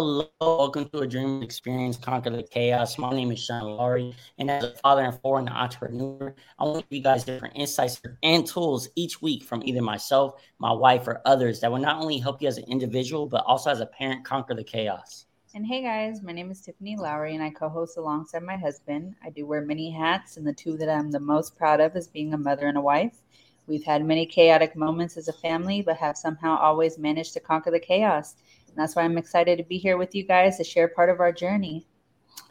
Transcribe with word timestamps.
hello. 0.00 0.30
Welcome 0.40 0.88
to 0.94 1.00
a 1.00 1.06
dream 1.06 1.42
experience, 1.42 1.98
conquer 1.98 2.30
the 2.30 2.42
chaos. 2.42 2.96
My 2.96 3.10
name 3.10 3.30
is 3.32 3.44
Sean 3.44 3.64
Laurie, 3.64 4.14
and 4.38 4.50
as 4.50 4.64
a 4.64 4.70
father 4.76 5.02
and 5.02 5.20
foreign 5.20 5.46
entrepreneur, 5.46 6.34
I 6.58 6.64
want 6.64 6.78
to 6.78 6.82
give 6.84 6.96
you 6.96 7.02
guys 7.02 7.24
different 7.24 7.54
insights 7.54 8.00
and 8.22 8.46
tools 8.46 8.88
each 8.96 9.20
week 9.20 9.44
from 9.44 9.62
either 9.62 9.82
myself, 9.82 10.40
my 10.58 10.72
wife, 10.72 11.06
or 11.06 11.20
others 11.26 11.60
that 11.60 11.70
will 11.70 11.80
not 11.80 12.00
only 12.00 12.16
help 12.16 12.40
you 12.40 12.48
as 12.48 12.56
an 12.56 12.64
individual, 12.64 13.26
but 13.26 13.44
also 13.44 13.70
as 13.70 13.80
a 13.80 13.86
parent 13.86 14.24
conquer 14.24 14.54
the 14.54 14.64
chaos. 14.64 15.26
And 15.54 15.66
hey 15.66 15.82
guys, 15.82 16.22
my 16.22 16.32
name 16.32 16.50
is 16.50 16.62
Tiffany 16.62 16.96
Lowry, 16.96 17.34
and 17.34 17.44
I 17.44 17.50
co 17.50 17.68
host 17.68 17.98
alongside 17.98 18.42
my 18.42 18.56
husband. 18.56 19.16
I 19.22 19.28
do 19.28 19.44
wear 19.44 19.60
many 19.60 19.90
hats, 19.90 20.38
and 20.38 20.46
the 20.46 20.54
two 20.54 20.78
that 20.78 20.88
I'm 20.88 21.10
the 21.10 21.20
most 21.20 21.58
proud 21.58 21.78
of 21.78 21.94
is 21.94 22.08
being 22.08 22.32
a 22.32 22.38
mother 22.38 22.68
and 22.68 22.78
a 22.78 22.80
wife. 22.80 23.18
We've 23.66 23.84
had 23.84 24.04
many 24.04 24.24
chaotic 24.24 24.74
moments 24.74 25.16
as 25.18 25.28
a 25.28 25.32
family, 25.34 25.82
but 25.82 25.98
have 25.98 26.16
somehow 26.16 26.58
always 26.58 26.98
managed 26.98 27.34
to 27.34 27.40
conquer 27.40 27.70
the 27.70 27.78
chaos. 27.78 28.34
That's 28.76 28.96
why 28.96 29.02
I'm 29.02 29.18
excited 29.18 29.58
to 29.58 29.64
be 29.64 29.78
here 29.78 29.96
with 29.96 30.14
you 30.14 30.24
guys 30.24 30.56
to 30.58 30.64
share 30.64 30.88
part 30.88 31.10
of 31.10 31.20
our 31.20 31.32
journey. 31.32 31.86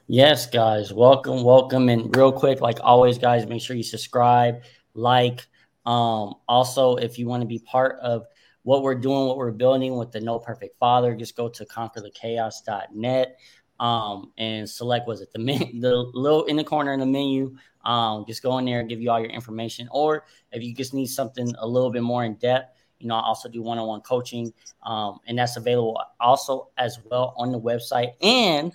Yes, 0.07 0.47
guys, 0.47 0.91
welcome, 0.91 1.43
welcome. 1.43 1.89
And 1.89 2.15
real 2.15 2.31
quick, 2.31 2.61
like 2.61 2.79
always, 2.81 3.17
guys, 3.17 3.45
make 3.47 3.61
sure 3.61 3.75
you 3.75 3.83
subscribe, 3.83 4.63
like. 4.93 5.47
Um, 5.85 6.35
also, 6.47 6.97
if 6.97 7.17
you 7.17 7.27
want 7.27 7.41
to 7.41 7.47
be 7.47 7.59
part 7.59 7.99
of 8.01 8.25
what 8.63 8.83
we're 8.83 8.95
doing, 8.95 9.27
what 9.27 9.37
we're 9.37 9.51
building 9.51 9.97
with 9.97 10.11
the 10.11 10.19
No 10.19 10.37
Perfect 10.37 10.77
Father, 10.77 11.15
just 11.15 11.35
go 11.35 11.49
to 11.49 11.65
conquerthechaos.net 11.65 13.37
um, 13.79 14.31
and 14.37 14.69
select 14.69 15.07
was 15.07 15.21
it 15.21 15.31
the 15.31 15.39
men, 15.39 15.79
the 15.79 15.95
little 16.13 16.45
in 16.45 16.55
the 16.57 16.63
corner 16.63 16.93
in 16.93 16.99
the 16.99 17.05
menu. 17.05 17.55
Um, 17.85 18.25
just 18.27 18.43
go 18.43 18.57
in 18.57 18.65
there 18.65 18.81
and 18.81 18.89
give 18.89 18.99
you 18.99 19.09
all 19.09 19.19
your 19.19 19.29
information. 19.29 19.87
Or 19.91 20.25
if 20.51 20.61
you 20.61 20.75
just 20.75 20.93
need 20.93 21.07
something 21.07 21.53
a 21.59 21.67
little 21.67 21.89
bit 21.89 22.03
more 22.03 22.25
in 22.25 22.35
depth, 22.35 22.75
you 22.99 23.07
know, 23.07 23.15
I 23.15 23.21
also 23.21 23.49
do 23.49 23.61
one-on-one 23.61 24.01
coaching, 24.01 24.53
um, 24.83 25.19
and 25.27 25.37
that's 25.37 25.57
available 25.57 26.01
also 26.19 26.69
as 26.77 26.99
well 27.05 27.33
on 27.37 27.51
the 27.51 27.59
website. 27.59 28.13
And 28.21 28.73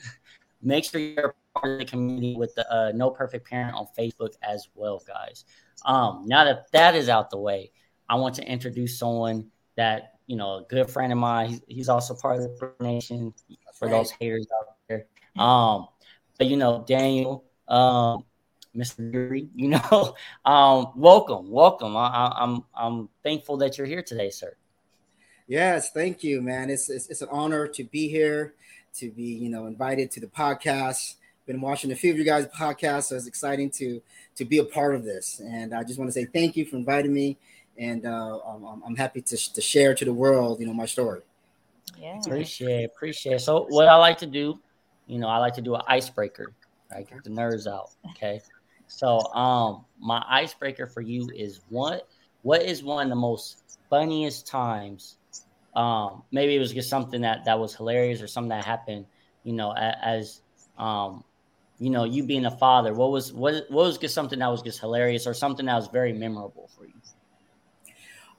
make 0.63 0.85
sure 0.85 1.01
you're 1.01 1.35
part 1.55 1.73
of 1.75 1.79
the 1.79 1.85
community 1.85 2.37
with 2.37 2.55
the 2.55 2.71
uh, 2.73 2.93
No 2.95 3.11
Perfect 3.11 3.49
Parent 3.49 3.75
on 3.77 3.87
Facebook 3.97 4.35
as 4.43 4.69
well, 4.75 5.03
guys. 5.07 5.45
Um, 5.85 6.25
now 6.27 6.45
that 6.45 6.73
that 6.73 6.95
is 6.95 7.09
out 7.09 7.31
the 7.31 7.39
way, 7.39 7.71
I 8.09 8.17
want 8.17 8.35
to 8.37 8.45
introduce 8.45 8.99
someone 8.99 9.51
that 9.77 10.15
you 10.27 10.37
know, 10.37 10.59
a 10.59 10.63
good 10.69 10.89
friend 10.89 11.13
of 11.13 11.19
mine. 11.19 11.51
He's, 11.51 11.61
he's 11.69 11.89
also 11.89 12.15
part 12.15 12.41
of 12.41 12.59
the 12.59 12.73
Nation 12.81 13.35
for 13.75 13.89
those 13.89 14.11
haters 14.11 14.47
out 14.59 14.77
there. 14.89 15.07
Um, 15.37 15.89
but 16.39 16.47
you 16.47 16.57
know, 16.57 16.85
Daniel, 16.87 17.45
um, 17.69 18.25
Mr. 18.77 19.13
Yuri, 19.13 19.49
you 19.55 19.69
know, 19.69 20.15
um, 20.45 20.89
welcome, 20.97 21.51
welcome. 21.51 21.97
I, 21.97 22.33
I'm 22.37 22.65
I'm 22.75 23.09
thankful 23.23 23.57
that 23.59 23.79
you're 23.79 23.87
here 23.87 24.03
today, 24.03 24.31
sir. 24.31 24.55
Yes, 25.47 25.91
thank 25.91 26.25
you, 26.25 26.41
man. 26.41 26.71
It's, 26.71 26.89
it's 26.89 27.09
it's 27.09 27.23
an 27.23 27.29
honor 27.31 27.67
to 27.69 27.85
be 27.85 28.09
here, 28.09 28.55
to 28.95 29.11
be 29.11 29.25
you 29.25 29.49
know 29.49 29.67
invited 29.67 30.11
to 30.13 30.21
the 30.21 30.27
podcast. 30.27 31.15
Been 31.47 31.61
watching 31.61 31.93
a 31.93 31.97
few 31.97 32.11
of 32.11 32.19
you 32.19 32.25
guys' 32.25 32.47
podcasts, 32.47 33.05
so 33.05 33.17
it's 33.17 33.27
exciting 33.27 33.71
to 33.73 34.01
to 34.37 34.45
be 34.45 34.59
a 34.59 34.65
part 34.65 34.95
of 34.95 35.05
this. 35.05 35.41
And 35.41 35.75
I 35.75 35.85
just 35.85 35.99
want 35.99 36.09
to 36.09 36.13
say 36.13 36.25
thank 36.25 36.57
you 36.57 36.65
for 36.65 36.77
inviting 36.77 37.13
me, 37.13 37.37
and 37.77 38.07
uh, 38.07 38.39
I'm, 38.39 38.83
I'm 38.83 38.97
happy 38.97 39.21
to, 39.21 39.53
to 39.53 39.61
share 39.61 39.95
to 39.95 40.05
the 40.05 40.13
world, 40.13 40.61
you 40.61 40.67
know, 40.67 40.73
my 40.73 40.87
story. 40.87 41.21
Yeah, 42.01 42.19
appreciate 42.19 42.85
appreciate. 42.85 43.41
So 43.41 43.67
what 43.69 43.89
I 43.89 43.97
like 43.97 44.19
to 44.19 44.27
do, 44.27 44.59
you 45.07 45.19
know, 45.19 45.29
I 45.29 45.39
like 45.39 45.55
to 45.55 45.63
do 45.63 45.75
an 45.75 45.83
icebreaker, 45.87 46.53
right? 46.91 47.09
Get 47.09 47.25
the 47.25 47.31
nerves 47.31 47.67
out. 47.67 47.91
Okay. 48.13 48.41
So 48.87 49.19
um 49.33 49.85
my 50.01 50.25
icebreaker 50.29 50.87
for 50.87 51.01
you 51.01 51.29
is 51.35 51.61
what 51.69 52.09
what 52.43 52.63
is 52.63 52.83
one 52.83 53.05
of 53.05 53.11
the 53.11 53.17
most 53.17 53.63
funniest 53.91 54.47
times? 54.47 55.17
Um, 55.75 56.23
maybe 56.31 56.55
it 56.55 56.61
was 56.61 56.73
just 56.73 56.89
something 56.89 57.23
that 57.23 57.45
that 57.47 57.59
was 57.59 57.75
hilarious 57.75 58.23
or 58.23 58.29
something 58.29 58.51
that 58.51 58.65
happened, 58.65 59.07
you 59.43 59.53
know, 59.53 59.73
as 59.73 60.41
um 60.79 61.25
you 61.81 61.91
know, 61.91 62.05
you 62.05 62.23
being 62.23 62.47
a 62.47 62.51
father, 62.51 62.95
what 62.95 63.11
was 63.11 63.33
what 63.33 63.55
what 63.69 63.87
was 63.87 63.99
just 63.99 64.15
something 64.15 64.39
that 64.39 64.49
was 64.49 64.63
just 64.63 64.79
hilarious 64.79 65.27
or 65.27 65.35
something 65.35 65.67
that 65.67 65.75
was 65.75 65.89
very 65.89 66.13
memorable 66.13 66.71
for 66.77 66.87
you? 66.87 66.93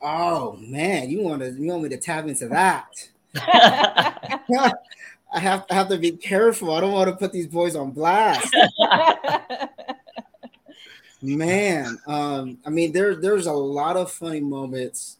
Oh 0.01 0.57
man, 0.61 1.09
you 1.09 1.21
want 1.21 1.41
to 1.41 1.51
you 1.51 1.67
want 1.67 1.83
me 1.83 1.89
to 1.89 1.97
tap 1.97 2.27
into 2.27 2.47
that? 2.49 2.87
I 5.35 5.39
have 5.39 5.65
I 5.69 5.73
have 5.73 5.89
to 5.89 5.97
be 5.97 6.11
careful. 6.11 6.71
I 6.71 6.79
don't 6.79 6.93
want 6.93 7.09
to 7.09 7.15
put 7.15 7.33
these 7.33 7.47
boys 7.47 7.75
on 7.75 7.91
blast. 7.91 8.55
Man, 11.25 11.97
um, 12.07 12.59
I 12.65 12.69
mean, 12.69 12.91
there 12.91 13.15
there's 13.15 13.47
a 13.47 13.53
lot 13.53 13.97
of 13.97 14.11
funny 14.11 14.41
moments. 14.41 15.17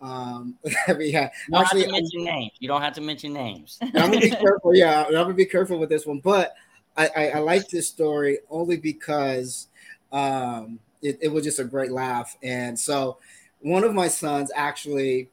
Um, 0.00 0.56
we 0.98 1.12
had. 1.12 1.30
You 1.48 1.52
don't 1.52 1.62
Actually, 1.62 1.80
have 1.80 1.88
to 1.88 1.92
mention 1.92 2.24
names. 2.24 2.52
You 2.58 2.68
don't 2.68 2.82
have 2.82 2.94
to 2.94 3.00
mention 3.00 3.32
names. 3.32 3.78
I'm 3.82 3.92
gonna 3.92 4.20
be 4.20 4.30
careful. 4.42 4.74
Yeah, 4.74 5.04
I'm 5.04 5.12
gonna 5.12 5.34
be 5.34 5.46
careful 5.46 5.78
with 5.78 5.88
this 5.88 6.06
one. 6.06 6.20
But 6.20 6.54
I, 6.96 7.10
I, 7.16 7.28
I 7.30 7.38
like 7.40 7.68
this 7.68 7.88
story 7.88 8.38
only 8.50 8.76
because 8.76 9.68
um, 10.12 10.78
it, 11.02 11.18
it 11.20 11.28
was 11.28 11.44
just 11.44 11.58
a 11.58 11.64
great 11.64 11.92
laugh. 11.92 12.36
And 12.42 12.78
so, 12.78 13.18
one 13.60 13.84
of 13.84 13.92
my 13.94 14.08
sons 14.08 14.50
actually, 14.54 15.28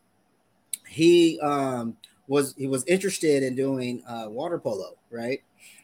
he 0.87 1.39
um, 1.39 1.95
was 2.27 2.53
he 2.57 2.67
was 2.67 2.83
interested 2.85 3.43
in 3.43 3.55
doing 3.55 4.03
uh, 4.07 4.25
water 4.29 4.59
polo, 4.59 4.97
right? 5.09 5.41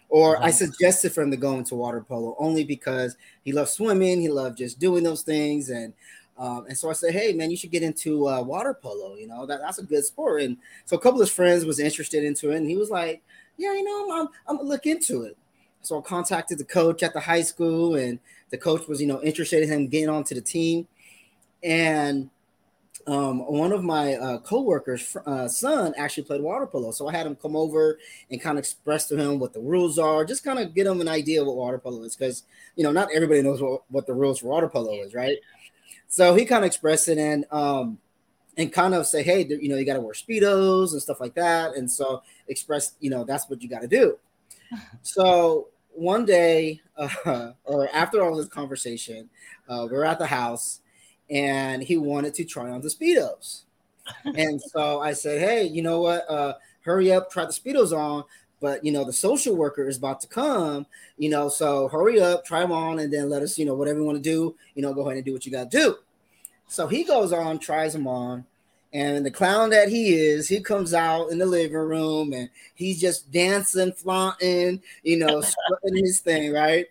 Or 0.09 0.41
I 0.41 0.51
suggested 0.51 1.11
for 1.11 1.21
him 1.21 1.31
to 1.31 1.37
go 1.37 1.55
into 1.55 1.75
water 1.75 2.01
polo 2.01 2.35
only 2.39 2.63
because 2.63 3.17
he 3.43 3.51
loved 3.51 3.69
swimming, 3.69 4.21
he 4.21 4.29
loved 4.29 4.57
just 4.57 4.79
doing 4.79 5.03
those 5.03 5.21
things, 5.21 5.69
and 5.69 5.93
um, 6.37 6.65
and 6.67 6.77
so 6.77 6.89
I 6.89 6.93
said, 6.93 7.13
hey 7.13 7.33
man, 7.33 7.51
you 7.51 7.57
should 7.57 7.71
get 7.71 7.83
into 7.83 8.27
uh, 8.27 8.41
water 8.41 8.73
polo. 8.73 9.15
You 9.15 9.27
know 9.27 9.45
that 9.45 9.59
that's 9.59 9.79
a 9.79 9.83
good 9.83 10.05
sport. 10.05 10.43
And 10.43 10.57
so 10.85 10.95
a 10.95 10.99
couple 10.99 11.19
of 11.19 11.27
his 11.27 11.35
friends 11.35 11.65
was 11.65 11.79
interested 11.79 12.23
into 12.23 12.51
it, 12.51 12.57
and 12.57 12.69
he 12.69 12.77
was 12.77 12.89
like, 12.89 13.21
yeah, 13.57 13.73
you 13.73 13.83
know, 13.83 14.05
I'm, 14.05 14.21
I'm, 14.21 14.27
I'm 14.47 14.57
gonna 14.57 14.69
look 14.69 14.85
into 14.85 15.23
it. 15.23 15.35
So 15.81 15.99
I 15.99 16.01
contacted 16.01 16.57
the 16.57 16.65
coach 16.65 17.03
at 17.03 17.13
the 17.13 17.19
high 17.19 17.41
school, 17.41 17.95
and 17.95 18.19
the 18.49 18.57
coach 18.57 18.87
was 18.87 19.01
you 19.01 19.07
know 19.07 19.21
interested 19.21 19.63
in 19.63 19.69
him 19.69 19.87
getting 19.87 20.09
onto 20.09 20.35
the 20.35 20.41
team, 20.41 20.87
and 21.63 22.29
um, 23.07 23.39
one 23.47 23.71
of 23.71 23.85
my 23.85 24.15
uh, 24.15 24.37
coworkers' 24.39 25.15
uh, 25.25 25.47
son 25.47 25.93
actually 25.97 26.23
played 26.23 26.41
water 26.41 26.67
polo, 26.67 26.91
so 26.91 27.07
I 27.07 27.13
had 27.13 27.25
him 27.25 27.37
come 27.37 27.55
over 27.55 27.97
and 28.29 28.41
kind 28.41 28.57
of 28.57 28.59
express 28.59 29.07
to 29.07 29.15
him 29.15 29.39
what 29.39 29.53
the 29.53 29.61
rules 29.61 29.97
are, 29.97 30.25
just 30.25 30.43
kind 30.43 30.59
of 30.59 30.75
get 30.75 30.87
him 30.87 30.99
an 30.99 31.07
idea 31.07 31.43
what 31.43 31.55
water 31.55 31.79
polo 31.79 32.03
is, 32.03 32.17
because 32.17 32.43
you 32.75 32.83
know 32.83 32.91
not 32.91 33.07
everybody 33.13 33.41
knows 33.41 33.61
what, 33.61 33.83
what 33.89 34.07
the 34.07 34.13
rules 34.13 34.39
for 34.39 34.47
water 34.47 34.67
polo 34.67 35.01
is, 35.03 35.13
right? 35.13 35.37
So 36.09 36.35
he 36.35 36.45
kind 36.45 36.65
of 36.65 36.67
expressed 36.67 37.07
it 37.07 37.17
and 37.17 37.45
um, 37.49 37.97
and 38.57 38.73
kind 38.73 38.93
of 38.93 39.07
say, 39.07 39.23
hey, 39.23 39.45
you 39.47 39.69
know, 39.69 39.77
you 39.77 39.85
got 39.85 39.93
to 39.93 40.01
wear 40.01 40.13
speedos 40.13 40.91
and 40.91 41.01
stuff 41.01 41.21
like 41.21 41.35
that, 41.35 41.75
and 41.75 41.89
so 41.89 42.23
express, 42.49 42.95
you 42.99 43.09
know, 43.09 43.23
that's 43.23 43.49
what 43.49 43.61
you 43.63 43.69
got 43.69 43.83
to 43.83 43.87
do. 43.87 44.17
so 45.01 45.69
one 45.93 46.25
day, 46.25 46.81
uh, 46.97 47.51
or 47.63 47.87
after 47.93 48.21
all 48.21 48.35
this 48.35 48.49
conversation, 48.49 49.29
uh, 49.69 49.87
we're 49.89 50.03
at 50.03 50.19
the 50.19 50.27
house 50.27 50.81
and 51.29 51.83
he 51.83 51.97
wanted 51.97 52.33
to 52.35 52.45
try 52.45 52.69
on 52.69 52.81
the 52.81 52.89
speedos. 52.89 53.61
and 54.35 54.61
so 54.61 55.01
I 55.01 55.13
said, 55.13 55.41
"Hey, 55.41 55.63
you 55.63 55.81
know 55.81 56.01
what? 56.01 56.29
Uh, 56.29 56.53
hurry 56.81 57.11
up, 57.11 57.31
try 57.31 57.45
the 57.45 57.51
speedos 57.51 57.95
on." 57.97 58.23
But 58.59 58.83
you 58.83 58.91
know, 58.91 59.03
the 59.03 59.13
social 59.13 59.55
worker 59.55 59.87
is 59.87 59.97
about 59.97 60.21
to 60.21 60.27
come. 60.27 60.85
You 61.17 61.29
know, 61.29 61.49
so 61.49 61.87
hurry 61.89 62.19
up, 62.19 62.45
try 62.45 62.61
them 62.61 62.71
on, 62.71 62.99
and 62.99 63.11
then 63.11 63.29
let 63.29 63.43
us, 63.43 63.57
you 63.57 63.65
know, 63.65 63.75
whatever 63.75 63.99
you 63.99 64.05
want 64.05 64.17
to 64.17 64.29
do. 64.29 64.55
You 64.75 64.81
know, 64.81 64.93
go 64.93 65.01
ahead 65.01 65.17
and 65.17 65.25
do 65.25 65.33
what 65.33 65.45
you 65.45 65.51
got 65.51 65.69
to 65.71 65.77
do. 65.77 65.95
So 66.67 66.87
he 66.87 67.03
goes 67.03 67.31
on, 67.31 67.59
tries 67.59 67.93
them 67.93 68.07
on, 68.07 68.45
and 68.93 69.25
the 69.25 69.31
clown 69.31 69.69
that 69.71 69.89
he 69.89 70.15
is, 70.15 70.47
he 70.47 70.59
comes 70.59 70.93
out 70.93 71.29
in 71.29 71.37
the 71.37 71.45
living 71.45 71.75
room 71.77 72.33
and 72.33 72.49
he's 72.73 72.99
just 72.99 73.31
dancing, 73.31 73.91
flaunting, 73.91 74.81
you 75.03 75.17
know, 75.17 75.43
his 75.83 76.19
thing, 76.19 76.53
right? 76.53 76.87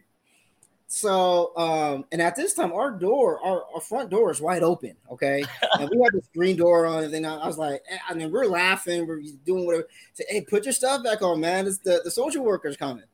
So, 0.89 1.57
um, 1.57 2.05
and 2.13 2.23
at 2.23 2.37
this 2.37 2.55
time, 2.55 2.73
our 2.73 2.93
door, 2.93 3.41
our, 3.45 3.65
our 3.75 3.81
front 3.81 4.09
door 4.09 4.31
is 4.31 4.41
wide 4.41 4.63
open. 4.63 4.95
Okay. 5.11 5.45
and 5.81 5.91
we 5.91 6.01
had 6.03 6.13
this 6.13 6.29
green 6.35 6.57
door 6.57 6.87
on, 6.87 7.05
and 7.05 7.13
then 7.13 7.25
I, 7.25 7.37
I 7.39 7.47
was 7.47 7.59
like, 7.59 7.83
eh, 7.91 7.99
I 8.09 8.15
mean, 8.15 8.31
we're 8.31 8.47
laughing, 8.47 9.07
we're 9.07 9.21
doing 9.45 9.67
whatever. 9.67 9.89
Say, 10.15 10.25
hey, 10.29 10.41
put 10.43 10.65
your 10.65 10.73
stuff 10.73 11.03
back 11.03 11.23
on, 11.23 11.41
man. 11.41 11.67
It's 11.67 11.79
the, 11.79 12.01
the 12.05 12.11
social 12.11 12.45
worker's 12.45 12.77
coming. 12.77 13.05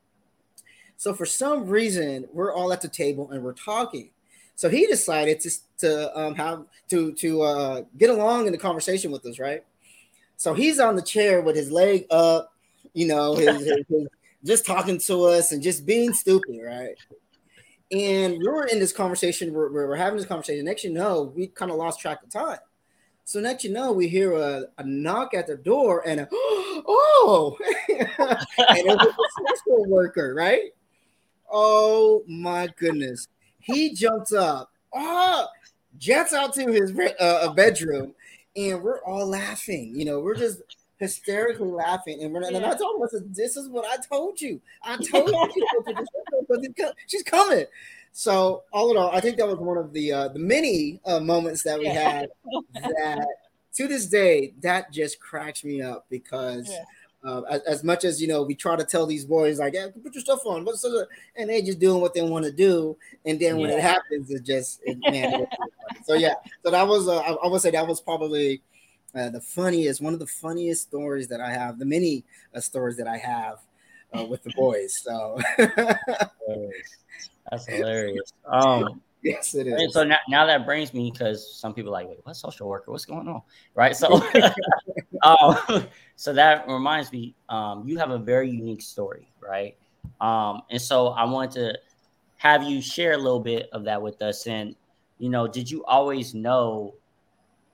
So, 0.98 1.14
for 1.14 1.26
some 1.26 1.66
reason, 1.66 2.28
we're 2.32 2.54
all 2.54 2.72
at 2.72 2.82
the 2.82 2.88
table 2.88 3.30
and 3.30 3.42
we're 3.42 3.54
talking. 3.54 4.10
So 4.54 4.68
he 4.68 4.86
decided 4.86 5.40
to, 5.40 5.50
to 5.78 6.18
um, 6.18 6.34
have 6.34 6.64
to 6.90 7.12
to 7.14 7.42
uh, 7.42 7.82
get 7.98 8.10
along 8.10 8.46
in 8.46 8.52
the 8.52 8.58
conversation 8.58 9.10
with 9.10 9.24
us, 9.26 9.38
right? 9.38 9.64
So 10.36 10.54
he's 10.54 10.78
on 10.78 10.94
the 10.94 11.02
chair 11.02 11.40
with 11.40 11.56
his 11.56 11.70
leg 11.70 12.06
up, 12.10 12.52
you 12.94 13.06
know, 13.06 13.34
his, 13.34 13.64
his, 13.64 13.84
his, 13.88 14.06
just 14.44 14.66
talking 14.66 14.98
to 14.98 15.24
us 15.24 15.52
and 15.52 15.62
just 15.62 15.86
being 15.86 16.12
stupid, 16.12 16.60
right? 16.64 16.94
And 17.92 18.38
we 18.38 18.48
were 18.48 18.64
in 18.64 18.78
this 18.78 18.92
conversation, 18.92 19.52
we're, 19.52 19.70
we're 19.70 19.96
having 19.96 20.16
this 20.16 20.26
conversation. 20.26 20.64
Next, 20.64 20.82
you 20.82 20.92
know, 20.92 21.32
we 21.36 21.48
kind 21.48 21.70
of 21.70 21.76
lost 21.76 22.00
track 22.00 22.22
of 22.22 22.30
time. 22.30 22.58
So 23.24 23.38
next, 23.38 23.64
you 23.64 23.72
know, 23.72 23.92
we 23.92 24.08
hear 24.08 24.32
a, 24.32 24.64
a 24.78 24.84
knock 24.84 25.34
at 25.34 25.46
the 25.46 25.56
door 25.56 26.02
and 26.06 26.20
a 26.20 26.28
oh, 26.32 27.56
and 27.88 28.08
it 28.08 28.86
was 28.86 29.06
a 29.06 29.56
social 29.68 29.86
worker, 29.88 30.34
right? 30.34 30.70
Oh 31.50 32.24
my 32.26 32.68
goodness, 32.78 33.28
he 33.60 33.94
jumps 33.94 34.32
up, 34.32 34.70
oh, 34.94 35.46
jets 35.98 36.32
out 36.32 36.54
to 36.54 36.72
his 36.72 36.92
uh, 37.20 37.52
bedroom, 37.52 38.14
and 38.56 38.82
we're 38.82 39.04
all 39.04 39.26
laughing. 39.26 39.92
You 39.94 40.06
know, 40.06 40.20
we're 40.20 40.34
just 40.34 40.62
hysterically 40.98 41.68
laughing. 41.68 42.22
And, 42.22 42.32
we're 42.32 42.42
and 42.44 42.56
I 42.64 42.74
told 42.74 42.96
him, 42.96 43.02
I 43.02 43.08
said, 43.10 43.34
This 43.34 43.56
is 43.56 43.68
what 43.68 43.84
I 43.84 43.96
told 44.02 44.40
you. 44.40 44.60
I 44.82 44.96
told 44.96 45.30
you 45.30 45.66
she's 47.06 47.22
coming. 47.22 47.66
So 48.12 48.64
all 48.72 48.90
in 48.90 48.96
all, 48.96 49.10
I 49.10 49.20
think 49.20 49.38
that 49.38 49.46
was 49.46 49.58
one 49.58 49.78
of 49.78 49.92
the 49.92 50.12
uh, 50.12 50.28
the 50.28 50.38
many 50.38 51.00
uh, 51.06 51.20
moments 51.20 51.62
that 51.62 51.78
we 51.78 51.86
yeah. 51.86 51.92
had 51.92 52.28
that 52.74 53.26
to 53.74 53.88
this 53.88 54.06
day 54.06 54.52
that 54.60 54.92
just 54.92 55.18
cracks 55.18 55.64
me 55.64 55.80
up 55.80 56.04
because 56.10 56.68
yeah. 56.68 57.30
uh, 57.30 57.40
as, 57.50 57.62
as, 57.62 57.84
much 57.84 58.04
as 58.04 58.20
you 58.20 58.28
know 58.28 58.42
we 58.42 58.54
try 58.54 58.76
to 58.76 58.84
tell 58.84 59.06
these 59.06 59.24
boys 59.24 59.58
like 59.58 59.72
yeah 59.72 59.86
put 60.02 60.14
your 60.14 60.20
stuff 60.20 60.44
on 60.44 60.66
and 61.36 61.48
they 61.48 61.62
just 61.62 61.78
doing 61.78 62.02
what 62.02 62.12
they 62.12 62.20
want 62.20 62.44
to 62.44 62.52
do 62.52 62.94
and 63.24 63.40
then 63.40 63.56
when 63.56 63.70
yeah. 63.70 63.76
it 63.76 63.82
happens 63.82 64.30
it 64.30 64.44
just 64.44 64.80
it, 64.84 64.98
man 65.10 65.46
so 66.04 66.12
yeah 66.12 66.34
so 66.62 66.70
that 66.70 66.86
was 66.86 67.08
uh, 67.08 67.16
I, 67.20 67.32
I 67.32 67.46
would 67.48 67.62
say 67.62 67.70
that 67.70 67.86
was 67.86 68.02
probably 68.02 68.60
uh, 69.14 69.28
the 69.28 69.40
funniest, 69.40 70.00
one 70.00 70.14
of 70.14 70.18
the 70.18 70.26
funniest 70.26 70.82
stories 70.82 71.28
that 71.28 71.40
I 71.40 71.52
have, 71.52 71.78
the 71.78 71.84
many 71.84 72.24
uh, 72.54 72.60
stories 72.60 72.96
that 72.96 73.06
I 73.06 73.18
have 73.18 73.58
uh, 74.16 74.24
with 74.24 74.42
the 74.42 74.52
boys. 74.56 74.96
So 75.02 75.38
that's 77.50 77.66
hilarious. 77.66 78.32
Um, 78.46 79.00
yes, 79.22 79.54
it 79.54 79.66
is. 79.66 79.92
So 79.92 80.04
now, 80.04 80.18
now 80.28 80.46
that 80.46 80.64
brings 80.64 80.92
me 80.94 81.10
because 81.10 81.54
some 81.54 81.74
people 81.74 81.92
like, 81.92 82.08
wait, 82.08 82.18
what 82.22 82.36
social 82.36 82.68
worker? 82.68 82.90
What's 82.90 83.04
going 83.04 83.28
on? 83.28 83.42
Right. 83.74 83.96
So, 83.96 84.22
um, 85.22 85.86
so 86.16 86.32
that 86.32 86.68
reminds 86.68 87.12
me, 87.12 87.34
um, 87.48 87.86
you 87.86 87.98
have 87.98 88.10
a 88.10 88.18
very 88.18 88.50
unique 88.50 88.82
story, 88.82 89.28
right? 89.40 89.76
Um, 90.20 90.62
and 90.70 90.80
so 90.80 91.08
I 91.08 91.24
want 91.24 91.52
to 91.52 91.78
have 92.36 92.62
you 92.62 92.82
share 92.82 93.12
a 93.12 93.18
little 93.18 93.40
bit 93.40 93.68
of 93.72 93.84
that 93.84 94.00
with 94.00 94.20
us. 94.22 94.46
And, 94.46 94.74
you 95.18 95.28
know, 95.28 95.46
did 95.46 95.70
you 95.70 95.84
always 95.84 96.34
know 96.34 96.94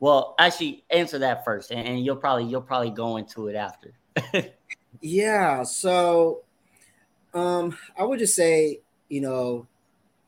well, 0.01 0.37
actually, 0.39 0.85
answer 0.91 1.19
that 1.19 1.45
first, 1.45 1.71
and, 1.71 1.87
and 1.87 2.05
you'll 2.05 2.17
probably 2.17 2.45
you'll 2.45 2.63
probably 2.63 2.91
go 2.91 3.17
into 3.17 3.49
it 3.49 3.57
after. 3.57 3.93
Yeah. 5.01 5.63
So, 5.63 6.43
um, 7.35 7.77
I 7.99 8.05
would 8.05 8.19
just 8.19 8.35
say, 8.35 8.81
you 9.09 9.21
know, 9.21 9.67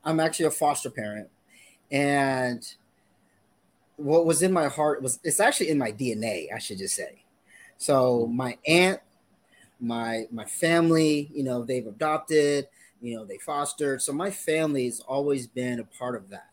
I'm 0.03 0.19
actually 0.19 0.45
a 0.45 0.51
foster 0.51 0.89
parent, 0.89 1.29
and 1.91 2.65
what 3.97 4.25
was 4.25 4.41
in 4.41 4.51
my 4.51 4.67
heart 4.67 5.01
was 5.01 5.19
it's 5.23 5.39
actually 5.39 5.69
in 5.69 5.77
my 5.77 5.91
DNA. 5.91 6.47
I 6.53 6.59
should 6.59 6.77
just 6.77 6.95
say. 6.95 7.23
So 7.77 8.27
my 8.27 8.57
aunt, 8.67 8.99
my 9.79 10.25
my 10.31 10.45
family, 10.45 11.29
you 11.33 11.43
know, 11.43 11.63
they've 11.63 11.85
adopted, 11.87 12.67
you 13.01 13.15
know, 13.15 13.25
they 13.25 13.37
fostered. 13.37 14.01
So 14.01 14.13
my 14.13 14.31
family 14.31 14.85
has 14.85 14.99
always 15.01 15.47
been 15.47 15.79
a 15.79 15.83
part 15.83 16.15
of 16.15 16.29
that 16.29 16.51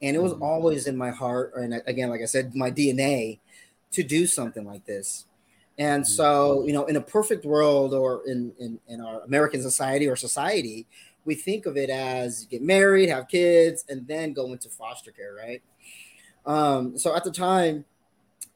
and 0.00 0.16
it 0.16 0.22
was 0.22 0.32
mm-hmm. 0.32 0.42
always 0.42 0.86
in 0.86 0.96
my 0.96 1.10
heart 1.10 1.52
and 1.56 1.82
again 1.86 2.08
like 2.08 2.20
i 2.20 2.26
said 2.26 2.54
my 2.54 2.70
dna 2.70 3.38
to 3.90 4.02
do 4.02 4.26
something 4.26 4.64
like 4.64 4.84
this 4.86 5.26
and 5.78 6.04
mm-hmm. 6.04 6.10
so 6.10 6.64
you 6.66 6.72
know 6.72 6.84
in 6.86 6.96
a 6.96 7.00
perfect 7.00 7.44
world 7.44 7.94
or 7.94 8.22
in, 8.26 8.52
in 8.58 8.78
in 8.88 9.00
our 9.00 9.22
american 9.22 9.62
society 9.62 10.06
or 10.06 10.16
society 10.16 10.86
we 11.24 11.34
think 11.34 11.66
of 11.66 11.76
it 11.76 11.90
as 11.90 12.46
get 12.46 12.62
married 12.62 13.08
have 13.08 13.28
kids 13.28 13.84
and 13.88 14.06
then 14.06 14.32
go 14.32 14.52
into 14.52 14.68
foster 14.68 15.10
care 15.10 15.34
right 15.34 15.62
um, 16.46 16.96
so 16.96 17.14
at 17.14 17.24
the 17.24 17.30
time 17.30 17.84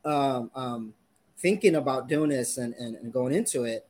um, 0.04 0.50
um, 0.54 0.94
thinking 1.38 1.74
about 1.74 2.08
doing 2.08 2.30
this 2.30 2.56
and, 2.56 2.74
and, 2.74 2.96
and 2.96 3.12
going 3.12 3.34
into 3.34 3.64
it 3.64 3.86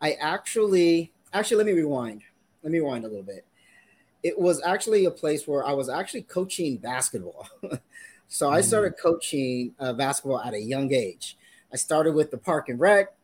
i 0.00 0.12
actually 0.12 1.12
actually 1.32 1.56
let 1.56 1.66
me 1.66 1.72
rewind 1.72 2.22
let 2.62 2.72
me 2.72 2.78
rewind 2.78 3.04
a 3.04 3.08
little 3.08 3.22
bit 3.22 3.44
it 4.22 4.38
was 4.38 4.60
actually 4.62 5.04
a 5.04 5.10
place 5.10 5.46
where 5.46 5.64
I 5.64 5.72
was 5.72 5.88
actually 5.88 6.22
coaching 6.22 6.76
basketball. 6.76 7.48
so 8.28 8.50
I 8.50 8.60
mm. 8.60 8.64
started 8.64 8.94
coaching 9.00 9.74
uh, 9.78 9.92
basketball 9.92 10.40
at 10.40 10.54
a 10.54 10.60
young 10.60 10.92
age. 10.92 11.37
I 11.72 11.76
started 11.76 12.14
with 12.14 12.30
the 12.30 12.38
park 12.38 12.68
and 12.68 12.80
rec, 12.80 13.14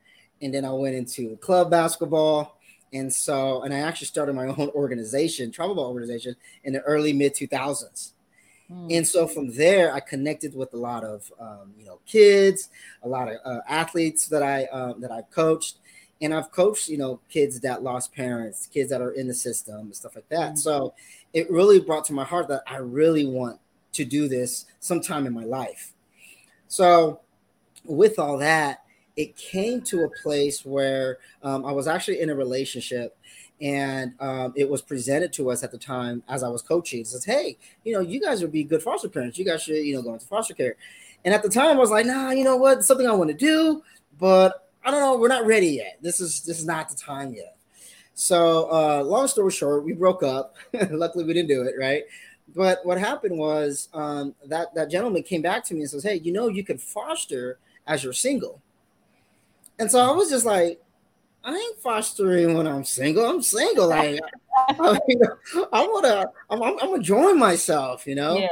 and 0.42 0.52
then 0.52 0.64
I 0.64 0.72
went 0.72 0.94
into 0.94 1.36
club 1.36 1.70
basketball. 1.70 2.58
And 2.92 3.12
so, 3.12 3.62
and 3.62 3.74
I 3.74 3.78
actually 3.80 4.06
started 4.06 4.34
my 4.34 4.46
own 4.58 4.70
organization, 4.74 5.50
travel 5.50 5.74
ball 5.74 5.88
organization, 5.88 6.36
in 6.62 6.72
the 6.72 6.80
early 6.82 7.12
mid 7.12 7.34
2000s. 7.34 8.12
Mm. 8.70 8.96
And 8.96 9.06
so 9.06 9.26
from 9.26 9.54
there, 9.54 9.92
I 9.92 10.00
connected 10.00 10.54
with 10.54 10.72
a 10.72 10.76
lot 10.76 11.04
of 11.04 11.30
um, 11.38 11.74
you 11.78 11.84
know 11.84 12.00
kids, 12.06 12.70
a 13.02 13.08
lot 13.08 13.28
of 13.28 13.36
uh, 13.44 13.60
athletes 13.68 14.28
that 14.28 14.42
I 14.42 14.64
um, 14.66 15.00
that 15.00 15.10
I've 15.10 15.30
coached, 15.30 15.78
and 16.20 16.32
I've 16.32 16.50
coached, 16.50 16.88
you 16.88 16.96
know, 16.96 17.20
kids 17.28 17.60
that 17.60 17.82
lost 17.82 18.14
parents, 18.14 18.66
kids 18.72 18.90
that 18.90 19.02
are 19.02 19.10
in 19.10 19.28
the 19.28 19.34
system 19.34 19.80
and 19.80 19.94
stuff 19.94 20.14
like 20.14 20.28
that. 20.30 20.52
Mm-hmm. 20.52 20.56
So 20.56 20.94
it 21.32 21.50
really 21.50 21.80
brought 21.80 22.04
to 22.06 22.12
my 22.12 22.24
heart 22.24 22.48
that 22.48 22.62
I 22.66 22.76
really 22.76 23.26
want 23.26 23.60
to 23.92 24.04
do 24.04 24.28
this 24.28 24.64
sometime 24.80 25.26
in 25.26 25.32
my 25.32 25.44
life. 25.44 25.92
So 26.68 27.20
with 27.84 28.18
all 28.18 28.38
that, 28.38 28.84
it 29.16 29.36
came 29.36 29.80
to 29.82 30.04
a 30.04 30.08
place 30.22 30.64
where 30.64 31.18
um, 31.42 31.64
I 31.64 31.72
was 31.72 31.86
actually 31.86 32.20
in 32.20 32.30
a 32.30 32.34
relationship 32.34 33.16
and 33.60 34.14
um, 34.20 34.52
it 34.56 34.68
was 34.68 34.82
presented 34.82 35.32
to 35.34 35.50
us 35.50 35.62
at 35.62 35.70
the 35.70 35.78
time 35.78 36.22
as 36.28 36.42
I 36.42 36.48
was 36.48 36.62
coaching. 36.62 37.00
It 37.00 37.06
says, 37.06 37.24
"Hey, 37.24 37.56
you 37.84 37.92
know, 37.92 38.00
you 38.00 38.20
guys 38.20 38.42
would 38.42 38.52
be 38.52 38.64
good 38.64 38.82
foster 38.82 39.08
parents. 39.08 39.38
You 39.38 39.44
guys 39.44 39.62
should, 39.62 39.76
you 39.76 39.94
know, 39.94 40.02
go 40.02 40.12
into 40.12 40.26
foster 40.26 40.54
care." 40.54 40.76
And 41.24 41.32
at 41.32 41.42
the 41.42 41.48
time, 41.48 41.76
I 41.76 41.80
was 41.80 41.90
like, 41.90 42.06
"Nah, 42.06 42.30
you 42.30 42.44
know 42.44 42.56
what? 42.56 42.78
It's 42.78 42.86
something 42.86 43.06
I 43.06 43.12
want 43.12 43.30
to 43.30 43.36
do, 43.36 43.82
but 44.18 44.68
I 44.84 44.90
don't 44.90 45.00
know. 45.00 45.16
We're 45.16 45.28
not 45.28 45.46
ready 45.46 45.68
yet. 45.68 45.98
This 46.02 46.20
is 46.20 46.42
this 46.42 46.58
is 46.58 46.66
not 46.66 46.88
the 46.88 46.96
time 46.96 47.32
yet. 47.32 47.56
So, 48.14 48.70
uh, 48.70 49.02
long 49.04 49.28
story 49.28 49.50
short, 49.50 49.84
we 49.84 49.92
broke 49.92 50.22
up. 50.22 50.56
Luckily, 50.90 51.24
we 51.24 51.32
didn't 51.32 51.48
do 51.48 51.62
it, 51.62 51.74
right? 51.78 52.04
But 52.54 52.84
what 52.84 52.98
happened 52.98 53.38
was 53.38 53.88
um, 53.94 54.34
that 54.46 54.74
that 54.74 54.90
gentleman 54.90 55.22
came 55.22 55.42
back 55.42 55.64
to 55.66 55.74
me 55.74 55.80
and 55.80 55.90
says, 55.90 56.02
"Hey, 56.02 56.20
you 56.22 56.32
know, 56.32 56.48
you 56.48 56.64
can 56.64 56.76
foster 56.76 57.58
as 57.86 58.04
you're 58.04 58.12
single." 58.12 58.60
And 59.78 59.90
so 59.90 59.98
I 59.98 60.12
was 60.12 60.30
just 60.30 60.46
like, 60.46 60.80
"I 61.42 61.54
ain't 61.54 61.78
fostering 61.78 62.56
when 62.56 62.66
I'm 62.66 62.84
single. 62.84 63.24
I'm 63.24 63.42
single. 63.42 63.88
Like, 63.88 64.20
I, 64.68 64.98
mean, 65.08 65.22
I 65.72 65.86
wanna, 65.86 66.26
I'm, 66.50 66.62
I'm, 66.62 66.94
enjoying 66.94 67.38
myself, 67.38 68.06
you 68.06 68.14
know." 68.14 68.38
Yeah. 68.38 68.48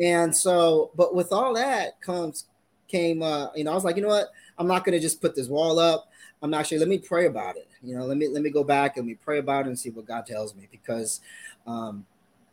And 0.00 0.34
so, 0.34 0.90
but 0.96 1.14
with 1.14 1.32
all 1.32 1.54
that 1.54 2.00
comes 2.00 2.46
came, 2.88 3.22
uh, 3.22 3.48
you 3.54 3.64
know, 3.64 3.72
I 3.72 3.74
was 3.74 3.84
like, 3.84 3.96
you 3.96 4.02
know 4.02 4.08
what? 4.08 4.28
I'm 4.58 4.66
not 4.66 4.84
to 4.84 5.00
just 5.00 5.20
put 5.20 5.34
this 5.34 5.48
wall 5.48 5.78
up. 5.78 6.08
I'm 6.42 6.54
actually 6.54 6.78
let 6.78 6.88
me 6.88 6.98
pray 6.98 7.26
about 7.26 7.56
it. 7.56 7.68
You 7.82 7.96
know, 7.96 8.04
let 8.04 8.16
me 8.16 8.28
let 8.28 8.42
me 8.42 8.50
go 8.50 8.64
back 8.64 8.96
and 8.96 9.06
me 9.06 9.14
pray 9.14 9.38
about 9.38 9.66
it 9.66 9.68
and 9.68 9.78
see 9.78 9.90
what 9.90 10.06
God 10.06 10.26
tells 10.26 10.54
me 10.54 10.68
because 10.70 11.20
um, 11.66 12.04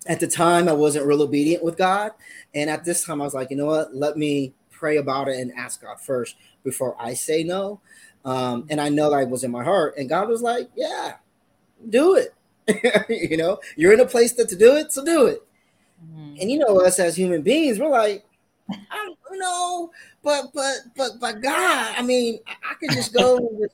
at 0.07 0.19
the 0.19 0.27
time 0.27 0.69
I 0.69 0.73
wasn't 0.73 1.05
real 1.05 1.21
obedient 1.21 1.63
with 1.63 1.77
God, 1.77 2.11
and 2.53 2.69
at 2.69 2.85
this 2.85 3.03
time 3.03 3.21
I 3.21 3.25
was 3.25 3.33
like, 3.33 3.49
you 3.51 3.57
know 3.57 3.65
what? 3.65 3.93
Let 3.93 4.17
me 4.17 4.53
pray 4.81 4.97
about 4.97 5.27
it 5.27 5.37
and 5.39 5.53
ask 5.53 5.83
God 5.83 6.01
first 6.01 6.35
before 6.63 6.95
I 6.99 7.13
say 7.13 7.43
no. 7.43 7.79
Um, 8.25 8.65
and 8.71 8.81
I 8.81 8.89
know 8.89 9.11
that 9.11 9.29
was 9.29 9.43
in 9.43 9.51
my 9.51 9.63
heart, 9.63 9.95
and 9.95 10.09
God 10.09 10.27
was 10.27 10.41
like, 10.41 10.69
yeah, 10.75 11.13
do 11.89 12.15
it. 12.15 12.33
you 13.09 13.37
know, 13.37 13.59
you're 13.75 13.93
in 13.93 13.99
a 13.99 14.05
place 14.05 14.33
that 14.33 14.49
to 14.49 14.55
do 14.55 14.75
it, 14.75 14.91
so 14.91 15.05
do 15.05 15.27
it. 15.27 15.43
Mm-hmm. 16.03 16.35
And 16.41 16.51
you 16.51 16.57
know, 16.57 16.81
us 16.81 16.99
as 16.99 17.15
human 17.15 17.43
beings, 17.43 17.79
we're 17.79 17.89
like, 17.89 18.25
I 18.69 19.13
don't 19.29 19.39
know, 19.39 19.91
but 20.23 20.45
but 20.53 20.77
but 20.95 21.11
but 21.19 21.41
God, 21.41 21.95
I 21.95 22.01
mean, 22.01 22.39
I, 22.47 22.71
I 22.71 22.73
could 22.75 22.91
just 22.91 23.13
go 23.13 23.37
with, 23.51 23.71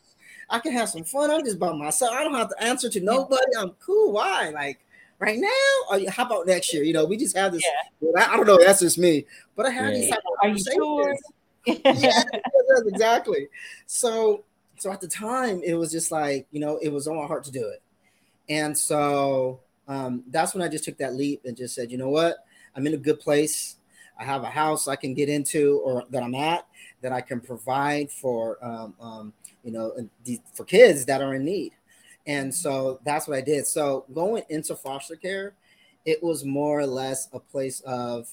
I 0.50 0.60
can 0.60 0.74
have 0.74 0.90
some 0.90 1.04
fun. 1.04 1.32
I'm 1.32 1.44
just 1.44 1.60
by 1.60 1.72
myself. 1.72 2.12
I 2.14 2.24
don't 2.24 2.36
have 2.36 2.50
to 2.50 2.64
answer 2.64 2.90
to 2.90 3.00
nobody. 3.00 3.56
I'm 3.58 3.72
cool. 3.80 4.14
Why? 4.14 4.50
Like 4.50 4.80
right 5.20 5.40
now? 5.40 5.48
Or 5.92 6.00
how 6.10 6.26
about 6.26 6.48
next 6.48 6.74
year? 6.74 6.84
You 6.84 6.94
know, 6.94 7.06
we 7.06 7.18
just 7.18 7.36
have 7.38 7.52
this. 7.52 7.64
Yeah. 7.64 7.90
Well, 8.02 8.24
I, 8.24 8.34
I, 8.34 8.38
don't 8.38 8.48
know. 8.48 8.58
That's 8.58 8.80
just 8.80 8.98
me. 8.98 9.26
But 9.56 9.66
I 9.66 9.70
have 9.72 9.94
yeah. 9.94 10.00
these. 10.00 10.14
Are 10.42 10.50
you 10.50 10.58
sure? 10.60 11.16
yeah, 11.66 12.24
exactly. 12.86 13.48
So 13.88 14.44
so 14.78 14.92
at 14.92 15.02
the 15.02 15.08
time, 15.08 15.62
it 15.64 15.74
was 15.74 15.92
just 15.92 16.12
like 16.12 16.48
you 16.52 16.60
know, 16.60 16.78
it 16.78 16.90
was 16.90 17.08
on 17.08 17.18
my 17.18 17.26
heart 17.26 17.44
to 17.46 17.52
do 17.52 17.68
it, 17.68 17.82
and 18.48 18.78
so 18.78 19.60
um, 19.88 20.24
that's 20.28 20.54
when 20.54 20.64
I 20.64 20.68
just 20.68 20.84
took 20.84 20.98
that 20.98 21.16
leap 21.16 21.42
and 21.46 21.58
just 21.58 21.76
said, 21.76 21.92
you 21.92 21.98
know 21.98 22.10
what, 22.10 22.38
I'm 22.76 22.86
in 22.88 22.94
a 22.94 22.98
good 22.98 23.20
place. 23.20 23.76
I 24.20 24.24
have 24.24 24.44
a 24.44 24.50
house 24.50 24.88
I 24.88 24.96
can 24.96 25.14
get 25.14 25.30
into 25.30 25.80
or 25.84 26.04
that 26.10 26.24
I'm 26.24 26.36
at 26.36 26.66
that 27.02 27.12
I 27.12 27.22
can 27.22 27.40
provide 27.40 28.12
for 28.12 28.58
um, 28.66 28.96
um, 29.00 29.34
you 29.64 29.72
know 29.72 29.94
for 30.54 30.64
kids 30.64 31.06
that 31.06 31.22
are 31.22 31.34
in 31.36 31.46
need. 31.46 31.74
And 32.28 32.54
so 32.54 33.00
that's 33.06 33.28
what 33.28 33.38
I 33.38 33.42
did. 33.42 33.66
So 33.66 34.06
going 34.14 34.44
into 34.50 34.76
foster 34.76 35.16
care, 35.16 35.54
it 36.06 36.22
was 36.22 36.46
more 36.46 36.80
or 36.80 36.86
less 36.86 37.30
a 37.34 37.40
place 37.40 37.80
of, 37.82 38.30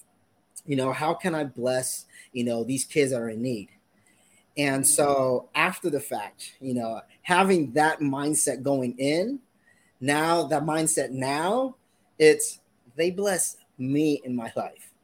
you 0.67 0.77
know, 0.77 0.93
how 0.93 1.15
can 1.15 1.35
I 1.35 1.45
bless, 1.45 2.07
you 2.33 2.45
know, 2.45 2.65
these 2.65 2.85
kids 2.85 3.13
that 3.13 3.21
are 3.21 3.31
in 3.31 3.43
need. 3.43 3.69
And 4.57 4.87
so 4.87 5.49
after 5.55 5.91
the 5.91 6.01
fact, 6.01 6.55
you 6.61 6.75
know, 6.75 7.01
having 7.23 7.73
that 7.73 8.01
mindset 8.01 8.63
going 8.63 8.97
in, 8.99 9.41
now 10.01 10.45
that 10.45 10.65
mindset 10.65 11.11
now, 11.11 11.77
it's 12.19 12.61
they 12.97 13.11
bless 13.11 13.57
me 13.79 14.21
in 14.25 14.37
my 14.37 14.53
life 14.55 14.95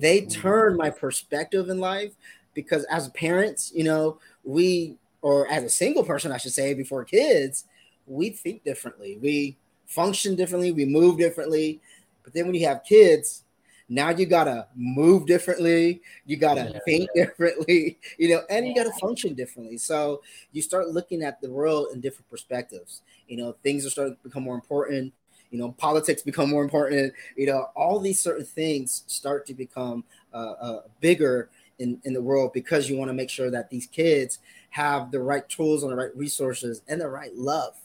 they 0.00 0.20
mm-hmm. 0.20 0.40
turn 0.40 0.76
my 0.76 0.90
perspective 0.90 1.68
in 1.68 1.78
life 1.78 2.12
because 2.54 2.84
as 2.84 3.08
parents, 3.10 3.72
you 3.74 3.84
know, 3.84 4.18
we 4.44 4.96
or 5.20 5.48
as 5.48 5.64
a 5.64 5.68
single 5.68 6.04
person, 6.04 6.30
I 6.30 6.36
should 6.36 6.52
say, 6.52 6.74
before 6.74 7.04
kids, 7.04 7.64
we 8.08 8.30
think 8.30 8.64
differently. 8.64 9.18
We 9.20 9.56
function 9.86 10.34
differently, 10.36 10.72
we 10.72 10.84
move 10.84 11.18
differently. 11.18 11.80
But 12.24 12.34
then 12.34 12.46
when 12.46 12.54
you 12.54 12.66
have 12.66 12.84
kids, 12.84 13.44
now 13.88 14.10
you 14.10 14.26
gotta 14.26 14.66
move 14.76 15.26
differently, 15.26 16.02
you 16.26 16.36
gotta 16.36 16.72
Yeah. 16.74 16.80
think 16.84 17.10
differently, 17.14 17.98
you 18.18 18.28
know, 18.28 18.42
and 18.50 18.66
you 18.66 18.74
gotta 18.74 18.92
function 18.92 19.34
differently. 19.34 19.78
So 19.78 20.22
you 20.52 20.60
start 20.62 20.88
looking 20.90 21.22
at 21.22 21.40
the 21.40 21.50
world 21.50 21.88
in 21.92 22.00
different 22.00 22.28
perspectives. 22.30 23.02
You 23.28 23.38
know, 23.38 23.56
things 23.62 23.86
are 23.86 23.90
starting 23.90 24.16
to 24.16 24.22
become 24.22 24.42
more 24.42 24.54
important. 24.54 25.12
You 25.50 25.58
know, 25.58 25.72
politics 25.72 26.20
become 26.20 26.50
more 26.50 26.62
important. 26.62 27.14
You 27.36 27.46
know, 27.46 27.68
all 27.74 27.98
these 28.00 28.20
certain 28.20 28.44
things 28.44 29.04
start 29.06 29.46
to 29.46 29.54
become 29.54 30.04
uh, 30.34 30.52
uh, 30.60 30.80
bigger 31.00 31.48
in, 31.78 32.00
in 32.04 32.12
the 32.12 32.20
world 32.20 32.52
because 32.52 32.90
you 32.90 32.96
want 32.98 33.08
to 33.08 33.14
make 33.14 33.30
sure 33.30 33.50
that 33.50 33.70
these 33.70 33.86
kids 33.86 34.40
have 34.70 35.10
the 35.10 35.20
right 35.20 35.48
tools 35.48 35.82
and 35.82 35.90
the 35.90 35.96
right 35.96 36.14
resources 36.14 36.82
and 36.88 37.00
the 37.00 37.08
right 37.08 37.34
love. 37.34 37.76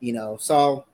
You 0.00 0.12
know, 0.12 0.36
so 0.38 0.84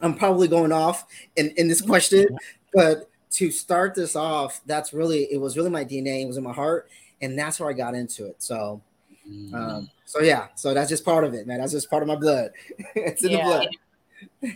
I'm 0.00 0.14
probably 0.14 0.48
going 0.48 0.72
off 0.72 1.06
in, 1.36 1.50
in 1.56 1.68
this 1.68 1.80
question, 1.80 2.26
but 2.72 3.10
to 3.32 3.50
start 3.50 3.94
this 3.94 4.14
off, 4.16 4.60
that's 4.66 4.92
really 4.92 5.24
it 5.32 5.40
was 5.40 5.56
really 5.56 5.70
my 5.70 5.84
DNA, 5.84 6.22
it 6.22 6.26
was 6.26 6.36
in 6.36 6.44
my 6.44 6.52
heart, 6.52 6.88
and 7.20 7.38
that's 7.38 7.58
where 7.60 7.68
I 7.68 7.72
got 7.72 7.94
into 7.94 8.26
it. 8.26 8.42
So 8.42 8.82
Mm. 9.28 9.54
um, 9.54 9.90
so 10.04 10.20
yeah, 10.20 10.48
so 10.54 10.74
that's 10.74 10.90
just 10.90 11.04
part 11.04 11.24
of 11.24 11.34
it, 11.34 11.46
man. 11.46 11.58
That's 11.58 11.72
just 11.72 11.88
part 11.88 12.02
of 12.02 12.08
my 12.08 12.16
blood. 12.16 12.50
it's 12.94 13.24
in 13.24 13.30
Yeah. 13.30 13.38
the 13.38 13.42
blood. 14.42 14.52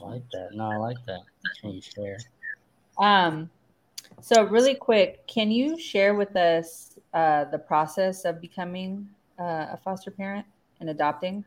I 0.00 0.04
like 0.04 0.30
that. 0.32 0.50
No, 0.54 0.70
I 0.70 0.76
like 0.76 0.96
that. 1.06 1.20
Can 1.60 1.74
you 1.74 1.80
share? 1.82 2.18
Um, 2.98 3.50
so 4.20 4.44
really 4.44 4.74
quick, 4.74 5.26
can 5.26 5.50
you 5.50 5.78
share 5.78 6.14
with 6.14 6.34
us 6.36 6.98
uh, 7.14 7.44
the 7.44 7.58
process 7.58 8.24
of 8.24 8.40
becoming 8.40 9.08
uh, 9.38 9.66
a 9.72 9.78
foster 9.84 10.10
parent 10.10 10.46
and 10.80 10.90
adopting? 10.90 11.44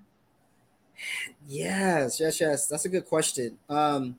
Yes, 1.47 2.19
yes, 2.19 2.39
yes. 2.39 2.67
That's 2.67 2.85
a 2.85 2.89
good 2.89 3.05
question. 3.05 3.57
Um, 3.69 4.17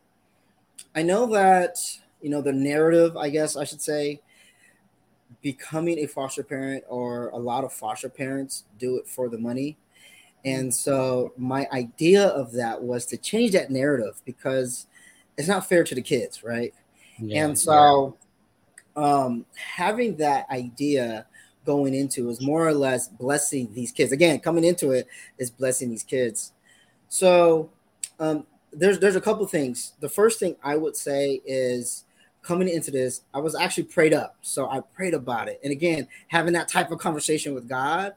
I 0.95 1.03
know 1.03 1.27
that 1.27 1.77
you 2.21 2.31
know 2.31 2.43
the 2.43 2.53
narrative. 2.53 3.17
I 3.17 3.29
guess 3.31 3.57
I 3.57 3.65
should 3.65 3.83
say, 3.83 4.21
becoming 5.43 5.99
a 5.99 6.07
foster 6.07 6.43
parent, 6.43 6.85
or 6.89 7.29
a 7.31 7.39
lot 7.39 7.65
of 7.65 7.73
foster 7.73 8.09
parents 8.09 8.65
do 8.79 8.97
it 8.97 9.07
for 9.07 9.29
the 9.29 9.39
money, 9.39 9.77
and 10.45 10.73
so 10.73 11.33
my 11.37 11.69
idea 11.73 12.27
of 12.29 12.53
that 12.53 12.83
was 12.83 13.07
to 13.07 13.17
change 13.17 13.53
that 13.53 13.71
narrative 13.71 14.21
because 14.25 14.87
it's 15.39 15.49
not 15.49 15.69
fair 15.69 15.85
to 15.85 15.95
the 15.95 16.03
kids, 16.03 16.43
right? 16.45 16.75
Yeah. 17.19 17.45
and 17.45 17.59
so 17.59 18.17
um 18.97 19.47
having 19.55 20.17
that 20.17 20.49
idea 20.51 21.27
going 21.65 21.95
into 21.95 22.29
is 22.29 22.41
more 22.41 22.67
or 22.67 22.75
less 22.75 23.09
blessing 23.09 23.73
these 23.75 23.93
kids 23.93 24.12
again 24.12 24.39
coming 24.41 24.65
into 24.65 24.91
it 24.91 25.07
is 25.39 25.51
blessing 25.51 25.91
these 25.91 26.03
kids 26.03 26.53
so 27.12 27.69
um 28.21 28.47
there's 28.73 28.99
there's 28.99 29.16
a 29.16 29.21
couple 29.21 29.47
things 29.47 29.92
the 30.00 30.09
first 30.09 30.40
thing 30.40 30.57
i 30.64 30.75
would 30.75 30.97
say 30.97 31.42
is 31.45 32.04
coming 32.40 32.66
into 32.66 32.90
this 32.90 33.21
i 33.35 33.38
was 33.38 33.54
actually 33.54 33.83
prayed 33.83 34.14
up 34.14 34.35
so 34.40 34.66
i 34.71 34.81
prayed 34.81 35.12
about 35.12 35.47
it 35.47 35.61
and 35.62 35.71
again 35.71 36.09
having 36.28 36.54
that 36.54 36.69
type 36.69 36.90
of 36.90 36.99
conversation 36.99 37.52
with 37.52 37.69
god 37.69 38.14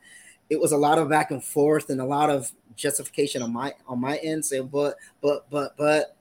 it 0.49 0.57
was 0.57 0.71
a 0.71 0.77
lot 0.77 0.97
of 0.97 1.09
back 1.09 1.29
and 1.29 1.43
forth 1.43 1.89
and 1.89 1.99
a 1.99 2.05
lot 2.05 2.29
of 2.29 2.53
justification 2.77 3.41
on 3.41 3.51
my 3.51 3.73
on 3.85 3.99
my 3.99 4.15
end 4.19 4.45
saying 4.45 4.67
but 4.67 4.95
but 5.21 5.45
but 5.49 5.75
but 5.75 6.15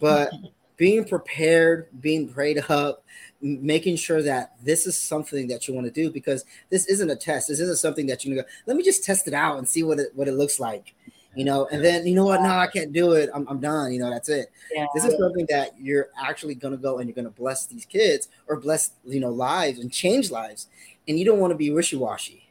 but 0.00 0.32
being 0.76 1.04
prepared, 1.04 1.88
being 2.00 2.32
prayed 2.32 2.64
up, 2.68 3.04
making 3.42 3.96
sure 3.96 4.22
that 4.22 4.54
this 4.62 4.86
is 4.86 4.96
something 4.96 5.48
that 5.48 5.66
you 5.66 5.74
want 5.74 5.86
to 5.86 5.92
do 5.92 6.08
because 6.08 6.44
this 6.70 6.86
isn't 6.86 7.10
a 7.10 7.16
test. 7.16 7.48
This 7.48 7.58
isn't 7.58 7.78
something 7.78 8.06
that 8.06 8.24
you 8.24 8.34
go, 8.36 8.42
let 8.66 8.76
me 8.76 8.84
just 8.84 9.04
test 9.04 9.26
it 9.26 9.34
out 9.34 9.58
and 9.58 9.68
see 9.68 9.82
what 9.82 9.98
it 9.98 10.12
what 10.14 10.28
it 10.28 10.34
looks 10.34 10.60
like. 10.60 10.94
You 11.38 11.44
know, 11.44 11.68
and 11.70 11.84
then 11.84 12.04
you 12.04 12.16
know 12.16 12.24
what? 12.24 12.42
No, 12.42 12.48
I 12.48 12.66
can't 12.66 12.92
do 12.92 13.12
it. 13.12 13.30
I'm, 13.32 13.46
I'm 13.46 13.60
done. 13.60 13.92
You 13.92 14.00
know, 14.00 14.10
that's 14.10 14.28
it. 14.28 14.50
Yeah. 14.74 14.86
This 14.92 15.04
is 15.04 15.16
something 15.20 15.46
that 15.48 15.70
you're 15.80 16.08
actually 16.20 16.56
gonna 16.56 16.76
go 16.76 16.98
and 16.98 17.08
you're 17.08 17.14
gonna 17.14 17.30
bless 17.30 17.64
these 17.66 17.84
kids 17.84 18.28
or 18.48 18.56
bless 18.56 18.90
you 19.04 19.20
know 19.20 19.30
lives 19.30 19.78
and 19.78 19.92
change 19.92 20.32
lives, 20.32 20.66
and 21.06 21.16
you 21.16 21.24
don't 21.24 21.38
want 21.38 21.52
to 21.52 21.56
be 21.56 21.70
wishy 21.70 21.96
washy. 21.96 22.42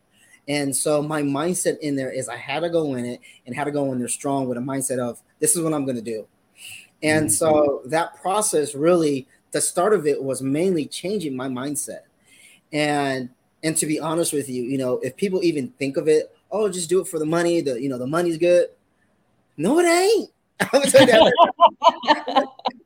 And 0.48 0.74
so 0.74 1.04
my 1.04 1.22
mindset 1.22 1.80
in 1.80 1.98
there 1.98 2.10
is 2.10 2.30
I 2.30 2.38
had 2.38 2.62
to 2.62 2.70
go 2.70 2.96
in 2.96 3.04
it 3.04 3.20
and 3.46 3.54
had 3.54 3.66
to 3.66 3.72
go 3.72 3.92
in 3.92 4.00
there 4.00 4.08
strong 4.08 4.48
with 4.48 4.58
a 4.58 4.62
mindset 4.62 5.00
of 5.00 5.22
this 5.40 5.58
is 5.58 5.62
what 5.62 5.74
I'm 5.74 5.86
gonna 5.86 6.00
do. 6.02 6.26
And 7.04 7.28
Mhm. 7.28 7.32
so 7.32 7.82
that 7.88 8.16
process 8.22 8.74
really, 8.74 9.28
the 9.52 9.60
start 9.60 9.94
of 9.94 10.08
it 10.08 10.24
was 10.24 10.42
mainly 10.42 10.86
changing 10.86 11.36
my 11.36 11.50
mindset. 11.50 12.04
And 12.72 13.32
and 13.64 13.76
to 13.76 13.86
be 13.86 14.00
honest 14.00 14.32
with 14.32 14.48
you, 14.48 14.64
you 14.64 14.78
know, 14.78 15.00
if 15.00 15.18
people 15.18 15.44
even 15.44 15.74
think 15.78 15.98
of 15.98 16.08
it, 16.08 16.32
oh, 16.52 16.70
just 16.70 16.88
do 16.88 17.02
it 17.02 17.08
for 17.10 17.20
the 17.20 17.26
money, 17.26 17.60
the 17.60 17.82
you 17.82 17.90
know, 17.90 17.98
the 17.98 18.08
money's 18.08 18.38
good. 18.38 18.70
No, 19.58 19.80
it 19.80 19.86
ain't. 19.86 20.30
I 20.74 20.78
would 20.78 20.90
tell. 20.90 21.32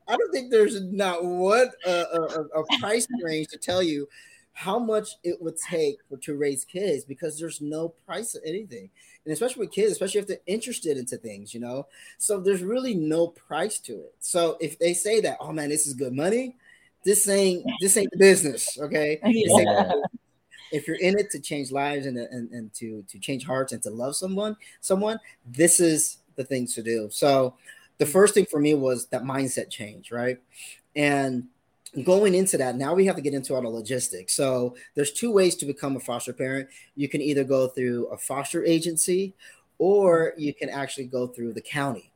I 0.08 0.18
don't 0.18 0.32
think 0.32 0.52
there's 0.52 0.82
not 0.82 1.24
what 1.24 1.70
uh, 1.86 2.04
a, 2.14 2.60
a 2.60 2.80
price 2.80 3.08
range 3.24 3.48
to 3.50 3.58
tell 3.58 3.82
you 3.82 4.08
how 4.54 4.78
much 4.78 5.12
it 5.24 5.42
would 5.42 5.58
take 5.58 5.98
for, 6.10 6.18
to 6.18 6.36
raise 6.36 6.66
kids 6.66 7.06
because 7.06 7.40
there's 7.40 7.62
no 7.62 7.90
price 7.90 8.36
of 8.36 8.42
anything, 8.46 8.90
and 9.26 9.34
especially 9.34 9.62
with 9.62 9.72
kids, 9.72 9.92
especially 9.92 10.20
if 10.20 10.28
they're 10.28 10.38
interested 10.48 10.98
into 10.98 11.18
things, 11.18 11.54
you 11.54 11.60
know. 11.60 11.88
So 12.18 12.40
there's 12.40 12.62
really 12.62 12.94
no 12.94 13.28
price 13.28 13.80
to 13.80 13.94
it. 13.94 14.16
So 14.20 14.58
if 14.60 14.78
they 14.78 14.94
say 14.94 15.22
that, 15.22 15.38
oh 15.40 15.54
man, 15.54 15.70
this 15.70 15.88
is 15.88 15.94
good 15.94 16.14
money, 16.14 16.58
this 17.06 17.28
ain't 17.30 17.66
this 17.80 17.96
ain't 17.98 18.12
the 18.12 18.18
business, 18.18 18.78
okay? 18.80 19.20
Yeah. 19.26 19.92
If 20.74 20.88
you're 20.88 20.98
in 20.98 21.20
it 21.20 21.30
to 21.32 21.40
change 21.42 21.70
lives 21.70 22.06
and, 22.06 22.18
and, 22.18 22.50
and 22.52 22.74
to 22.76 23.04
to 23.10 23.20
change 23.20 23.46
hearts 23.46 23.74
and 23.74 23.84
to 23.84 23.90
love 23.90 24.16
someone, 24.16 24.56
someone, 24.80 25.20
this 25.46 25.82
is 25.82 26.20
the 26.36 26.44
things 26.44 26.74
to 26.76 26.84
do. 26.84 27.10
So 27.12 27.56
the 27.98 28.06
mm-hmm. 28.06 28.12
first 28.12 28.34
thing 28.34 28.46
for 28.46 28.60
me 28.60 28.74
was 28.74 29.08
that 29.08 29.24
mindset 29.24 29.70
change, 29.70 30.12
right? 30.12 30.40
And 30.96 31.48
going 32.04 32.36
into 32.36 32.58
that, 32.58 32.76
now 32.76 32.94
we 32.94 33.06
have 33.06 33.16
to 33.16 33.22
get 33.22 33.34
into 33.34 33.54
all 33.54 33.62
the 33.62 33.70
logistics. 33.70 34.34
So 34.34 34.76
there's 34.96 35.12
two 35.12 35.32
ways 35.32 35.56
to 35.58 35.66
become 35.66 35.96
a 35.96 36.00
foster 36.00 36.34
parent. 36.34 36.70
You 36.96 37.10
can 37.10 37.22
either 37.22 37.44
go 37.44 37.68
through 37.68 38.08
a 38.08 38.18
foster 38.18 38.64
agency 38.66 39.34
or 39.78 40.32
mm-hmm. 40.32 40.42
you 40.42 40.54
can 40.54 40.70
actually 40.70 41.06
go 41.06 41.28
through 41.28 41.54
the 41.54 41.62
county. 41.62 42.12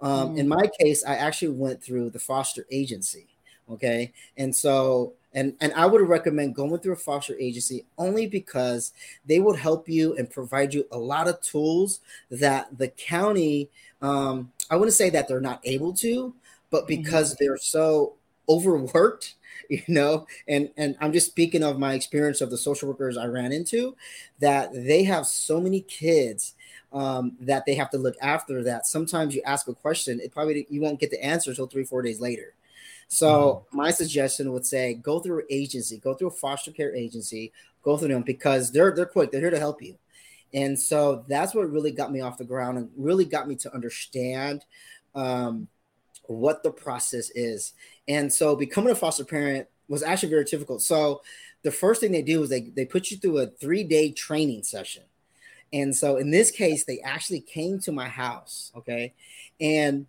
Um, 0.00 0.36
In 0.36 0.46
mm-hmm. 0.46 0.60
my 0.60 0.70
case, 0.80 1.04
I 1.04 1.14
actually 1.14 1.52
went 1.52 1.82
through 1.82 2.10
the 2.10 2.18
foster 2.18 2.66
agency. 2.70 3.28
Okay. 3.70 4.12
And 4.36 4.54
so, 4.54 5.14
and, 5.34 5.54
and 5.60 5.72
I 5.74 5.86
would 5.86 6.00
recommend 6.02 6.54
going 6.54 6.78
through 6.78 6.92
a 6.94 6.96
foster 6.96 7.36
agency 7.38 7.84
only 7.98 8.26
because 8.26 8.92
they 9.26 9.40
would 9.40 9.58
help 9.58 9.88
you 9.88 10.14
and 10.16 10.30
provide 10.30 10.74
you 10.74 10.86
a 10.90 10.98
lot 10.98 11.28
of 11.28 11.40
tools 11.40 12.00
that 12.30 12.76
the 12.78 12.88
county, 12.88 13.70
um, 14.00 14.52
I 14.70 14.76
wouldn't 14.76 14.94
say 14.94 15.10
that 15.10 15.28
they're 15.28 15.40
not 15.40 15.60
able 15.64 15.92
to, 15.94 16.34
but 16.70 16.86
because 16.86 17.36
they're 17.38 17.56
so 17.56 18.14
overworked 18.48 19.34
you 19.68 19.82
know 19.86 20.26
and 20.48 20.68
and 20.76 20.96
i'm 21.00 21.12
just 21.12 21.28
speaking 21.28 21.62
of 21.62 21.78
my 21.78 21.94
experience 21.94 22.40
of 22.40 22.50
the 22.50 22.58
social 22.58 22.88
workers 22.88 23.16
i 23.16 23.24
ran 23.26 23.52
into 23.52 23.94
that 24.40 24.72
they 24.72 25.04
have 25.04 25.26
so 25.26 25.60
many 25.60 25.80
kids 25.80 26.54
um, 26.92 27.32
that 27.40 27.64
they 27.64 27.74
have 27.76 27.88
to 27.90 27.96
look 27.96 28.16
after 28.20 28.62
that. 28.64 28.86
Sometimes 28.86 29.34
you 29.34 29.40
ask 29.46 29.66
a 29.66 29.72
question 29.74 30.20
it 30.20 30.30
probably 30.30 30.66
you 30.68 30.82
won't 30.82 31.00
get 31.00 31.10
the 31.10 31.24
answer 31.24 31.48
until 31.50 31.66
three 31.66 31.84
four 31.84 32.02
days 32.02 32.20
later 32.20 32.52
so 33.12 33.66
my 33.72 33.90
suggestion 33.90 34.52
would 34.52 34.64
say 34.64 34.94
go 34.94 35.20
through 35.20 35.42
agency 35.50 35.98
go 35.98 36.14
through 36.14 36.28
a 36.28 36.30
foster 36.30 36.70
care 36.70 36.94
agency 36.94 37.52
go 37.82 37.96
through 37.96 38.08
them 38.08 38.22
because 38.22 38.72
they're 38.72 38.94
they're 38.94 39.06
quick 39.06 39.30
they're 39.30 39.40
here 39.40 39.50
to 39.50 39.58
help 39.58 39.82
you 39.82 39.96
and 40.54 40.78
so 40.78 41.24
that's 41.28 41.54
what 41.54 41.70
really 41.70 41.92
got 41.92 42.12
me 42.12 42.20
off 42.20 42.38
the 42.38 42.44
ground 42.44 42.78
and 42.78 42.90
really 42.96 43.24
got 43.24 43.48
me 43.48 43.56
to 43.56 43.74
understand 43.74 44.64
um, 45.14 45.68
what 46.26 46.62
the 46.62 46.70
process 46.70 47.30
is. 47.30 47.72
And 48.08 48.32
so 48.32 48.54
becoming 48.54 48.92
a 48.92 48.94
foster 48.94 49.24
parent 49.24 49.68
was 49.88 50.02
actually 50.02 50.30
very 50.30 50.44
difficult. 50.44 50.82
So 50.82 51.22
the 51.62 51.70
first 51.70 52.00
thing 52.00 52.12
they 52.12 52.22
do 52.22 52.42
is 52.42 52.50
they, 52.50 52.62
they 52.62 52.84
put 52.84 53.10
you 53.10 53.16
through 53.16 53.38
a 53.38 53.46
three 53.46 53.84
day 53.84 54.12
training 54.12 54.62
session. 54.62 55.04
And 55.72 55.96
so 55.96 56.16
in 56.16 56.30
this 56.30 56.50
case, 56.50 56.84
they 56.84 57.00
actually 57.00 57.40
came 57.40 57.80
to 57.80 57.92
my 57.92 58.08
house. 58.08 58.72
Okay. 58.76 59.14
And 59.60 60.06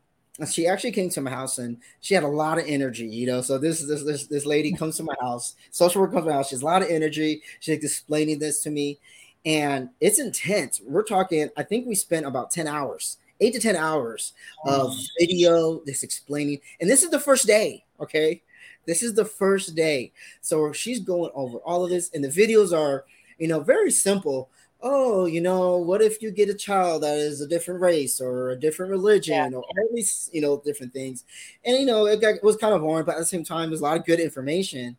she 0.52 0.68
actually 0.68 0.92
came 0.92 1.10
to 1.10 1.22
my 1.22 1.30
house 1.30 1.60
and 1.60 1.78
she 2.02 2.16
had 2.16 2.24
a 2.24 2.28
lot 2.28 2.58
of 2.58 2.66
energy, 2.68 3.06
you 3.06 3.28
know. 3.28 3.42
So 3.42 3.58
this 3.58 3.86
this 3.86 4.04
this, 4.04 4.28
this 4.28 4.46
lady 4.46 4.72
comes 4.78 4.98
to 4.98 5.04
my 5.04 5.16
house, 5.22 5.56
social 5.72 6.02
worker 6.02 6.14
comes 6.14 6.26
to 6.26 6.30
my 6.32 6.36
house. 6.38 6.50
She 6.50 6.56
has 6.56 6.64
a 6.64 6.66
lot 6.66 6.82
of 6.82 6.90
energy. 6.90 7.44
She's 7.60 7.84
explaining 7.84 8.40
this 8.40 8.62
to 8.64 8.72
me, 8.72 9.00
and 9.46 9.90
it's 10.00 10.20
intense. 10.20 10.82
We're 10.86 11.04
talking, 11.04 11.50
I 11.58 11.64
think 11.64 11.88
we 11.88 11.96
spent 11.96 12.26
about 12.26 12.52
10 12.52 12.68
hours, 12.68 13.18
eight 13.42 13.54
to 13.54 13.60
10 13.60 13.76
hours 13.76 14.34
of 14.66 14.94
video, 15.20 15.82
this 15.86 16.04
explaining. 16.04 16.60
And 16.80 16.90
this 16.90 17.04
is 17.04 17.10
the 17.10 17.20
first 17.20 17.46
day, 17.46 17.84
okay? 18.00 18.42
This 18.86 19.04
is 19.04 19.14
the 19.14 19.26
first 19.26 19.76
day. 19.76 20.12
So 20.42 20.72
she's 20.72 21.00
going 21.00 21.32
over 21.34 21.58
all 21.60 21.84
of 21.84 21.90
this, 21.90 22.10
and 22.14 22.24
the 22.24 22.30
videos 22.30 22.78
are, 22.78 23.06
you 23.38 23.48
know, 23.48 23.60
very 23.60 23.92
simple. 23.92 24.50
Oh, 24.86 25.26
you 25.26 25.40
know, 25.40 25.78
what 25.78 26.02
if 26.02 26.22
you 26.22 26.30
get 26.30 26.50
a 26.50 26.54
child 26.54 27.04
that 27.04 27.18
is 27.18 27.40
a 27.40 27.48
different 27.48 27.80
race 27.80 28.20
or 28.20 28.50
a 28.50 28.60
different 28.60 28.92
religion 28.92 29.54
or 29.54 29.64
all 29.64 29.88
these, 29.94 30.30
you 30.34 30.42
know, 30.42 30.62
different 30.66 30.92
things. 30.92 31.24
And, 31.64 31.78
you 31.78 31.86
know, 31.86 32.06
it, 32.06 32.20
got, 32.20 32.36
it 32.36 32.44
was 32.44 32.58
kind 32.58 32.74
of 32.74 32.82
boring, 32.82 33.06
but 33.06 33.16
at 33.16 33.20
the 33.20 33.26
same 33.26 33.46
time, 33.46 33.70
there's 33.70 33.80
a 33.80 33.84
lot 33.84 33.96
of 33.96 34.06
good 34.06 34.20
information. 34.20 34.98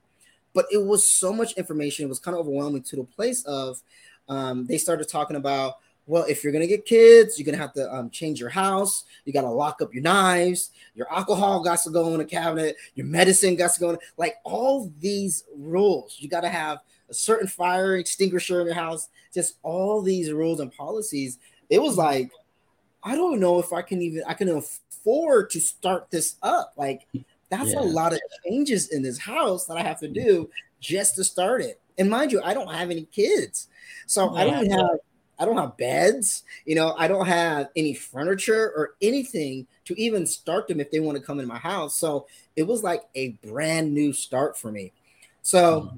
But 0.55 0.65
it 0.73 0.83
was 0.83 1.07
so 1.07 1.35
much 1.35 1.53
information, 1.53 2.07
it 2.07 2.09
was 2.09 2.19
kind 2.19 2.35
of 2.35 2.41
overwhelming 2.41 2.83
to 2.85 2.97
the 2.97 3.05
place 3.05 3.45
of 3.45 3.83
um, 4.27 4.65
they 4.65 4.79
started 4.79 5.07
talking 5.07 5.37
about 5.37 5.75
well, 6.07 6.25
if 6.29 6.45
you're 6.45 6.53
gonna 6.53 6.67
get 6.67 6.85
kids, 6.85 7.39
you're 7.39 7.47
gonna 7.47 7.57
have 7.57 7.73
to 7.75 7.93
um, 7.93 8.11
change 8.11 8.39
your 8.39 8.51
house. 8.51 9.05
You 9.25 9.33
gotta 9.33 9.49
lock 9.49 9.81
up 9.81 9.95
your 9.95 10.03
knives. 10.03 10.71
Your 10.95 11.11
alcohol 11.11 11.63
got 11.63 11.79
to 11.85 11.91
go 11.91 12.15
in 12.15 12.21
a 12.21 12.27
cabinet. 12.27 12.77
Your 12.95 13.07
medicine 13.07 13.57
got 13.57 13.73
to 13.73 13.81
go 13.81 13.91
in. 13.91 13.99
Like 14.19 14.37
all 14.45 14.93
these 15.01 15.45
rules, 15.57 16.17
you 16.21 16.29
gotta 16.29 16.51
have 16.51 16.81
a 17.09 17.15
certain 17.15 17.49
fire 17.49 17.97
extinguisher 17.97 18.61
in 18.61 18.67
your 18.67 18.75
house. 18.75 19.09
Just 19.33 19.57
all 19.63 20.03
these 20.03 20.33
rules 20.33 20.61
and 20.61 20.73
policies. 20.73 21.39
It 21.71 21.81
was 21.81 21.97
like, 21.97 22.31
I 23.03 23.17
don't 23.17 23.41
know 23.41 23.59
if 23.59 23.73
I 23.73 23.83
can 23.83 24.01
even 24.01 24.23
I 24.27 24.35
can 24.35 24.49
afford 24.49 25.51
to 25.51 25.61
start 25.61 26.11
this 26.11 26.37
up. 26.43 26.73
Like 26.77 27.07
that's 27.51 27.73
yeah. 27.73 27.81
a 27.81 27.83
lot 27.83 28.13
of 28.13 28.21
changes 28.47 28.91
in 28.91 29.03
this 29.03 29.19
house 29.19 29.67
that 29.67 29.77
I 29.77 29.83
have 29.83 30.01
to 30.01 30.09
do 30.09 30.49
just 30.81 31.17
to 31.17 31.25
start 31.25 31.61
it. 31.61 31.81
And 31.99 32.11
mind 32.11 32.33
you, 32.33 32.41
I 32.43 32.55
don't 32.55 32.73
have 32.73 32.91
any 32.91 33.05
kids, 33.05 33.69
so 34.07 34.35
yeah. 34.35 34.41
I 34.41 34.45
don't 34.45 34.71
have 34.71 34.99
I 35.39 35.45
don't 35.45 35.57
have 35.57 35.77
beds, 35.77 36.45
you 36.65 36.75
know, 36.75 36.95
I 36.97 37.09
don't 37.09 37.27
have 37.27 37.69
any 37.77 37.95
furniture 37.95 38.73
or 38.77 38.95
anything 39.03 39.67
to 39.85 40.01
even 40.01 40.27
start 40.27 40.69
them 40.69 40.81
if 40.81 40.91
they 40.91 41.01
want 41.01 41.19
to 41.19 41.25
come 41.25 41.41
in 41.41 41.49
my 41.49 41.59
house. 41.59 41.97
So 41.97 42.27
it 42.57 42.63
was 42.63 42.83
like 42.83 43.03
a 43.15 43.31
brand 43.45 43.93
new 43.93 44.13
start 44.13 44.57
for 44.57 44.71
me. 44.71 44.93
So 45.43 45.81
mm-hmm. 45.81 45.97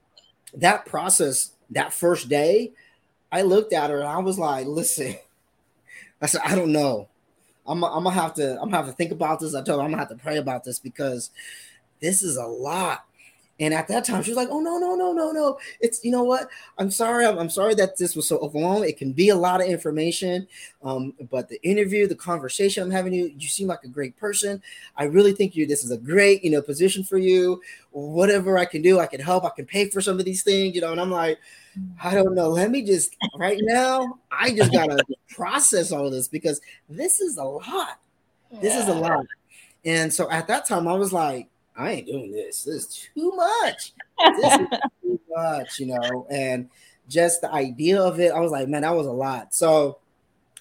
That 0.55 0.87
process, 0.87 1.53
that 1.71 1.93
first 1.93 2.29
day, 2.29 2.73
I 3.31 3.43
looked 3.43 3.73
at 3.73 3.91
her 3.91 3.99
and 3.99 4.09
I 4.09 4.19
was 4.19 4.39
like, 4.39 4.67
listen, 4.67 5.17
I 6.23 6.27
said, 6.27 6.43
I 6.45 6.55
don't 6.55 6.73
know. 6.73 7.09
I'm, 7.67 7.83
I'm 7.85 8.05
gonna 8.05 8.11
have 8.11 8.35
to 8.35 8.53
I'm 8.53 8.71
gonna 8.71 8.77
have 8.77 8.87
to 8.87 8.93
think 8.93 9.11
about 9.11 9.41
this. 9.41 9.55
I 9.55 9.63
told 9.63 9.81
her 9.81 9.85
I'm 9.85 9.91
gonna 9.91 10.03
have 10.03 10.11
to 10.11 10.23
pray 10.23 10.37
about 10.37 10.65
this 10.65 10.79
because 10.79 11.31
this 12.01 12.23
is 12.23 12.37
a 12.37 12.47
lot. 12.47 13.05
And 13.59 13.73
at 13.73 13.89
that 13.89 14.05
time, 14.05 14.23
she 14.23 14.31
was 14.31 14.37
like, 14.37 14.49
"Oh 14.51 14.61
no, 14.61 14.79
no, 14.79 14.95
no, 14.95 15.13
no, 15.13 15.33
no! 15.33 15.59
It's 15.81 16.05
you 16.05 16.11
know 16.11 16.25
what? 16.25 16.49
I'm 16.77 16.91
sorry. 16.91 17.25
I'm, 17.25 17.39
I'm 17.39 17.49
sorry 17.49 17.75
that 17.77 17.97
this 17.97 18.15
was 18.15 18.29
so 18.29 18.39
overwhelming. 18.39 18.89
It 18.89 18.99
can 18.99 19.13
be 19.13 19.31
a 19.31 19.37
lot 19.37 19.63
of 19.63 19.67
information, 19.67 20.47
um, 20.83 21.15
but 21.31 21.49
the 21.49 21.63
interview, 21.63 22.07
the 22.07 22.15
conversation 22.15 22.83
I'm 22.83 22.91
having 22.91 23.15
you, 23.15 23.33
you 23.39 23.49
seem 23.49 23.67
like 23.67 23.83
a 23.85 23.89
great 23.89 24.17
person. 24.19 24.63
I 24.97 25.05
really 25.05 25.33
think 25.33 25.57
you. 25.57 25.67
This 25.67 25.85
is 25.85 25.91
a 25.91 25.97
great 25.97 26.45
you 26.45 26.51
know 26.51 26.61
position 26.61 27.03
for 27.03 27.17
you. 27.17 27.63
Whatever 27.93 28.59
I 28.59 28.67
can 28.67 28.83
do, 28.83 28.99
I 28.99 29.07
can 29.07 29.21
help. 29.21 29.45
I 29.45 29.51
can 29.51 29.65
pay 29.65 29.89
for 29.89 30.03
some 30.03 30.19
of 30.19 30.27
these 30.27 30.43
things, 30.43 30.75
you 30.75 30.83
know." 30.83 30.93
And 30.93 31.01
I'm 31.01 31.11
like, 31.11 31.39
I 32.03 32.15
don't 32.15 32.35
know. 32.35 32.51
Let 32.51 32.71
me 32.71 32.83
just 32.83 33.17
right 33.37 33.59
now. 33.63 34.19
I 34.31 34.53
just 34.53 34.71
gotta 34.71 35.03
process 35.31 35.93
all 35.93 36.07
of 36.07 36.13
this 36.13 36.29
because 36.29 36.61
this 36.91 37.21
is 37.21 37.39
a 37.39 37.45
lot. 37.45 38.01
This 38.61 38.77
is 38.77 38.89
a 38.89 38.95
lot. 38.95 39.25
And 39.85 40.13
so 40.13 40.31
at 40.31 40.47
that 40.49 40.67
time, 40.67 40.89
I 40.89 40.95
was 40.95 41.13
like, 41.13 41.49
I 41.77 41.93
ain't 41.93 42.07
doing 42.07 42.33
this. 42.33 42.65
This 42.65 42.75
is 42.75 43.09
too 43.15 43.33
much. 43.33 43.93
This 44.37 44.61
is 44.61 44.69
too 45.03 45.21
much, 45.35 45.79
you 45.79 45.87
know. 45.87 46.27
And 46.31 46.69
just 47.09 47.41
the 47.41 47.53
idea 47.53 48.01
of 48.01 48.19
it, 48.21 48.33
I 48.33 48.41
was 48.41 48.51
like, 48.51 48.69
man, 48.69 48.83
that 48.83 48.95
was 48.95 49.07
a 49.07 49.13
lot. 49.13 49.55
So, 49.55 49.99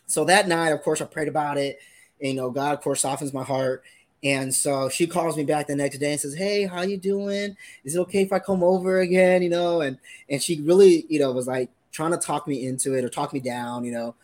so 0.08 0.26
that 0.26 0.48
night, 0.48 0.70
of 0.70 0.82
course, 0.82 1.02
I 1.02 1.06
prayed 1.06 1.28
about 1.28 1.58
it. 1.58 1.80
And, 2.22 2.32
you 2.32 2.36
know, 2.36 2.50
God, 2.50 2.74
of 2.74 2.82
course, 2.82 3.02
softens 3.02 3.34
my 3.34 3.44
heart. 3.44 3.84
And 4.24 4.54
so 4.54 4.90
she 4.90 5.06
calls 5.06 5.38
me 5.38 5.44
back 5.44 5.68
the 5.68 5.76
next 5.76 6.00
day 6.00 6.12
and 6.12 6.20
says, 6.20 6.34
"Hey, 6.34 6.66
how 6.66 6.82
you 6.82 6.98
doing? 6.98 7.56
Is 7.84 7.96
it 7.96 8.00
okay 8.00 8.24
if 8.24 8.34
I 8.34 8.40
come 8.40 8.64
over 8.64 9.02
again?" 9.02 9.44
You 9.44 9.50
know, 9.50 9.82
and 9.82 10.00
and 10.30 10.42
she 10.42 10.62
really, 10.62 11.06
you 11.10 11.20
know, 11.20 11.32
was 11.32 11.46
like 11.46 11.70
trying 11.92 12.10
to 12.12 12.18
talk 12.18 12.48
me 12.48 12.66
into 12.66 12.96
it 12.96 13.06
or 13.06 13.10
talk 13.10 13.34
me 13.34 13.40
down, 13.40 13.86
you 13.86 13.92
know. 13.92 14.16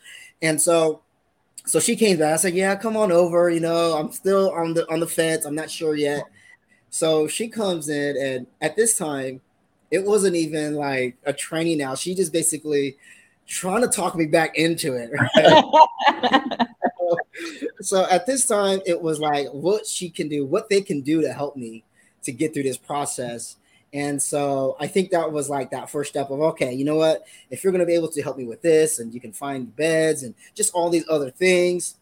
And 0.41 0.59
so 0.59 1.01
so 1.65 1.79
she 1.79 1.95
came 1.95 2.17
back. 2.17 2.33
I 2.33 2.37
said, 2.37 2.55
"Yeah, 2.55 2.75
come 2.75 2.97
on 2.97 3.11
over. 3.11 3.49
You 3.51 3.59
know, 3.59 3.93
I'm 3.97 4.11
still 4.11 4.51
on 4.51 4.73
the 4.73 4.89
on 4.91 4.99
the 5.01 5.07
fence. 5.07 5.45
I'm 5.45 5.55
not 5.55 5.69
sure 5.69 5.95
yet." 5.95 6.23
So 6.91 7.27
she 7.27 7.47
comes 7.47 7.89
in, 7.89 8.17
and 8.17 8.47
at 8.61 8.75
this 8.75 8.97
time, 8.97 9.41
it 9.89 10.05
wasn't 10.05 10.35
even 10.35 10.75
like 10.75 11.17
a 11.25 11.33
training. 11.33 11.79
Now 11.79 11.95
she 11.95 12.13
just 12.13 12.33
basically 12.33 12.97
trying 13.47 13.81
to 13.81 13.87
talk 13.87 14.15
me 14.15 14.25
back 14.25 14.57
into 14.57 14.93
it. 14.93 15.11
Right? 16.13 16.67
so 17.81 18.07
at 18.09 18.25
this 18.25 18.45
time, 18.45 18.79
it 18.85 19.01
was 19.01 19.19
like 19.19 19.47
what 19.49 19.85
she 19.85 20.09
can 20.09 20.29
do, 20.29 20.45
what 20.45 20.69
they 20.69 20.81
can 20.81 21.01
do 21.01 21.21
to 21.21 21.33
help 21.33 21.57
me 21.57 21.83
to 22.23 22.31
get 22.31 22.53
through 22.53 22.63
this 22.63 22.77
process. 22.77 23.57
And 23.93 24.21
so 24.21 24.77
I 24.79 24.87
think 24.87 25.11
that 25.11 25.31
was 25.31 25.49
like 25.49 25.71
that 25.71 25.89
first 25.89 26.11
step 26.11 26.29
of 26.29 26.39
okay, 26.39 26.73
you 26.73 26.85
know 26.85 26.95
what? 26.95 27.25
If 27.49 27.63
you're 27.63 27.71
going 27.71 27.81
to 27.81 27.85
be 27.85 27.95
able 27.95 28.09
to 28.09 28.21
help 28.21 28.37
me 28.37 28.45
with 28.45 28.61
this, 28.61 28.99
and 28.99 29.13
you 29.13 29.19
can 29.19 29.33
find 29.33 29.75
beds 29.75 30.23
and 30.23 30.33
just 30.55 30.73
all 30.73 30.89
these 30.89 31.05
other 31.09 31.31
things, 31.31 31.95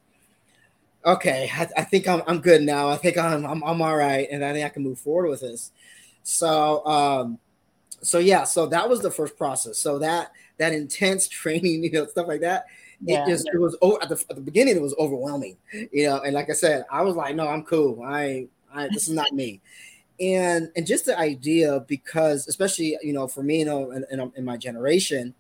okay, 1.06 1.50
I, 1.54 1.68
I 1.78 1.84
think 1.84 2.08
I'm, 2.08 2.22
I'm 2.28 2.40
good 2.40 2.62
now. 2.62 2.90
I 2.90 2.98
think 2.98 3.18
I'm, 3.18 3.46
I'm 3.46 3.64
I'm 3.64 3.82
all 3.82 3.96
right, 3.96 4.28
and 4.32 4.44
I 4.44 4.54
think 4.54 4.66
I 4.66 4.70
can 4.70 4.84
move 4.84 5.00
forward 5.00 5.30
with 5.30 5.42
this. 5.42 5.72
So 6.24 6.86
um, 6.86 7.40
so 8.02 8.20
yeah, 8.20 8.44
so 8.44 8.66
that 8.68 8.88
was 8.88 9.02
the 9.02 9.12
first 9.12 9.38
process. 9.38 9.78
So 9.78 10.00
that 10.00 10.32
that 10.58 10.74
intense 10.74 11.28
training, 11.30 11.84
you 11.84 11.92
know, 11.92 12.06
stuff 12.08 12.28
like 12.28 12.42
that 12.42 12.66
yeah. 13.02 13.24
it 13.24 13.30
just 13.30 13.50
it 13.54 13.60
was 13.60 13.78
oh 13.82 13.98
at 14.02 14.10
the, 14.10 14.24
at 14.30 14.36
the 14.36 14.42
beginning 14.42 14.76
it 14.76 14.82
was 14.82 14.96
overwhelming 14.98 15.58
you 15.92 16.08
know 16.08 16.20
and 16.22 16.34
like 16.34 16.50
i 16.50 16.54
said 16.54 16.86
i 16.92 17.02
was 17.02 17.16
like 17.16 17.36
no 17.36 17.48
i'm 17.48 17.64
cool 17.64 18.02
i 18.04 18.48
i 18.74 18.88
this 18.90 19.08
is 19.08 19.14
not 19.14 19.32
me 19.32 19.62
and 20.20 20.70
and 20.76 20.86
just 20.86 21.06
the 21.06 21.18
idea 21.18 21.84
because 21.88 22.48
especially 22.48 22.98
you 23.02 23.14
know 23.14 23.28
for 23.28 23.44
me 23.44 23.60
you 23.60 23.66
know 23.66 23.92
in, 23.92 24.06
in, 24.12 24.32
in 24.36 24.46
my 24.46 24.58
generation 24.58 25.34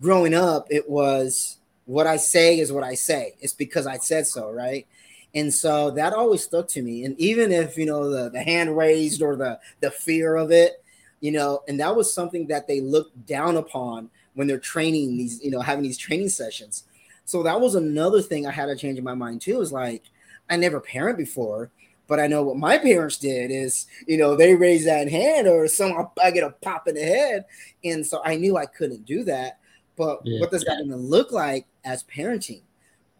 growing 0.00 0.34
up 0.34 0.66
it 0.70 0.88
was 0.88 1.58
what 1.86 2.06
i 2.06 2.16
say 2.16 2.58
is 2.58 2.72
what 2.72 2.84
i 2.84 2.94
say 2.94 3.34
it's 3.40 3.52
because 3.52 3.86
i 3.86 3.96
said 3.96 4.26
so 4.26 4.50
right 4.50 4.86
and 5.34 5.52
so 5.52 5.90
that 5.90 6.12
always 6.12 6.42
stuck 6.42 6.68
to 6.68 6.82
me 6.82 7.04
and 7.04 7.18
even 7.18 7.50
if 7.50 7.76
you 7.76 7.86
know 7.86 8.08
the, 8.08 8.30
the 8.30 8.42
hand 8.42 8.76
raised 8.76 9.22
or 9.22 9.36
the 9.36 9.58
the 9.80 9.90
fear 9.90 10.36
of 10.36 10.50
it 10.50 10.82
you 11.20 11.30
know 11.30 11.62
and 11.68 11.78
that 11.78 11.94
was 11.94 12.12
something 12.12 12.46
that 12.46 12.66
they 12.66 12.80
looked 12.80 13.26
down 13.26 13.56
upon 13.56 14.10
when 14.34 14.46
they're 14.46 14.58
training 14.58 15.16
these, 15.16 15.42
you 15.42 15.50
know, 15.50 15.60
having 15.60 15.82
these 15.82 15.98
training 15.98 16.28
sessions. 16.28 16.84
So 17.24 17.42
that 17.44 17.60
was 17.60 17.74
another 17.74 18.20
thing 18.20 18.46
I 18.46 18.50
had 18.50 18.66
to 18.66 18.76
change 18.76 18.98
in 18.98 19.04
my 19.04 19.14
mind 19.14 19.40
too. 19.40 19.60
Is 19.60 19.72
like 19.72 20.04
I 20.50 20.56
never 20.56 20.80
parent 20.80 21.16
before, 21.16 21.70
but 22.06 22.20
I 22.20 22.26
know 22.26 22.42
what 22.42 22.58
my 22.58 22.76
parents 22.76 23.16
did 23.16 23.50
is, 23.50 23.86
you 24.06 24.18
know, 24.18 24.36
they 24.36 24.54
raise 24.54 24.84
that 24.84 25.10
hand 25.10 25.48
or 25.48 25.66
some 25.68 26.08
I 26.22 26.30
get 26.30 26.44
a 26.44 26.50
pop 26.50 26.86
in 26.86 26.96
the 26.96 27.02
head, 27.02 27.46
and 27.82 28.06
so 28.06 28.20
I 28.24 28.36
knew 28.36 28.56
I 28.56 28.66
couldn't 28.66 29.06
do 29.06 29.24
that. 29.24 29.58
But 29.96 30.20
yeah. 30.24 30.40
what 30.40 30.50
does 30.50 30.64
that 30.64 30.80
even 30.80 30.96
look 30.96 31.32
like 31.32 31.66
as 31.84 32.04
parenting? 32.04 32.62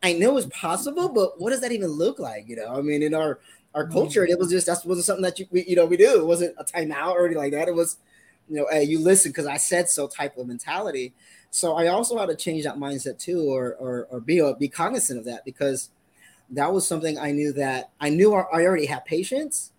I 0.03 0.13
know 0.13 0.37
it's 0.37 0.47
possible, 0.47 1.09
but 1.09 1.41
what 1.41 1.51
does 1.51 1.61
that 1.63 1.73
even 1.73 1.89
look 1.89 2.19
like? 2.19 2.49
You 2.49 2.57
know, 2.57 2.75
I 2.75 2.83
mean, 2.83 3.03
in 3.03 3.15
our 3.15 3.41
our 3.75 3.85
mm-hmm. 3.85 3.93
culture, 3.93 4.25
it 4.25 4.39
was 4.39 4.51
just 4.51 4.67
that 4.67 4.85
wasn't 4.85 5.07
something 5.07 5.23
that 5.23 5.39
you 5.39 5.47
we, 5.51 5.65
you 5.65 5.77
know 5.77 5.87
we 5.87 5.97
do. 5.97 6.21
It 6.21 6.27
wasn't 6.27 6.55
a 6.59 6.65
timeout 6.65 7.13
or 7.13 7.27
anything 7.27 7.43
like 7.43 7.53
that. 7.53 7.69
It 7.69 7.75
was 7.75 7.99
you 8.49 8.57
know, 8.57 8.67
hey, 8.71 8.85
you 8.85 8.99
listen 8.99 9.31
because 9.31 9.47
I 9.47 9.57
said 9.57 9.89
so 9.89 10.07
type 10.07 10.37
of 10.37 10.47
mentality. 10.47 11.15
So 11.51 11.77
I 11.77 11.89
also 11.89 12.19
had 12.19 12.29
to 12.29 12.37
change 12.37 12.65
that 12.65 12.77
mindset 12.77 13.19
too, 13.19 13.43
or 13.43 13.75
or, 13.77 14.07
or 14.11 14.21
be 14.21 14.41
or 14.41 14.55
be 14.55 14.69
cognizant 14.69 15.19
of 15.19 15.25
that 15.25 15.45
because 15.45 15.91
that 16.51 16.73
was 16.73 16.87
something 16.87 17.19
I 17.19 17.33
knew 17.33 17.53
that 17.55 17.91
I 18.01 18.11
knew 18.11 18.35
I, 18.35 18.43
I 18.53 18.63
already 18.65 18.87
had 18.87 19.05
patience. 19.05 19.73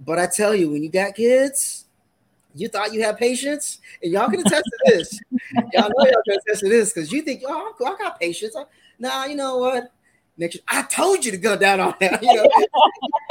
But 0.00 0.18
I 0.18 0.26
tell 0.26 0.54
you, 0.54 0.70
when 0.70 0.82
you 0.82 0.90
got 0.90 1.14
kids, 1.14 1.85
you 2.56 2.68
thought 2.68 2.92
you 2.92 3.02
had 3.02 3.18
patience, 3.18 3.80
and 4.02 4.12
y'all 4.12 4.28
can 4.28 4.40
attest 4.40 4.64
to 4.64 4.78
this. 4.86 5.20
y'all 5.72 5.88
know 5.88 6.04
y'all 6.04 6.22
can 6.26 6.38
attest 6.38 6.60
to 6.60 6.68
this 6.68 6.92
because 6.92 7.12
you 7.12 7.22
think, 7.22 7.42
oh, 7.46 7.74
I 7.84 7.96
got 8.02 8.18
patience. 8.18 8.56
Nah, 8.98 9.24
you 9.26 9.36
know 9.36 9.58
what? 9.58 9.92
Next, 10.38 10.58
I 10.68 10.82
told 10.82 11.24
you 11.24 11.30
to 11.30 11.38
go 11.38 11.56
down 11.56 11.80
on 11.80 11.94
that. 12.00 12.22
You 12.22 12.34
know, 12.34 12.48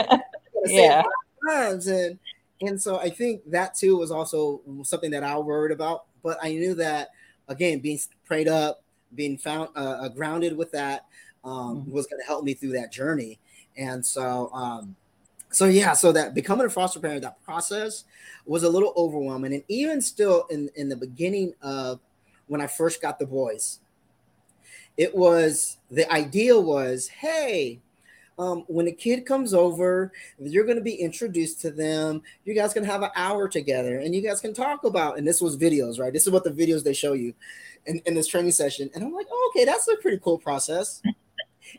yeah. 0.65 1.03
Times 1.47 1.87
and 1.87 2.17
and 2.61 2.81
so 2.81 2.97
I 2.97 3.09
think 3.09 3.41
that 3.51 3.75
too 3.75 3.97
was 3.97 4.11
also 4.11 4.61
something 4.83 5.11
that 5.11 5.23
I 5.23 5.37
worried 5.37 5.71
about. 5.71 6.05
But 6.23 6.37
I 6.41 6.49
knew 6.49 6.73
that 6.75 7.09
again, 7.47 7.79
being 7.79 7.99
prayed 8.25 8.47
up, 8.47 8.83
being 9.13 9.37
found 9.37 9.69
uh, 9.75 9.97
uh 10.01 10.09
grounded 10.09 10.57
with 10.57 10.71
that 10.71 11.05
um, 11.43 11.81
mm-hmm. 11.81 11.91
was 11.91 12.07
going 12.07 12.19
to 12.19 12.25
help 12.25 12.43
me 12.43 12.53
through 12.53 12.71
that 12.71 12.91
journey. 12.91 13.39
And 13.77 14.05
so, 14.05 14.49
um, 14.53 14.95
so 15.55 15.65
yeah, 15.65 15.93
so 15.93 16.11
that 16.11 16.33
becoming 16.33 16.65
a 16.65 16.69
foster 16.69 16.99
parent, 16.99 17.21
that 17.21 17.41
process 17.43 18.03
was 18.45 18.63
a 18.63 18.69
little 18.69 18.93
overwhelming. 18.97 19.53
And 19.53 19.63
even 19.69 20.01
still, 20.01 20.45
in 20.49 20.69
in 20.75 20.89
the 20.89 20.97
beginning 20.97 21.53
of 21.61 22.01
when 22.47 22.59
I 22.59 22.67
first 22.67 23.01
got 23.01 23.19
the 23.19 23.25
boys, 23.25 23.79
it 24.97 25.15
was 25.15 25.77
the 25.89 26.11
idea 26.11 26.59
was, 26.59 27.07
hey, 27.07 27.79
um, 28.37 28.65
when 28.67 28.87
a 28.87 28.91
kid 28.91 29.25
comes 29.25 29.53
over, 29.53 30.11
you're 30.39 30.65
going 30.65 30.77
to 30.77 30.83
be 30.83 30.95
introduced 30.95 31.61
to 31.61 31.71
them. 31.71 32.21
You 32.43 32.53
guys 32.53 32.73
can 32.73 32.83
have 32.83 33.01
an 33.01 33.11
hour 33.15 33.47
together 33.47 33.99
and 33.99 34.13
you 34.13 34.21
guys 34.21 34.41
can 34.41 34.53
talk 34.53 34.83
about, 34.83 35.17
and 35.17 35.25
this 35.25 35.39
was 35.39 35.55
videos, 35.57 35.99
right? 35.99 36.11
This 36.11 36.27
is 36.27 36.33
what 36.33 36.43
the 36.43 36.51
videos 36.51 36.83
they 36.83 36.93
show 36.93 37.13
you 37.13 37.33
in, 37.85 38.01
in 38.05 38.13
this 38.13 38.27
training 38.27 38.51
session. 38.51 38.89
And 38.93 39.03
I'm 39.03 39.13
like, 39.13 39.27
oh, 39.31 39.51
okay, 39.53 39.63
that's 39.63 39.87
a 39.87 39.95
pretty 39.97 40.19
cool 40.21 40.37
process. 40.37 41.01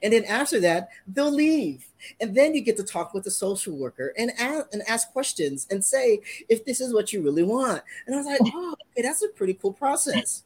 And 0.03 0.13
then 0.13 0.25
after 0.25 0.61
that, 0.61 0.89
they'll 1.07 1.33
leave. 1.33 1.87
And 2.21 2.35
then 2.35 2.55
you 2.55 2.61
get 2.61 2.77
to 2.77 2.85
talk 2.85 3.15
with 3.15 3.25
the 3.25 3.31
social 3.31 3.77
worker 3.77 4.13
and 4.19 4.31
ask, 4.39 4.67
and 4.73 4.83
ask 4.89 5.13
questions 5.13 5.67
and 5.71 5.85
say 5.85 6.21
if 6.49 6.65
this 6.65 6.81
is 6.81 6.93
what 6.93 7.13
you 7.13 7.23
really 7.23 7.43
want. 7.43 7.83
And 8.07 8.15
I 8.15 8.19
was 8.19 8.27
like, 8.27 8.41
oh, 8.43 8.75
okay, 8.93 9.03
that's 9.03 9.23
a 9.23 9.29
pretty 9.29 9.55
cool 9.55 9.73
process. 9.73 10.43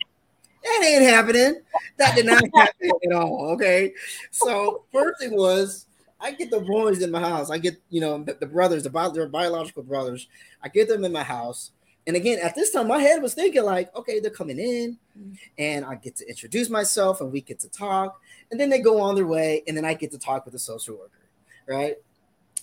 That 0.62 0.84
ain't 0.84 1.02
happening. 1.02 1.60
That 1.96 2.14
did 2.14 2.26
not 2.26 2.42
happen 2.54 2.90
at 3.04 3.12
all. 3.12 3.50
Okay. 3.52 3.92
So 4.30 4.84
first 4.92 5.20
thing 5.20 5.36
was 5.36 5.86
I 6.20 6.32
get 6.32 6.50
the 6.50 6.60
boys 6.60 7.00
in 7.00 7.10
my 7.10 7.20
house. 7.20 7.50
I 7.50 7.58
get, 7.58 7.80
you 7.88 8.00
know, 8.00 8.22
the, 8.22 8.34
the 8.34 8.46
brothers, 8.46 8.82
the, 8.82 8.90
bi- 8.90 9.08
biological 9.08 9.82
brothers. 9.82 10.28
I 10.62 10.68
get 10.68 10.88
them 10.88 11.04
in 11.04 11.12
my 11.12 11.22
house. 11.22 11.70
And 12.06 12.16
again, 12.16 12.38
at 12.42 12.54
this 12.54 12.70
time, 12.70 12.88
my 12.88 12.98
head 12.98 13.22
was 13.22 13.34
thinking 13.34 13.62
like, 13.62 13.94
okay, 13.94 14.20
they're 14.20 14.30
coming 14.30 14.58
in, 14.58 14.98
mm. 15.16 15.36
and 15.58 15.84
I 15.84 15.96
get 15.96 16.16
to 16.16 16.28
introduce 16.28 16.70
myself, 16.70 17.20
and 17.20 17.30
we 17.30 17.42
get 17.42 17.60
to 17.60 17.68
talk, 17.68 18.20
and 18.50 18.58
then 18.58 18.70
they 18.70 18.80
go 18.80 19.00
on 19.00 19.14
their 19.14 19.26
way, 19.26 19.62
and 19.66 19.76
then 19.76 19.84
I 19.84 19.94
get 19.94 20.10
to 20.12 20.18
talk 20.18 20.44
with 20.44 20.52
the 20.52 20.58
social 20.58 20.96
worker, 20.96 21.28
right? 21.66 21.96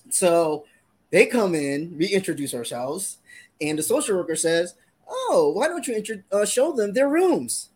So 0.10 0.66
they 1.10 1.26
come 1.26 1.56
in, 1.56 1.98
we 1.98 2.08
introduce 2.08 2.54
ourselves, 2.54 3.18
and 3.62 3.78
the 3.78 3.84
social 3.84 4.18
worker 4.18 4.36
says, 4.36 4.76
"Oh, 5.08 5.52
why 5.56 5.68
don't 5.68 5.88
you 5.88 5.96
intro- 5.96 6.24
uh, 6.32 6.46
show 6.46 6.74
them 6.74 6.94
their 6.94 7.10
rooms?" 7.10 7.70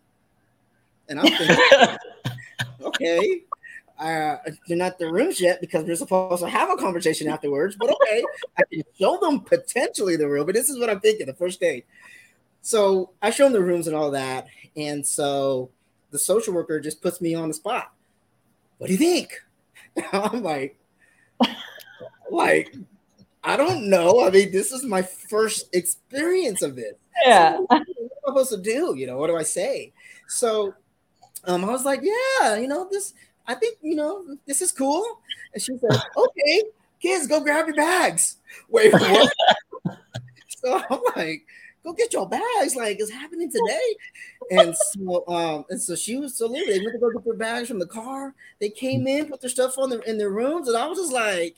And 1.08 1.20
I'm 1.20 1.28
thinking, 1.28 1.98
okay, 2.82 3.42
uh, 4.00 4.38
they're 4.68 4.78
not 4.78 4.98
the 4.98 5.12
rooms 5.12 5.40
yet 5.40 5.62
because 5.62 5.86
we're 5.86 5.96
supposed 5.96 6.44
to 6.44 6.50
have 6.50 6.70
a 6.70 6.76
conversation 6.78 7.28
afterwards. 7.28 7.76
But 7.76 7.92
okay, 7.92 8.24
I 8.58 8.64
can 8.72 8.84
show 8.98 9.18
them 9.20 9.42
potentially 9.42 10.16
the 10.16 10.28
room. 10.28 10.46
But 10.46 10.56
this 10.56 10.70
is 10.70 10.80
what 10.80 10.90
I'm 10.90 11.00
thinking 11.00 11.28
the 11.28 11.34
first 11.34 11.60
day. 11.60 11.86
So 12.62 13.12
I 13.22 13.32
show 13.32 13.46
them 13.46 13.54
the 13.54 13.62
rooms 13.62 13.88
and 13.88 13.96
all 13.96 14.12
that, 14.12 14.48
and 14.76 15.06
so 15.06 15.70
the 16.12 16.20
social 16.20 16.54
worker 16.54 16.80
just 16.80 17.02
puts 17.02 17.22
me 17.22 17.34
on 17.34 17.48
the 17.48 17.54
spot. 17.54 17.94
What 18.82 18.88
do 18.88 18.94
you 18.94 18.98
think? 18.98 19.40
I'm 20.12 20.42
like, 20.42 20.76
like 22.32 22.76
I 23.44 23.56
don't 23.56 23.92
know. 23.92 24.26
I 24.26 24.32
mean, 24.32 24.52
this 24.52 24.72
is 24.72 24.84
my 24.84 25.04
first 25.04 25.70
experience 25.72 26.64
of 26.64 26.80
it. 26.80 27.00
Yeah. 27.24 27.58
So 27.58 27.62
what 27.70 27.78
am 27.78 27.86
I 27.88 28.28
supposed 28.28 28.50
to 28.50 28.58
do? 28.58 28.96
You 28.98 29.06
know, 29.06 29.20
what 29.20 29.28
do 29.28 29.38
I 29.38 29.44
say? 29.44 29.94
So 30.28 30.74
um, 31.44 31.64
I 31.64 31.68
was 31.68 31.86
like, 31.86 32.02
yeah, 32.02 32.56
you 32.56 32.68
know, 32.68 32.88
this, 32.90 33.14
I 33.46 33.54
think, 33.54 33.78
you 33.84 33.96
know, 33.96 34.36
this 34.48 34.64
is 34.64 34.72
cool. 34.72 35.06
And 35.54 35.62
she 35.62 35.78
said, 35.78 36.02
okay, 36.18 36.64
kids, 37.00 37.28
go 37.28 37.40
grab 37.40 37.68
your 37.68 37.76
bags. 37.76 38.38
Wait, 38.68 38.94
what? 38.94 39.32
so 40.48 40.82
I'm 40.90 41.02
like, 41.16 41.46
go 41.84 41.94
get 41.94 42.14
your 42.14 42.28
bags. 42.28 42.76
Like, 42.76 43.00
it's 43.00 43.12
happening 43.12 43.52
today. 43.52 43.96
And 44.52 44.76
so, 44.76 45.28
um, 45.28 45.66
and 45.70 45.82
so 45.82 45.96
she 45.96 46.18
was 46.18 46.36
so 46.36 46.48
literally, 46.48 46.80
they 46.80 46.86
went 46.86 46.94
to 46.94 47.00
go 47.00 47.12
get 47.12 47.26
their 47.26 47.34
bags 47.36 47.68
from 47.68 47.80
the 47.80 47.88
car. 47.88 48.34
They 48.60 48.70
came 48.70 49.08
in, 49.08 49.28
put 49.28 49.42
their 49.42 49.50
stuff 49.50 49.78
on 49.78 49.90
their 49.90 50.02
in 50.02 50.18
their 50.18 50.32
rooms, 50.32 50.68
and 50.68 50.78
I 50.78 50.88
was 50.88 51.00
just 51.00 51.14
like, 51.14 51.56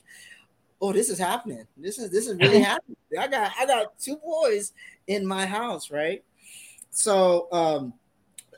oh, 0.80 0.92
this 0.92 1.08
is 1.08 1.18
happening. 1.18 1.66
This 1.76 1.98
is 1.98 2.10
this 2.10 2.28
is 2.28 2.36
really 2.38 2.60
happening. 2.62 2.96
I 3.18 3.26
got 3.26 3.52
I 3.58 3.66
got 3.66 3.98
two 3.98 4.16
boys 4.16 4.72
in 5.06 5.26
my 5.26 5.46
house, 5.46 5.90
right? 5.90 6.22
So 6.90 7.48
um 7.52 7.94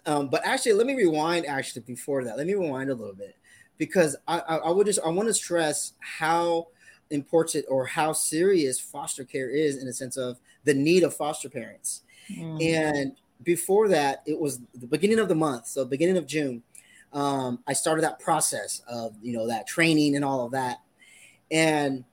um, 0.06 0.28
but 0.28 0.46
actually, 0.46 0.74
let 0.74 0.86
me 0.86 0.94
rewind. 0.94 1.46
Actually, 1.46 1.82
before 1.82 2.24
that, 2.24 2.36
let 2.36 2.46
me 2.46 2.54
rewind 2.54 2.90
a 2.90 2.94
little 2.94 3.14
bit 3.14 3.36
because 3.76 4.16
I, 4.26 4.38
I, 4.38 4.56
I 4.56 4.70
would 4.70 4.86
just 4.86 5.00
I 5.04 5.08
want 5.08 5.28
to 5.28 5.34
stress 5.34 5.92
how 5.98 6.68
important 7.10 7.66
or 7.68 7.86
how 7.86 8.12
serious 8.12 8.80
foster 8.80 9.24
care 9.24 9.50
is 9.50 9.76
in 9.76 9.86
the 9.86 9.92
sense 9.92 10.16
of 10.16 10.38
the 10.66 10.74
need 10.74 11.02
of 11.02 11.14
foster 11.14 11.48
parents. 11.48 12.02
Mm. 12.30 12.62
And 12.62 13.12
before 13.42 13.88
that, 13.88 14.22
it 14.26 14.38
was 14.38 14.60
the 14.74 14.86
beginning 14.86 15.18
of 15.18 15.28
the 15.28 15.34
month, 15.34 15.66
so 15.66 15.84
beginning 15.84 16.18
of 16.18 16.26
June. 16.26 16.62
Um, 17.12 17.60
I 17.66 17.72
started 17.72 18.02
that 18.02 18.18
process 18.18 18.82
of 18.86 19.14
you 19.22 19.32
know 19.32 19.46
that 19.46 19.66
training 19.66 20.16
and 20.16 20.24
all 20.24 20.44
of 20.44 20.52
that, 20.52 20.78
and 21.50 22.04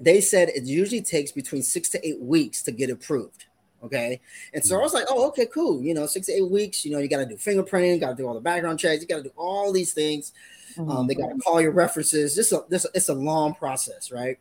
they 0.00 0.20
said 0.20 0.50
it 0.50 0.64
usually 0.64 1.00
takes 1.00 1.32
between 1.32 1.62
six 1.62 1.88
to 1.90 2.06
eight 2.06 2.20
weeks 2.20 2.62
to 2.62 2.72
get 2.72 2.90
approved. 2.90 3.46
Okay. 3.82 4.20
And 4.52 4.64
so 4.64 4.76
I 4.76 4.82
was 4.82 4.92
like, 4.92 5.04
oh, 5.08 5.28
okay, 5.28 5.46
cool. 5.46 5.80
You 5.82 5.94
know, 5.94 6.06
six 6.06 6.26
to 6.26 6.32
eight 6.32 6.50
weeks, 6.50 6.84
you 6.84 6.90
know, 6.90 6.98
you 6.98 7.08
got 7.08 7.18
to 7.18 7.26
do 7.26 7.36
fingerprinting, 7.36 8.00
got 8.00 8.10
to 8.10 8.16
do 8.16 8.26
all 8.26 8.34
the 8.34 8.40
background 8.40 8.80
checks, 8.80 9.00
you 9.00 9.06
got 9.06 9.18
to 9.18 9.22
do 9.22 9.32
all 9.36 9.72
these 9.72 9.92
things. 9.92 10.32
Mm-hmm. 10.76 10.90
Um, 10.90 11.06
they 11.06 11.14
got 11.14 11.28
to 11.28 11.38
call 11.38 11.60
your 11.60 11.70
references. 11.70 12.34
This, 12.34 12.50
a, 12.50 12.64
this 12.68 12.86
it's 12.92 13.08
a 13.08 13.14
long 13.14 13.54
process, 13.54 14.10
right? 14.10 14.38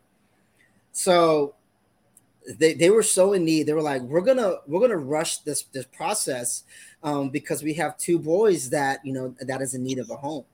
So 0.91 1.53
they, 2.47 2.73
they 2.73 2.89
were 2.89 3.03
so 3.03 3.33
in 3.33 3.43
need. 3.43 3.63
They 3.63 3.73
were 3.73 3.81
like, 3.81 4.01
we're 4.01 4.21
gonna 4.21 4.55
we're 4.67 4.79
gonna 4.79 4.97
rush 4.97 5.39
this 5.39 5.63
this 5.73 5.85
process 5.85 6.63
um, 7.03 7.29
because 7.29 7.63
we 7.63 7.73
have 7.73 7.97
two 7.97 8.19
boys 8.19 8.69
that 8.69 9.05
you 9.05 9.13
know 9.13 9.35
that 9.41 9.61
is 9.61 9.73
in 9.73 9.83
need 9.83 9.99
of 9.99 10.09
a 10.09 10.15
home. 10.15 10.45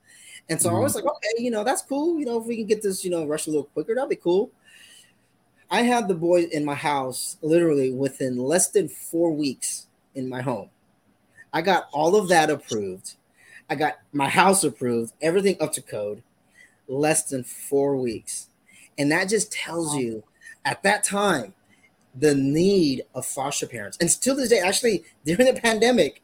And 0.50 0.62
so 0.62 0.70
mm-hmm. 0.70 0.78
I 0.78 0.82
was 0.82 0.96
like, 0.96 1.06
okay, 1.06 1.30
you 1.38 1.52
know, 1.52 1.64
that's 1.64 1.82
cool. 1.84 2.20
You 2.20 2.26
know, 2.26 2.40
if 2.40 2.46
we 2.46 2.58
can 2.58 2.66
get 2.66 2.82
this, 2.82 3.06
you 3.06 3.12
know, 3.12 3.26
rush 3.26 3.48
a 3.48 3.50
little 3.50 3.66
quicker, 3.66 3.96
that'd 3.96 4.10
be 4.10 4.16
cool. 4.16 4.52
I 5.70 5.84
had 5.84 6.08
the 6.08 6.16
boys 6.16 6.50
in 6.50 6.66
my 6.66 6.76
house 6.76 7.38
literally 7.42 7.92
within 7.92 8.38
less 8.38 8.70
than 8.70 8.90
four 8.90 9.32
weeks 9.32 9.88
in 10.14 10.28
my 10.28 10.42
home. 10.42 10.70
I 11.54 11.62
got 11.62 11.88
all 11.92 12.16
of 12.16 12.28
that 12.28 12.50
approved. 12.50 13.16
I 13.70 13.76
got 13.76 14.00
my 14.12 14.28
house 14.28 14.64
approved, 14.64 15.14
everything 15.22 15.56
up 15.60 15.72
to 15.74 15.82
code, 15.82 16.22
less 16.88 17.24
than 17.24 17.44
four 17.44 17.96
weeks. 17.96 18.50
And 18.98 19.12
that 19.12 19.30
just 19.30 19.52
tells 19.52 19.96
you 19.96 20.24
at 20.66 20.84
that 20.84 21.04
time 21.04 21.54
the 22.15 22.36
need 22.36 23.04
of 23.15 23.26
foster 23.26 23.67
parents. 23.67 23.97
And 23.99 24.10
still 24.10 24.36
this 24.36 24.49
day, 24.49 24.60
actually, 24.60 25.04
during 25.26 25.54
the 25.54 25.60
pandemic, 25.60 26.21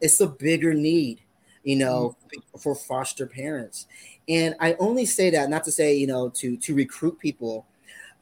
it's 0.00 0.20
a 0.20 0.26
bigger 0.26 0.74
need, 0.74 1.20
you 1.64 1.76
know, 1.76 2.16
mm-hmm. 2.26 2.58
for 2.58 2.74
foster 2.74 3.26
parents. 3.26 3.86
And 4.28 4.54
I 4.60 4.74
only 4.74 5.04
say 5.06 5.30
that 5.30 5.50
not 5.50 5.64
to 5.64 5.72
say, 5.72 5.94
you 5.94 6.06
know, 6.06 6.28
to 6.30 6.56
to 6.56 6.74
recruit 6.74 7.18
people 7.18 7.66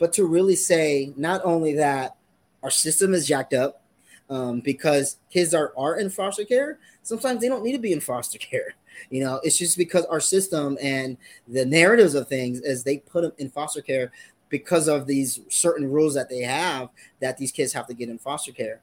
but 0.00 0.14
to 0.14 0.24
really 0.24 0.56
say 0.56 1.12
not 1.16 1.42
only 1.44 1.74
that 1.74 2.16
our 2.64 2.70
system 2.70 3.14
is 3.14 3.28
jacked 3.28 3.52
up 3.54 3.84
um, 4.30 4.60
because 4.60 5.18
kids 5.30 5.54
are, 5.54 5.72
are 5.76 6.00
in 6.00 6.10
foster 6.10 6.44
care, 6.44 6.78
sometimes 7.02 7.40
they 7.40 7.48
don't 7.48 7.62
need 7.62 7.72
to 7.72 7.78
be 7.78 7.92
in 7.92 8.00
foster 8.00 8.38
care. 8.40 8.74
You 9.10 9.22
know, 9.22 9.40
it's 9.44 9.56
just 9.56 9.78
because 9.78 10.04
our 10.06 10.18
system 10.18 10.76
and 10.82 11.16
the 11.46 11.64
narratives 11.64 12.14
of 12.14 12.28
things 12.28 12.60
as 12.62 12.82
they 12.82 12.98
put 12.98 13.22
them 13.22 13.32
in 13.38 13.50
foster 13.50 13.82
care 13.82 14.10
because 14.50 14.88
of 14.88 15.06
these 15.06 15.40
certain 15.48 15.90
rules 15.90 16.14
that 16.14 16.28
they 16.28 16.40
have 16.40 16.90
that 17.20 17.38
these 17.38 17.52
kids 17.52 17.72
have 17.72 17.86
to 17.86 17.94
get 17.94 18.10
in 18.10 18.18
foster 18.18 18.52
care. 18.52 18.80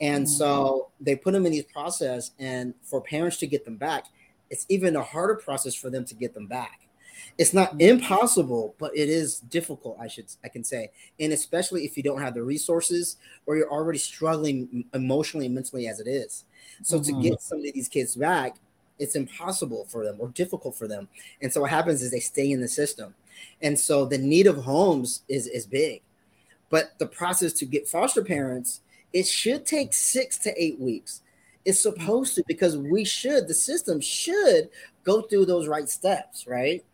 And 0.00 0.24
mm-hmm. 0.24 0.32
so 0.32 0.88
they 1.00 1.14
put 1.14 1.32
them 1.32 1.46
in 1.46 1.52
these 1.52 1.64
process 1.64 2.32
and 2.38 2.74
for 2.82 3.00
parents 3.00 3.36
to 3.38 3.46
get 3.46 3.64
them 3.64 3.76
back, 3.76 4.06
it's 4.50 4.66
even 4.68 4.96
a 4.96 5.02
harder 5.02 5.36
process 5.36 5.74
for 5.74 5.90
them 5.90 6.04
to 6.06 6.14
get 6.14 6.34
them 6.34 6.46
back 6.46 6.80
it's 7.38 7.54
not 7.54 7.80
impossible, 7.80 8.74
but 8.78 8.94
it 8.96 9.08
is 9.08 9.40
difficult. 9.40 9.96
I 10.00 10.08
should 10.08 10.26
I 10.44 10.48
can 10.48 10.64
say, 10.64 10.90
and 11.18 11.32
especially 11.32 11.84
if 11.84 11.96
you 11.96 12.02
don't 12.02 12.20
have 12.20 12.34
the 12.34 12.42
resources 12.42 13.16
or 13.46 13.56
you're 13.56 13.70
already 13.70 13.98
struggling 13.98 14.84
emotionally 14.94 15.46
and 15.46 15.54
mentally 15.54 15.88
as 15.88 16.00
it 16.00 16.06
is. 16.06 16.44
So 16.82 16.98
mm-hmm. 16.98 17.22
to 17.22 17.28
get 17.28 17.42
some 17.42 17.58
of 17.58 17.64
these 17.72 17.88
kids 17.88 18.16
back, 18.16 18.56
it's 18.98 19.14
impossible 19.14 19.86
for 19.88 20.04
them 20.04 20.16
or 20.18 20.28
difficult 20.28 20.76
for 20.76 20.86
them. 20.86 21.08
And 21.40 21.52
so 21.52 21.62
what 21.62 21.70
happens 21.70 22.02
is 22.02 22.10
they 22.10 22.20
stay 22.20 22.50
in 22.50 22.60
the 22.60 22.68
system, 22.68 23.14
and 23.62 23.78
so 23.78 24.04
the 24.04 24.18
need 24.18 24.46
of 24.46 24.58
homes 24.58 25.22
is 25.28 25.46
is 25.46 25.66
big, 25.66 26.02
but 26.68 26.98
the 26.98 27.06
process 27.06 27.52
to 27.54 27.64
get 27.64 27.88
foster 27.88 28.24
parents 28.24 28.80
it 29.12 29.26
should 29.26 29.66
take 29.66 29.92
six 29.92 30.38
to 30.38 30.62
eight 30.62 30.78
weeks. 30.78 31.22
It's 31.64 31.82
supposed 31.82 32.34
to 32.36 32.44
because 32.46 32.76
we 32.76 33.04
should 33.04 33.48
the 33.48 33.54
system 33.54 34.00
should 34.00 34.70
go 35.04 35.22
through 35.22 35.46
those 35.46 35.68
right 35.68 35.88
steps, 35.88 36.46
right? 36.46 36.84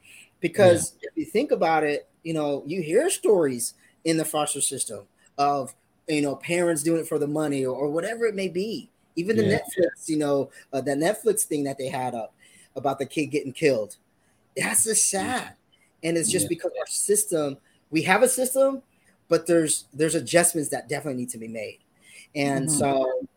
Because 0.40 0.94
yeah. 1.00 1.08
if 1.10 1.16
you 1.16 1.24
think 1.24 1.50
about 1.50 1.84
it, 1.84 2.08
you 2.22 2.34
know, 2.34 2.62
you 2.66 2.82
hear 2.82 3.08
stories 3.10 3.74
in 4.04 4.16
the 4.16 4.24
foster 4.24 4.60
system 4.60 5.04
of 5.38 5.74
you 6.08 6.22
know 6.22 6.36
parents 6.36 6.82
doing 6.82 7.00
it 7.00 7.08
for 7.08 7.18
the 7.18 7.26
money 7.26 7.64
or, 7.64 7.76
or 7.76 7.90
whatever 7.90 8.26
it 8.26 8.34
may 8.34 8.48
be. 8.48 8.90
Even 9.14 9.36
the 9.36 9.44
yeah. 9.44 9.58
Netflix, 9.58 10.08
you 10.08 10.18
know, 10.18 10.50
uh, 10.72 10.80
the 10.80 10.92
Netflix 10.92 11.42
thing 11.42 11.64
that 11.64 11.78
they 11.78 11.88
had 11.88 12.14
up 12.14 12.34
about 12.74 12.98
the 12.98 13.06
kid 13.06 13.26
getting 13.26 13.52
killed. 13.52 13.96
That's 14.56 14.84
just 14.84 15.08
sad, 15.08 15.54
and 16.02 16.16
it's 16.16 16.30
just 16.30 16.44
yeah. 16.44 16.50
because 16.50 16.72
our 16.78 16.86
system. 16.86 17.58
We 17.90 18.02
have 18.02 18.24
a 18.24 18.28
system, 18.28 18.82
but 19.28 19.46
there's 19.46 19.86
there's 19.94 20.16
adjustments 20.16 20.70
that 20.70 20.88
definitely 20.88 21.20
need 21.20 21.30
to 21.30 21.38
be 21.38 21.48
made, 21.48 21.78
and 22.34 22.68
mm-hmm. 22.68 22.76
so 22.76 23.28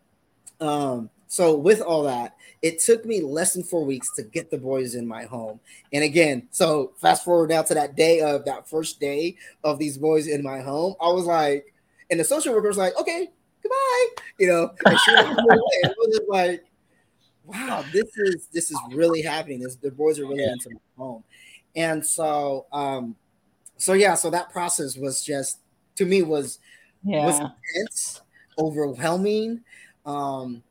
um 0.60 1.10
so 1.30 1.56
with 1.56 1.80
all 1.80 2.02
that, 2.02 2.34
it 2.60 2.80
took 2.80 3.04
me 3.04 3.22
less 3.22 3.54
than 3.54 3.62
four 3.62 3.84
weeks 3.84 4.12
to 4.16 4.24
get 4.24 4.50
the 4.50 4.58
boys 4.58 4.96
in 4.96 5.06
my 5.06 5.22
home. 5.22 5.60
And 5.92 6.02
again, 6.02 6.48
so 6.50 6.90
fast 6.96 7.24
forward 7.24 7.50
now 7.50 7.62
to 7.62 7.74
that 7.74 7.94
day 7.94 8.20
of 8.20 8.44
that 8.46 8.68
first 8.68 8.98
day 8.98 9.36
of 9.62 9.78
these 9.78 9.96
boys 9.96 10.26
in 10.26 10.42
my 10.42 10.60
home, 10.60 10.96
I 11.00 11.06
was 11.06 11.26
like, 11.26 11.72
and 12.10 12.18
the 12.18 12.24
social 12.24 12.52
worker 12.52 12.66
was 12.66 12.78
like, 12.78 12.98
okay, 12.98 13.30
goodbye, 13.62 14.06
you 14.40 14.48
know, 14.48 14.70
and 14.84 14.98
she 14.98 15.12
it 15.12 15.94
was 15.98 16.20
like, 16.28 16.64
wow, 17.44 17.84
this 17.92 18.10
is 18.16 18.48
this 18.52 18.72
is 18.72 18.78
really 18.90 19.22
happening. 19.22 19.60
This 19.60 19.76
the 19.76 19.92
boys 19.92 20.18
are 20.18 20.26
really 20.26 20.42
yeah. 20.42 20.52
into 20.52 20.70
my 20.70 20.80
home. 20.98 21.22
And 21.76 22.04
so 22.04 22.66
um, 22.72 23.16
so 23.76 23.94
yeah, 23.94 24.14
so 24.14 24.30
that 24.30 24.50
process 24.50 24.96
was 24.96 25.24
just 25.24 25.58
to 25.96 26.04
me 26.04 26.22
was 26.22 26.58
yeah. 27.04 27.24
was 27.24 27.40
intense, 27.40 28.22
overwhelming. 28.58 29.62
Um, 30.04 30.62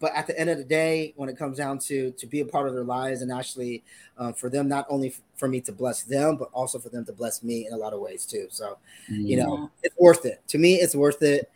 but 0.00 0.14
at 0.14 0.26
the 0.26 0.38
end 0.38 0.50
of 0.50 0.58
the 0.58 0.64
day, 0.64 1.14
when 1.16 1.30
it 1.30 1.38
comes 1.38 1.56
down 1.56 1.78
to 1.78 2.10
to 2.12 2.26
be 2.26 2.40
a 2.40 2.44
part 2.44 2.68
of 2.68 2.74
their 2.74 2.84
lives 2.84 3.22
and 3.22 3.32
actually 3.32 3.82
uh, 4.18 4.32
for 4.32 4.50
them, 4.50 4.68
not 4.68 4.86
only 4.90 5.08
f- 5.08 5.20
for 5.36 5.48
me 5.48 5.60
to 5.62 5.72
bless 5.72 6.02
them, 6.02 6.36
but 6.36 6.50
also 6.52 6.78
for 6.78 6.90
them 6.90 7.06
to 7.06 7.12
bless 7.12 7.42
me 7.42 7.66
in 7.66 7.72
a 7.72 7.76
lot 7.76 7.94
of 7.94 8.00
ways 8.00 8.26
too. 8.26 8.48
So, 8.50 8.76
you 9.08 9.38
know, 9.38 9.70
it's 9.82 9.96
worth 9.98 10.26
it. 10.26 10.42
To 10.48 10.58
me, 10.58 10.74
it's 10.74 10.94
worth 10.94 11.22
it. 11.22 11.50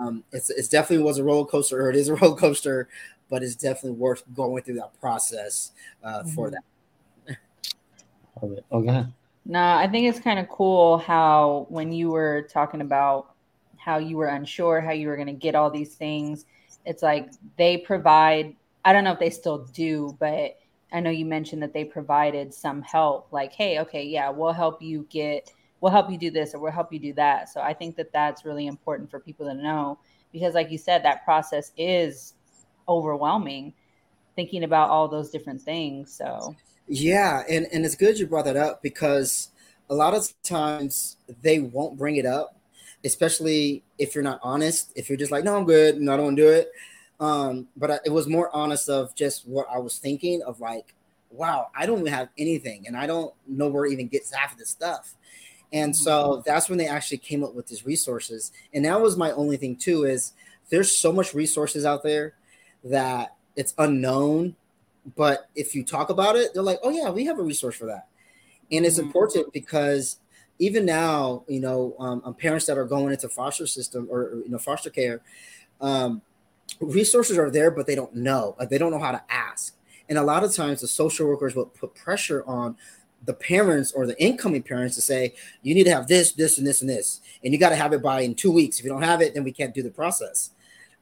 Um, 0.00 0.24
it's 0.32 0.48
it's 0.48 0.68
definitely 0.68 1.04
was 1.04 1.18
a 1.18 1.24
roller 1.24 1.46
coaster, 1.46 1.82
or 1.82 1.90
it 1.90 1.96
is 1.96 2.08
a 2.08 2.14
roller 2.16 2.36
coaster, 2.36 2.88
but 3.28 3.42
it's 3.42 3.56
definitely 3.56 3.98
worth 3.98 4.22
going 4.34 4.62
through 4.62 4.76
that 4.76 4.98
process 4.98 5.72
uh, 6.02 6.20
mm-hmm. 6.20 6.30
for 6.30 6.50
that. 6.50 6.62
Okay. 8.42 9.06
No, 9.44 9.76
I 9.76 9.88
think 9.88 10.08
it's 10.08 10.20
kind 10.20 10.38
of 10.38 10.48
cool 10.48 10.98
how 10.98 11.66
when 11.68 11.92
you 11.92 12.10
were 12.10 12.48
talking 12.50 12.80
about 12.80 13.36
how 13.86 13.98
you 13.98 14.16
were 14.16 14.26
unsure 14.26 14.80
how 14.80 14.90
you 14.90 15.06
were 15.06 15.14
going 15.14 15.28
to 15.28 15.32
get 15.32 15.54
all 15.54 15.70
these 15.70 15.94
things 15.94 16.44
it's 16.84 17.04
like 17.04 17.30
they 17.56 17.76
provide 17.76 18.54
i 18.84 18.92
don't 18.92 19.04
know 19.04 19.12
if 19.12 19.18
they 19.20 19.30
still 19.30 19.58
do 19.72 20.16
but 20.18 20.56
i 20.92 20.98
know 20.98 21.08
you 21.08 21.24
mentioned 21.24 21.62
that 21.62 21.72
they 21.72 21.84
provided 21.84 22.52
some 22.52 22.82
help 22.82 23.28
like 23.30 23.52
hey 23.52 23.78
okay 23.78 24.02
yeah 24.02 24.28
we'll 24.28 24.52
help 24.52 24.82
you 24.82 25.06
get 25.08 25.52
we'll 25.80 25.92
help 25.92 26.10
you 26.10 26.18
do 26.18 26.32
this 26.32 26.52
or 26.52 26.58
we'll 26.58 26.72
help 26.72 26.92
you 26.92 26.98
do 26.98 27.12
that. 27.12 27.48
So 27.48 27.60
i 27.60 27.72
think 27.72 27.94
that 27.96 28.12
that's 28.12 28.44
really 28.44 28.66
important 28.66 29.08
for 29.08 29.20
people 29.20 29.46
to 29.46 29.54
know 29.54 29.98
because 30.32 30.54
like 30.54 30.70
you 30.72 30.78
said 30.78 31.04
that 31.04 31.24
process 31.24 31.70
is 31.76 32.34
overwhelming 32.88 33.72
thinking 34.34 34.64
about 34.64 34.90
all 34.90 35.06
those 35.06 35.30
different 35.30 35.60
things 35.62 36.12
so 36.12 36.54
yeah 36.88 37.42
and 37.48 37.66
and 37.72 37.84
it's 37.84 37.94
good 37.94 38.18
you 38.18 38.26
brought 38.26 38.44
that 38.44 38.56
up 38.56 38.82
because 38.82 39.50
a 39.90 39.94
lot 39.94 40.14
of 40.14 40.32
times 40.42 41.16
they 41.42 41.58
won't 41.58 41.96
bring 41.96 42.16
it 42.16 42.26
up 42.26 42.56
especially 43.04 43.82
if 43.98 44.14
you're 44.14 44.24
not 44.24 44.40
honest 44.42 44.92
if 44.96 45.08
you're 45.08 45.18
just 45.18 45.32
like 45.32 45.44
no 45.44 45.56
i'm 45.56 45.64
good 45.64 46.00
no 46.00 46.14
i 46.14 46.16
don't 46.16 46.34
do 46.34 46.48
it 46.48 46.70
um 47.20 47.66
but 47.76 47.90
I, 47.90 47.98
it 48.04 48.10
was 48.10 48.26
more 48.26 48.54
honest 48.54 48.88
of 48.88 49.14
just 49.14 49.46
what 49.46 49.66
i 49.72 49.78
was 49.78 49.98
thinking 49.98 50.42
of 50.42 50.60
like 50.60 50.94
wow 51.30 51.68
i 51.74 51.86
don't 51.86 52.00
even 52.00 52.12
have 52.12 52.28
anything 52.38 52.86
and 52.86 52.96
i 52.96 53.06
don't 53.06 53.34
know 53.46 53.68
where 53.68 53.86
it 53.86 53.92
even 53.92 54.08
gets 54.08 54.32
half 54.32 54.52
of 54.52 54.58
this 54.58 54.70
stuff 54.70 55.16
and 55.72 55.94
so 55.94 56.10
mm-hmm. 56.10 56.42
that's 56.46 56.68
when 56.68 56.78
they 56.78 56.86
actually 56.86 57.18
came 57.18 57.42
up 57.42 57.54
with 57.54 57.66
these 57.66 57.84
resources. 57.84 58.52
And 58.72 58.84
that 58.84 59.00
was 59.00 59.16
my 59.16 59.32
only 59.32 59.56
thing 59.56 59.76
too 59.76 60.04
is 60.04 60.32
there's 60.70 60.90
so 60.90 61.12
much 61.12 61.34
resources 61.34 61.84
out 61.84 62.02
there 62.02 62.34
that 62.84 63.34
it's 63.56 63.74
unknown. 63.78 64.56
But 65.14 65.48
if 65.54 65.74
you 65.74 65.84
talk 65.84 66.10
about 66.10 66.36
it, 66.36 66.52
they're 66.52 66.62
like, 66.62 66.80
oh 66.82 66.90
yeah, 66.90 67.10
we 67.10 67.24
have 67.26 67.38
a 67.38 67.42
resource 67.42 67.76
for 67.76 67.86
that. 67.86 68.08
And 68.72 68.84
it's 68.84 68.96
mm-hmm. 68.96 69.06
important 69.06 69.52
because 69.52 70.18
even 70.58 70.84
now, 70.84 71.44
you 71.48 71.60
know, 71.60 71.94
um, 71.98 72.22
um, 72.24 72.34
parents 72.34 72.66
that 72.66 72.78
are 72.78 72.84
going 72.84 73.12
into 73.12 73.28
foster 73.28 73.66
system 73.66 74.08
or, 74.10 74.20
or 74.20 74.36
you 74.44 74.48
know 74.48 74.58
foster 74.58 74.90
care, 74.90 75.20
um, 75.80 76.22
resources 76.80 77.38
are 77.38 77.50
there, 77.50 77.70
but 77.70 77.86
they 77.86 77.94
don't 77.94 78.14
know. 78.14 78.56
Like 78.58 78.70
they 78.70 78.78
don't 78.78 78.90
know 78.90 78.98
how 78.98 79.12
to 79.12 79.22
ask. 79.28 79.76
And 80.08 80.18
a 80.18 80.22
lot 80.22 80.44
of 80.44 80.54
times, 80.54 80.80
the 80.80 80.88
social 80.88 81.28
workers 81.28 81.54
will 81.54 81.66
put 81.66 81.94
pressure 81.94 82.44
on 82.46 82.76
the 83.24 83.34
parents 83.34 83.92
or 83.92 84.06
the 84.06 84.20
incoming 84.22 84.62
parents 84.62 84.94
to 84.94 85.02
say 85.02 85.34
you 85.62 85.74
need 85.74 85.84
to 85.84 85.90
have 85.90 86.06
this 86.06 86.32
this 86.32 86.58
and 86.58 86.66
this 86.66 86.80
and 86.80 86.88
this 86.88 87.20
and 87.42 87.52
you 87.52 87.58
got 87.58 87.70
to 87.70 87.76
have 87.76 87.92
it 87.92 88.02
by 88.02 88.20
in 88.20 88.34
two 88.34 88.52
weeks 88.52 88.78
if 88.78 88.84
you 88.84 88.90
don't 88.90 89.02
have 89.02 89.20
it 89.20 89.34
then 89.34 89.42
we 89.42 89.50
can't 89.50 89.74
do 89.74 89.82
the 89.82 89.90
process 89.90 90.50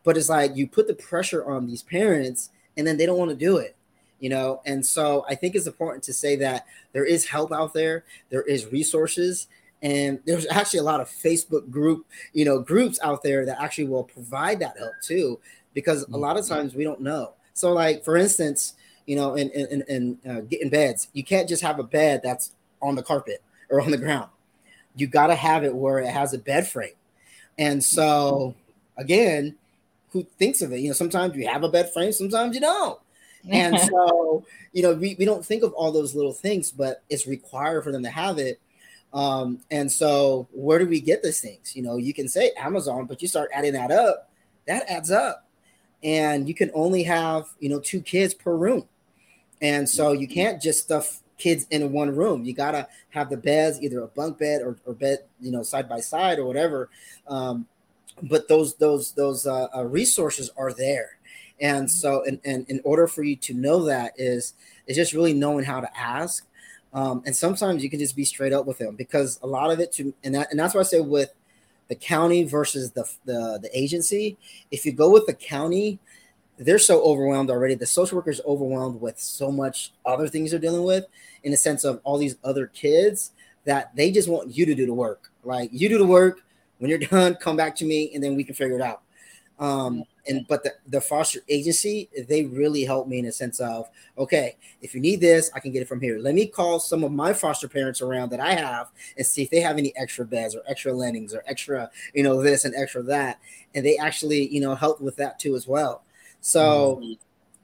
but 0.04 0.16
it's 0.16 0.28
like 0.28 0.56
you 0.56 0.66
put 0.66 0.86
the 0.86 0.94
pressure 0.94 1.44
on 1.44 1.66
these 1.66 1.82
parents 1.82 2.50
and 2.76 2.86
then 2.86 2.96
they 2.96 3.04
don't 3.04 3.18
want 3.18 3.30
to 3.30 3.36
do 3.36 3.58
it 3.58 3.76
you 4.24 4.30
know 4.30 4.60
and 4.64 4.84
so 4.84 5.24
i 5.28 5.34
think 5.34 5.54
it's 5.54 5.66
important 5.66 6.02
to 6.02 6.12
say 6.12 6.36
that 6.36 6.66
there 6.92 7.04
is 7.04 7.26
help 7.26 7.52
out 7.52 7.72
there 7.74 8.04
there 8.30 8.42
is 8.42 8.70
resources 8.72 9.46
and 9.82 10.18
there's 10.24 10.46
actually 10.50 10.78
a 10.78 10.88
lot 10.92 11.00
of 11.00 11.08
facebook 11.08 11.70
group 11.70 12.06
you 12.32 12.44
know 12.44 12.58
groups 12.58 12.98
out 13.02 13.22
there 13.22 13.44
that 13.44 13.60
actually 13.60 13.86
will 13.86 14.04
provide 14.04 14.58
that 14.58 14.78
help 14.78 14.94
too 15.02 15.38
because 15.74 16.06
a 16.12 16.16
lot 16.16 16.36
of 16.36 16.44
mm-hmm. 16.44 16.54
times 16.54 16.74
we 16.74 16.84
don't 16.84 17.00
know 17.00 17.32
so 17.52 17.72
like 17.72 18.04
for 18.04 18.16
instance 18.16 18.74
you 19.06 19.16
know, 19.16 19.34
and 19.34 19.50
and, 19.50 19.84
and 19.88 20.18
uh, 20.28 20.40
getting 20.42 20.70
beds. 20.70 21.08
You 21.12 21.24
can't 21.24 21.48
just 21.48 21.62
have 21.62 21.78
a 21.78 21.82
bed 21.82 22.20
that's 22.22 22.52
on 22.80 22.94
the 22.94 23.02
carpet 23.02 23.42
or 23.70 23.80
on 23.80 23.90
the 23.90 23.98
ground. 23.98 24.30
You 24.96 25.06
got 25.06 25.28
to 25.28 25.34
have 25.34 25.64
it 25.64 25.74
where 25.74 25.98
it 25.98 26.08
has 26.08 26.32
a 26.32 26.38
bed 26.38 26.68
frame. 26.68 26.94
And 27.58 27.82
so, 27.82 28.54
again, 28.96 29.56
who 30.10 30.26
thinks 30.38 30.62
of 30.62 30.72
it? 30.72 30.80
You 30.80 30.88
know, 30.88 30.94
sometimes 30.94 31.36
you 31.36 31.48
have 31.48 31.64
a 31.64 31.68
bed 31.68 31.92
frame, 31.92 32.12
sometimes 32.12 32.54
you 32.54 32.60
don't. 32.60 32.98
And 33.50 33.78
so, 33.90 34.44
you 34.72 34.82
know, 34.82 34.94
we, 34.94 35.16
we 35.18 35.24
don't 35.24 35.44
think 35.44 35.62
of 35.62 35.72
all 35.74 35.92
those 35.92 36.14
little 36.14 36.32
things, 36.32 36.70
but 36.70 37.02
it's 37.10 37.26
required 37.26 37.84
for 37.84 37.92
them 37.92 38.02
to 38.02 38.10
have 38.10 38.38
it. 38.38 38.60
Um, 39.12 39.60
and 39.70 39.90
so, 39.90 40.48
where 40.52 40.78
do 40.78 40.86
we 40.86 41.00
get 41.00 41.22
these 41.22 41.40
things? 41.40 41.76
You 41.76 41.82
know, 41.82 41.96
you 41.96 42.12
can 42.12 42.28
say 42.28 42.52
Amazon, 42.58 43.06
but 43.06 43.22
you 43.22 43.28
start 43.28 43.50
adding 43.52 43.74
that 43.74 43.90
up, 43.90 44.30
that 44.66 44.84
adds 44.88 45.10
up. 45.10 45.46
And 46.02 46.48
you 46.48 46.54
can 46.54 46.70
only 46.74 47.04
have, 47.04 47.46
you 47.60 47.68
know, 47.68 47.80
two 47.80 48.00
kids 48.00 48.34
per 48.34 48.54
room. 48.54 48.86
And 49.62 49.88
so 49.88 50.12
you 50.12 50.28
can't 50.28 50.60
just 50.60 50.82
stuff 50.82 51.22
kids 51.38 51.66
in 51.70 51.92
one 51.92 52.14
room. 52.14 52.44
You 52.44 52.54
gotta 52.54 52.88
have 53.10 53.30
the 53.30 53.36
beds, 53.36 53.80
either 53.80 54.02
a 54.02 54.08
bunk 54.08 54.38
bed 54.38 54.62
or, 54.62 54.76
or 54.84 54.94
bed, 54.94 55.20
you 55.40 55.50
know, 55.50 55.62
side 55.62 55.88
by 55.88 56.00
side 56.00 56.38
or 56.38 56.44
whatever. 56.44 56.90
Um, 57.28 57.66
but 58.22 58.48
those 58.48 58.74
those 58.74 59.12
those 59.12 59.46
uh, 59.46 59.68
uh, 59.74 59.84
resources 59.84 60.50
are 60.56 60.72
there, 60.72 61.18
and 61.60 61.90
so 61.90 62.24
and, 62.24 62.40
and 62.44 62.68
in 62.68 62.80
order 62.84 63.06
for 63.06 63.22
you 63.22 63.36
to 63.36 63.54
know 63.54 63.84
that 63.84 64.12
is 64.16 64.54
is 64.86 64.96
just 64.96 65.12
really 65.12 65.32
knowing 65.32 65.64
how 65.64 65.80
to 65.80 65.98
ask. 65.98 66.46
Um, 66.92 67.22
and 67.26 67.34
sometimes 67.34 67.82
you 67.82 67.90
can 67.90 67.98
just 67.98 68.14
be 68.14 68.24
straight 68.24 68.52
up 68.52 68.66
with 68.66 68.78
them 68.78 68.94
because 68.94 69.40
a 69.42 69.46
lot 69.46 69.70
of 69.70 69.80
it 69.80 69.92
to 69.92 70.14
and 70.22 70.34
that 70.34 70.50
and 70.50 70.58
that's 70.58 70.74
why 70.74 70.80
I 70.80 70.84
say 70.84 71.00
with 71.00 71.32
the 71.88 71.94
county 71.94 72.44
versus 72.44 72.92
the 72.92 73.04
the, 73.24 73.58
the 73.62 73.70
agency. 73.78 74.36
If 74.70 74.84
you 74.86 74.92
go 74.92 75.10
with 75.10 75.26
the 75.26 75.34
county, 75.34 75.98
they're 76.58 76.78
so 76.78 77.02
overwhelmed 77.02 77.50
already. 77.50 77.74
The 77.74 77.86
social 77.86 78.16
worker 78.16 78.30
is 78.30 78.40
overwhelmed 78.46 79.00
with 79.00 79.18
so 79.18 79.50
much 79.50 79.92
other 80.06 80.28
things 80.28 80.50
they're 80.50 80.60
dealing 80.60 80.84
with, 80.84 81.04
in 81.42 81.50
the 81.50 81.56
sense 81.56 81.84
of 81.84 82.00
all 82.04 82.18
these 82.18 82.36
other 82.44 82.66
kids 82.68 83.32
that 83.64 83.94
they 83.96 84.10
just 84.10 84.28
want 84.28 84.54
you 84.56 84.66
to 84.66 84.74
do 84.74 84.86
the 84.86 84.94
work. 84.94 85.30
Like 85.42 85.70
you 85.72 85.88
do 85.88 85.98
the 85.98 86.06
work. 86.06 86.42
When 86.78 86.90
you're 86.90 86.98
done, 87.10 87.36
come 87.36 87.56
back 87.56 87.76
to 87.76 87.84
me, 87.84 88.10
and 88.14 88.22
then 88.22 88.36
we 88.36 88.44
can 88.44 88.54
figure 88.54 88.76
it 88.76 88.82
out. 88.82 89.02
Um, 89.58 90.04
and 90.26 90.46
but 90.48 90.62
the, 90.62 90.74
the 90.86 91.00
foster 91.00 91.40
agency, 91.48 92.08
they 92.28 92.44
really 92.44 92.84
helped 92.84 93.08
me 93.08 93.18
in 93.18 93.26
a 93.26 93.32
sense 93.32 93.60
of 93.60 93.88
okay, 94.16 94.56
if 94.80 94.94
you 94.94 95.00
need 95.00 95.20
this, 95.20 95.50
I 95.54 95.60
can 95.60 95.72
get 95.72 95.82
it 95.82 95.88
from 95.88 96.00
here. 96.00 96.18
Let 96.18 96.34
me 96.34 96.46
call 96.46 96.80
some 96.80 97.04
of 97.04 97.12
my 97.12 97.32
foster 97.32 97.68
parents 97.68 98.00
around 98.00 98.30
that 98.30 98.40
I 98.40 98.54
have 98.54 98.90
and 99.16 99.26
see 99.26 99.42
if 99.42 99.50
they 99.50 99.60
have 99.60 99.78
any 99.78 99.92
extra 99.96 100.24
beds 100.24 100.54
or 100.54 100.62
extra 100.66 100.92
landings 100.92 101.34
or 101.34 101.42
extra, 101.46 101.90
you 102.14 102.22
know, 102.22 102.42
this 102.42 102.64
and 102.64 102.74
extra 102.74 103.02
that. 103.02 103.40
And 103.74 103.84
they 103.84 103.96
actually, 103.96 104.48
you 104.48 104.60
know, 104.60 104.74
help 104.74 105.00
with 105.00 105.16
that 105.16 105.38
too 105.38 105.54
as 105.56 105.66
well. 105.66 106.02
So 106.40 107.00
mm-hmm. 107.02 107.12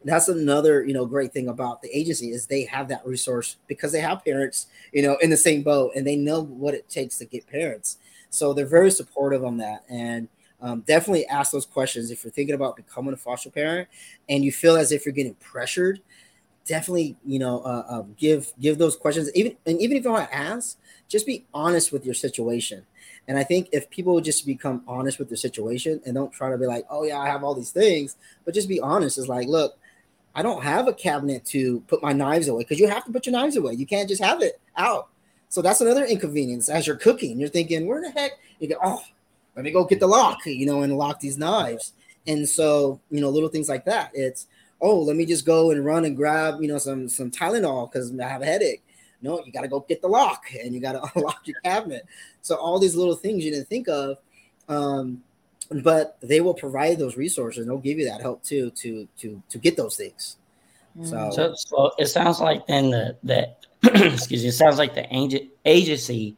that's 0.04 0.28
another, 0.28 0.84
you 0.84 0.94
know, 0.94 1.06
great 1.06 1.32
thing 1.32 1.48
about 1.48 1.82
the 1.82 1.96
agency 1.96 2.30
is 2.30 2.46
they 2.46 2.64
have 2.64 2.88
that 2.88 3.06
resource 3.06 3.56
because 3.68 3.92
they 3.92 4.00
have 4.00 4.24
parents, 4.24 4.66
you 4.92 5.02
know, 5.02 5.16
in 5.18 5.30
the 5.30 5.36
same 5.36 5.62
boat 5.62 5.92
and 5.94 6.06
they 6.06 6.16
know 6.16 6.40
what 6.42 6.74
it 6.74 6.88
takes 6.88 7.18
to 7.18 7.24
get 7.24 7.46
parents. 7.46 7.98
So 8.30 8.52
they're 8.52 8.66
very 8.66 8.90
supportive 8.90 9.44
on 9.44 9.58
that. 9.58 9.84
And 9.88 10.28
um, 10.62 10.80
definitely 10.82 11.26
ask 11.26 11.52
those 11.52 11.66
questions 11.66 12.10
if 12.10 12.24
you're 12.24 12.30
thinking 12.32 12.54
about 12.54 12.76
becoming 12.76 13.12
a 13.12 13.16
foster 13.16 13.50
parent 13.50 13.88
and 14.28 14.44
you 14.44 14.52
feel 14.52 14.76
as 14.76 14.92
if 14.92 15.04
you're 15.04 15.14
getting 15.14 15.34
pressured 15.34 16.00
definitely 16.66 17.16
you 17.24 17.38
know 17.38 17.60
uh, 17.60 17.84
uh, 17.88 18.02
give 18.16 18.52
give 18.60 18.78
those 18.78 18.96
questions 18.96 19.30
even 19.34 19.56
and 19.66 19.80
even 19.80 19.96
if 19.96 20.04
you 20.04 20.10
want 20.10 20.28
to 20.28 20.36
ask 20.36 20.78
just 21.08 21.26
be 21.26 21.44
honest 21.52 21.92
with 21.92 22.04
your 22.04 22.14
situation 22.14 22.84
and 23.30 23.38
I 23.38 23.44
think 23.44 23.68
if 23.70 23.88
people 23.90 24.20
just 24.20 24.44
become 24.44 24.82
honest 24.88 25.20
with 25.20 25.28
their 25.28 25.36
situation 25.36 26.00
and 26.04 26.14
don't 26.14 26.32
try 26.32 26.50
to 26.50 26.58
be 26.58 26.66
like, 26.66 26.84
oh 26.90 27.04
yeah, 27.04 27.20
I 27.20 27.28
have 27.28 27.44
all 27.44 27.54
these 27.54 27.70
things, 27.70 28.16
but 28.44 28.54
just 28.54 28.68
be 28.68 28.80
honest. 28.80 29.18
It's 29.18 29.28
like, 29.28 29.46
look, 29.46 29.78
I 30.34 30.42
don't 30.42 30.64
have 30.64 30.88
a 30.88 30.92
cabinet 30.92 31.44
to 31.46 31.78
put 31.82 32.02
my 32.02 32.12
knives 32.12 32.48
away 32.48 32.62
because 32.62 32.80
you 32.80 32.88
have 32.88 33.04
to 33.04 33.12
put 33.12 33.26
your 33.26 33.32
knives 33.32 33.56
away. 33.56 33.74
You 33.74 33.86
can't 33.86 34.08
just 34.08 34.20
have 34.20 34.42
it 34.42 34.60
out. 34.76 35.10
So 35.48 35.62
that's 35.62 35.80
another 35.80 36.04
inconvenience 36.04 36.68
as 36.68 36.88
you're 36.88 36.96
cooking. 36.96 37.38
You're 37.38 37.48
thinking, 37.48 37.86
where 37.86 38.00
the 38.00 38.10
heck? 38.10 38.32
You 38.58 38.68
go, 38.68 38.76
oh, 38.82 39.02
let 39.56 39.64
me 39.64 39.70
go 39.70 39.84
get 39.84 40.00
the 40.00 40.06
lock, 40.06 40.38
you 40.46 40.66
know, 40.66 40.82
and 40.82 40.96
lock 40.96 41.20
these 41.20 41.38
knives. 41.38 41.92
And 42.26 42.48
so, 42.48 43.00
you 43.10 43.20
know, 43.20 43.30
little 43.30 43.48
things 43.48 43.68
like 43.68 43.84
that. 43.86 44.10
It's, 44.14 44.46
oh, 44.80 45.00
let 45.00 45.16
me 45.16 45.26
just 45.26 45.44
go 45.44 45.70
and 45.70 45.84
run 45.84 46.04
and 46.04 46.16
grab, 46.16 46.60
you 46.60 46.68
know, 46.68 46.78
some 46.78 47.08
some 47.08 47.30
Tylenol 47.30 47.90
because 47.90 48.16
I 48.18 48.28
have 48.28 48.42
a 48.42 48.46
headache. 48.46 48.82
No, 49.22 49.42
you 49.44 49.52
got 49.52 49.62
to 49.62 49.68
go 49.68 49.80
get 49.80 50.00
the 50.00 50.08
lock 50.08 50.44
and 50.62 50.74
you 50.74 50.80
got 50.80 50.92
to 50.92 51.10
unlock 51.16 51.46
your 51.46 51.60
cabinet. 51.62 52.06
So 52.42 52.56
all 52.56 52.78
these 52.78 52.96
little 52.96 53.16
things 53.16 53.44
you 53.44 53.50
didn't 53.50 53.68
think 53.68 53.88
of, 53.88 54.18
um, 54.68 55.22
but 55.82 56.16
they 56.20 56.40
will 56.40 56.54
provide 56.54 56.98
those 56.98 57.16
resources. 57.16 57.66
They'll 57.66 57.78
give 57.78 57.98
you 57.98 58.06
that 58.06 58.20
help 58.20 58.42
too 58.42 58.70
to 58.70 59.06
to 59.18 59.42
to 59.48 59.58
get 59.58 59.76
those 59.76 59.96
things. 59.96 60.36
So, 61.04 61.14
mm. 61.14 61.32
so, 61.32 61.54
so 61.56 61.92
it 61.98 62.06
sounds 62.06 62.40
like 62.40 62.66
then 62.66 62.90
the 62.90 63.16
that 63.24 63.66
excuse 63.84 64.42
me, 64.42 64.48
it 64.48 64.52
sounds 64.52 64.78
like 64.78 64.94
the 64.94 65.06
agency 65.64 66.36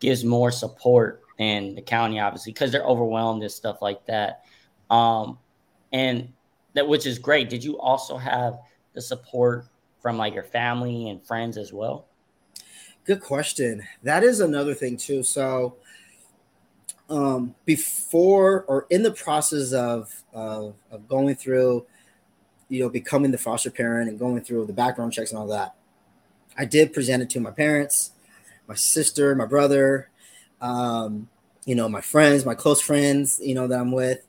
gives 0.00 0.24
more 0.24 0.50
support 0.50 1.21
than 1.38 1.74
the 1.74 1.82
county, 1.82 2.20
obviously, 2.20 2.52
because 2.52 2.72
they're 2.72 2.84
overwhelmed 2.84 3.42
and 3.42 3.52
stuff 3.52 3.82
like 3.82 4.04
that. 4.06 4.44
Um, 4.90 5.38
and 5.92 6.32
that 6.74 6.86
which 6.86 7.06
is 7.06 7.18
great. 7.18 7.50
Did 7.50 7.64
you 7.64 7.78
also 7.78 8.16
have 8.16 8.58
the 8.92 9.00
support 9.00 9.66
from 10.00 10.16
like 10.16 10.34
your 10.34 10.44
family 10.44 11.08
and 11.08 11.24
friends 11.24 11.56
as 11.56 11.72
well? 11.72 12.06
Good 13.04 13.20
question. 13.20 13.82
That 14.02 14.22
is 14.22 14.40
another 14.40 14.74
thing 14.74 14.96
too. 14.96 15.22
So, 15.22 15.76
um, 17.10 17.54
before 17.66 18.64
or 18.68 18.86
in 18.88 19.02
the 19.02 19.10
process 19.10 19.72
of, 19.72 20.22
of, 20.32 20.74
of 20.90 21.08
going 21.08 21.34
through, 21.34 21.84
you 22.68 22.82
know, 22.82 22.88
becoming 22.88 23.30
the 23.30 23.38
foster 23.38 23.70
parent 23.70 24.08
and 24.08 24.18
going 24.18 24.40
through 24.42 24.66
the 24.66 24.72
background 24.72 25.12
checks 25.12 25.30
and 25.30 25.38
all 25.38 25.48
that, 25.48 25.74
I 26.56 26.64
did 26.64 26.92
present 26.92 27.22
it 27.22 27.30
to 27.30 27.40
my 27.40 27.50
parents, 27.50 28.12
my 28.66 28.74
sister, 28.74 29.34
my 29.34 29.46
brother, 29.46 30.08
um, 30.62 31.28
you 31.66 31.74
know, 31.74 31.88
my 31.88 32.00
friends, 32.00 32.46
my 32.46 32.54
close 32.54 32.80
friends, 32.80 33.38
you 33.42 33.54
know, 33.54 33.66
that 33.66 33.78
I'm 33.78 33.92
with, 33.92 34.26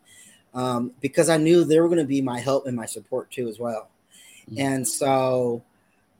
um, 0.53 0.91
because 0.99 1.29
I 1.29 1.37
knew 1.37 1.63
they 1.63 1.79
were 1.79 1.87
going 1.87 1.99
to 1.99 2.05
be 2.05 2.21
my 2.21 2.39
help 2.39 2.67
and 2.67 2.75
my 2.75 2.85
support 2.85 3.31
too 3.31 3.47
as 3.47 3.59
well. 3.59 3.89
Mm-hmm. 4.49 4.61
And 4.61 4.87
so 4.87 5.63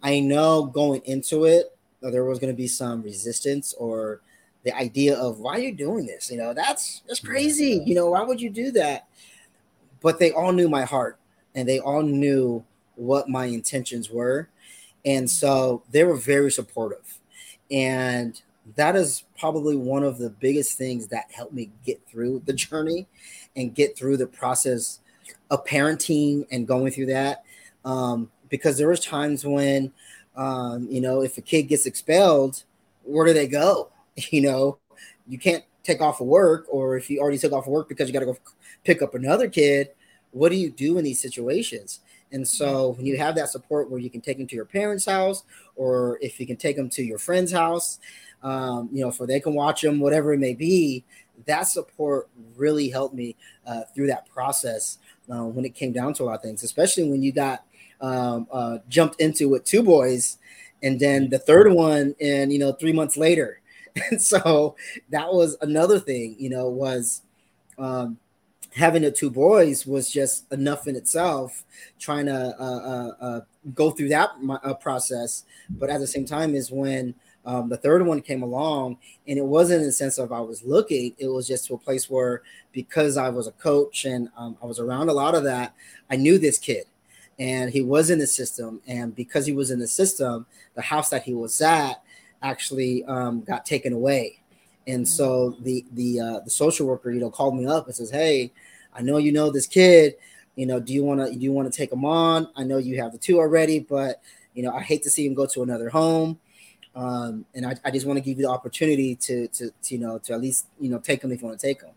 I 0.02 0.20
know 0.22 0.66
going 0.66 1.02
into 1.06 1.46
it, 1.46 1.76
there 2.02 2.26
was 2.26 2.40
going 2.40 2.54
to 2.54 2.58
be 2.58 2.68
some 2.68 3.02
resistance 3.02 3.74
or 3.74 4.22
the 4.64 4.76
idea 4.76 5.16
of 5.16 5.40
why 5.40 5.56
are 5.56 5.60
you 5.60 5.74
doing 5.74 6.06
this? 6.06 6.32
You 6.32 6.38
know, 6.38 6.54
that's 6.54 7.02
that's 7.08 7.20
crazy. 7.20 7.84
You 7.86 7.96
know, 7.96 8.10
why 8.12 8.24
would 8.24 8.42
you 8.42 8.50
do 8.50 8.72
that? 8.72 9.08
But 10.02 10.20
they 10.20 10.32
all 10.32 10.52
knew 10.52 10.70
my 10.70 10.84
heart 10.84 11.18
and 11.56 11.68
they 11.68 11.80
all 11.80 12.02
knew 12.02 12.64
what 12.96 13.30
my 13.30 13.46
intentions 13.46 14.10
were. 14.10 14.50
And 15.06 15.30
so 15.30 15.84
they 15.92 16.04
were 16.04 16.16
very 16.16 16.52
supportive. 16.52 17.20
And 17.72 18.42
that 18.76 18.96
is 18.96 19.24
probably 19.38 19.76
one 19.76 20.04
of 20.04 20.18
the 20.18 20.30
biggest 20.30 20.78
things 20.78 21.08
that 21.08 21.26
helped 21.32 21.54
me 21.54 21.72
get 21.86 22.02
through 22.08 22.42
the 22.46 22.54
journey 22.54 23.08
and 23.56 23.76
get 23.76 23.98
through 23.98 24.18
the 24.18 24.28
process 24.28 25.00
of 25.50 25.66
parenting 25.66 26.46
and 26.52 26.68
going 26.68 26.92
through 26.92 27.08
that. 27.08 27.44
Um, 27.86 28.32
because 28.50 28.78
there 28.78 28.88
was 28.88 29.00
times 29.00 29.46
when, 29.46 29.92
um, 30.36 30.88
you 30.90 31.02
know, 31.02 31.22
if 31.22 31.38
a 31.38 31.42
kid 31.42 31.64
gets 31.64 31.86
expelled, 31.86 32.64
where 33.04 33.26
do 33.26 33.34
they 33.34 33.48
go? 33.48 33.90
You 34.30 34.42
know, 34.42 34.78
you 35.28 35.40
can't 35.40 35.64
take 35.82 36.00
off 36.00 36.22
of 36.22 36.28
work, 36.28 36.68
or 36.70 36.98
if 36.98 37.10
you 37.10 37.20
already 37.20 37.40
took 37.40 37.52
off 37.52 37.66
of 37.66 37.72
work 37.72 37.90
because 37.90 38.08
you 38.08 38.14
got 38.14 38.20
to 38.20 38.28
go 38.28 38.38
pick 38.84 39.02
up 39.02 39.16
another 39.16 39.50
kid, 39.50 39.90
what 40.30 40.50
do 40.50 40.56
you 40.56 40.70
do 40.70 41.00
in 41.00 41.04
these 41.04 41.20
situations? 41.20 42.02
And 42.32 42.48
so 42.48 42.92
when 42.92 43.06
you 43.06 43.18
have 43.18 43.34
that 43.36 43.50
support 43.50 43.90
where 43.90 44.00
you 44.00 44.10
can 44.10 44.22
take 44.22 44.38
them 44.38 44.48
to 44.48 44.56
your 44.56 44.66
parents' 44.66 45.06
house, 45.06 45.44
or 45.76 46.18
if 46.22 46.40
you 46.40 46.48
can 46.48 46.58
take 46.58 46.76
them 46.76 46.90
to 46.90 47.04
your 47.04 47.20
friend's 47.20 47.52
house, 47.52 48.00
um, 48.44 48.90
you 48.92 49.02
know, 49.04 49.12
for 49.12 49.26
they 49.26 49.40
can 49.40 49.54
watch 49.54 49.82
them, 49.82 50.00
whatever 50.00 50.34
it 50.34 50.40
may 50.40 50.54
be, 50.54 51.04
that 51.46 51.64
support 51.64 52.30
really 52.56 52.90
helped 52.90 53.16
me 53.16 53.36
uh, 53.66 53.82
through 53.96 54.08
that 54.08 54.30
process 54.30 54.98
uh, 55.30 55.44
when 55.44 55.66
it 55.66 55.76
came 55.76 55.92
down 55.92 56.14
to 56.14 56.24
a 56.24 56.26
lot 56.26 56.36
of 56.36 56.42
things, 56.42 56.64
especially 56.64 57.10
when 57.10 57.24
you 57.24 57.32
got 57.32 57.66
um, 58.02 58.48
uh, 58.52 58.80
jumped 58.90 59.20
into 59.22 59.50
with 59.50 59.64
two 59.64 59.82
boys, 59.82 60.38
and 60.82 61.00
then 61.00 61.30
the 61.30 61.40
third 61.40 61.72
one, 61.72 62.16
and 62.20 62.52
you 62.52 62.60
know, 62.60 62.74
three 62.74 62.94
months 62.94 63.18
later. 63.18 63.62
And 64.12 64.22
so 64.22 64.76
that 65.10 65.34
was 65.34 65.56
another 65.62 66.00
thing, 66.00 66.36
you 66.38 66.50
know, 66.50 66.68
was 66.68 67.22
um, 67.78 68.18
having 68.76 69.04
the 69.04 69.12
two 69.12 69.30
boys 69.30 69.86
was 69.86 70.10
just 70.12 70.52
enough 70.52 70.88
in 70.88 70.96
itself 70.96 71.64
trying 72.00 72.26
to 72.26 72.56
uh, 72.60 72.64
uh, 72.64 73.12
uh, 73.24 73.42
go 73.74 73.92
through 73.92 74.10
that 74.10 74.32
uh, 74.64 74.74
process 74.74 75.44
but 75.70 75.90
at 75.90 76.00
the 76.00 76.08
same 76.08 76.26
time 76.26 76.56
is 76.56 76.72
when 76.72 77.14
um, 77.46 77.70
the 77.70 77.78
third 77.78 78.06
one 78.06 78.22
came 78.22 78.44
along 78.44 78.98
and 79.28 79.38
it 79.38 79.46
wasn't 79.46 79.80
in 79.80 79.86
the 79.86 79.92
sense 79.92 80.18
of 80.18 80.32
i 80.32 80.40
was 80.40 80.64
looking 80.64 81.14
it 81.18 81.28
was 81.28 81.48
just 81.48 81.66
to 81.66 81.74
a 81.74 81.78
place 81.78 82.10
where 82.10 82.42
because 82.72 83.18
i 83.18 83.30
was 83.30 83.48
a 83.48 83.52
coach 83.54 84.06
and 84.06 84.30
um, 84.38 84.58
i 84.62 84.66
was 84.66 84.80
around 84.80 85.10
a 85.10 85.14
lot 85.14 85.36
of 85.36 85.44
that 85.44 85.74
i 86.10 86.16
knew 86.16 86.38
this 86.38 86.58
kid 86.58 86.86
and 87.40 87.72
he 87.72 87.82
was 87.82 88.10
in 88.10 88.20
the 88.20 88.28
system 88.28 88.82
and 88.88 89.16
because 89.16 89.46
he 89.46 89.54
was 89.54 89.72
in 89.72 89.80
the 89.80 89.88
system 89.88 90.46
the 90.76 90.82
house 90.82 91.10
that 91.10 91.24
he 91.24 91.34
was 91.34 91.60
at 91.62 92.02
actually 92.42 93.04
um, 93.06 93.42
got 93.42 93.66
taken 93.66 93.94
away 93.94 94.40
and 94.88 95.08
so 95.08 95.52
the 95.62 95.86
the 95.94 96.20
uh, 96.20 96.40
the 96.42 96.50
social 96.50 96.88
worker, 96.88 97.12
you 97.12 97.20
know, 97.20 97.30
called 97.30 97.56
me 97.56 97.66
up 97.66 97.86
and 97.86 97.96
says, 97.96 98.10
"Hey, 98.10 98.52
I 98.94 99.02
know 99.02 99.18
you 99.18 99.32
know 99.32 99.50
this 99.50 99.68
kid. 99.68 100.16
You 100.56 100.66
know, 100.66 100.80
do 100.80 100.94
you 100.94 101.04
want 101.04 101.20
to 101.20 101.34
do 101.34 101.40
you 101.40 101.52
want 101.52 101.72
to 101.72 101.78
take 101.78 101.92
him 101.92 102.06
on? 102.06 102.48
I 102.56 102.64
know 102.64 102.78
you 102.78 103.02
have 103.02 103.12
the 103.12 103.18
two 103.18 103.40
already, 103.40 103.80
but 103.80 104.22
you 104.54 104.64
know, 104.64 104.74
I 104.74 104.82
hate 104.82 105.04
to 105.04 105.10
see 105.10 105.26
him 105.26 105.34
go 105.34 105.46
to 105.48 105.64
another 105.64 105.90
home. 105.90 106.40
Um, 106.96 107.46
and 107.56 107.66
I, 107.66 107.76
I 107.84 107.92
just 107.92 108.06
want 108.06 108.18
to 108.18 108.22
give 108.22 108.38
you 108.38 108.46
the 108.46 108.52
opportunity 108.52 109.16
to, 109.16 109.48
to, 109.48 109.72
to 109.72 109.94
you 109.96 110.00
know 110.00 110.20
to 110.20 110.34
at 110.34 110.42
least 110.42 110.68
you 110.80 110.90
know 110.90 111.00
take 111.00 111.22
them 111.22 111.32
if 111.32 111.42
you 111.42 111.48
want 111.48 111.60
to 111.60 111.66
take 111.66 111.82
them. 111.82 111.92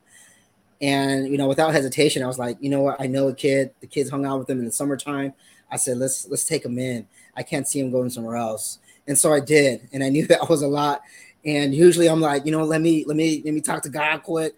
And 0.81 1.29
you 1.29 1.39
know, 1.39 1.49
without 1.49 1.73
hesitation, 1.73 2.23
I 2.23 2.27
was 2.27 2.39
like, 2.39 2.59
you 2.61 2.71
know 2.71 2.83
what? 2.83 3.01
I 3.01 3.07
know 3.07 3.29
a 3.29 3.35
kid. 3.35 3.73
The 3.81 3.87
kids 3.87 4.11
hung 4.11 4.27
out 4.27 4.39
with 4.39 4.51
him 4.51 4.59
in 4.59 4.65
the 4.65 4.73
summertime. 4.73 5.33
I 5.71 5.77
said, 5.77 5.99
let's 5.99 6.27
let's 6.29 6.45
take 6.45 6.65
him 6.65 6.79
in. 6.79 7.07
I 7.37 7.43
can't 7.43 7.67
see 7.67 7.81
him 7.81 7.91
going 7.91 8.11
somewhere 8.11 8.37
else. 8.37 8.79
And 9.07 9.17
so 9.19 9.33
I 9.33 9.41
did, 9.41 9.89
and 9.93 10.03
I 10.03 10.09
knew 10.09 10.27
that 10.29 10.49
was 10.49 10.63
a 10.63 10.69
lot. 10.69 11.03
And 11.45 11.75
usually 11.75 12.09
I'm 12.09 12.21
like, 12.21 12.45
you 12.45 12.53
know, 12.53 12.65
let 12.65 12.81
me 12.81 13.05
let 13.07 13.17
me 13.17 13.43
let 13.45 13.55
me 13.55 13.61
talk 13.61 13.83
to 13.83 13.89
God 13.89 14.23
quick. 14.23 14.55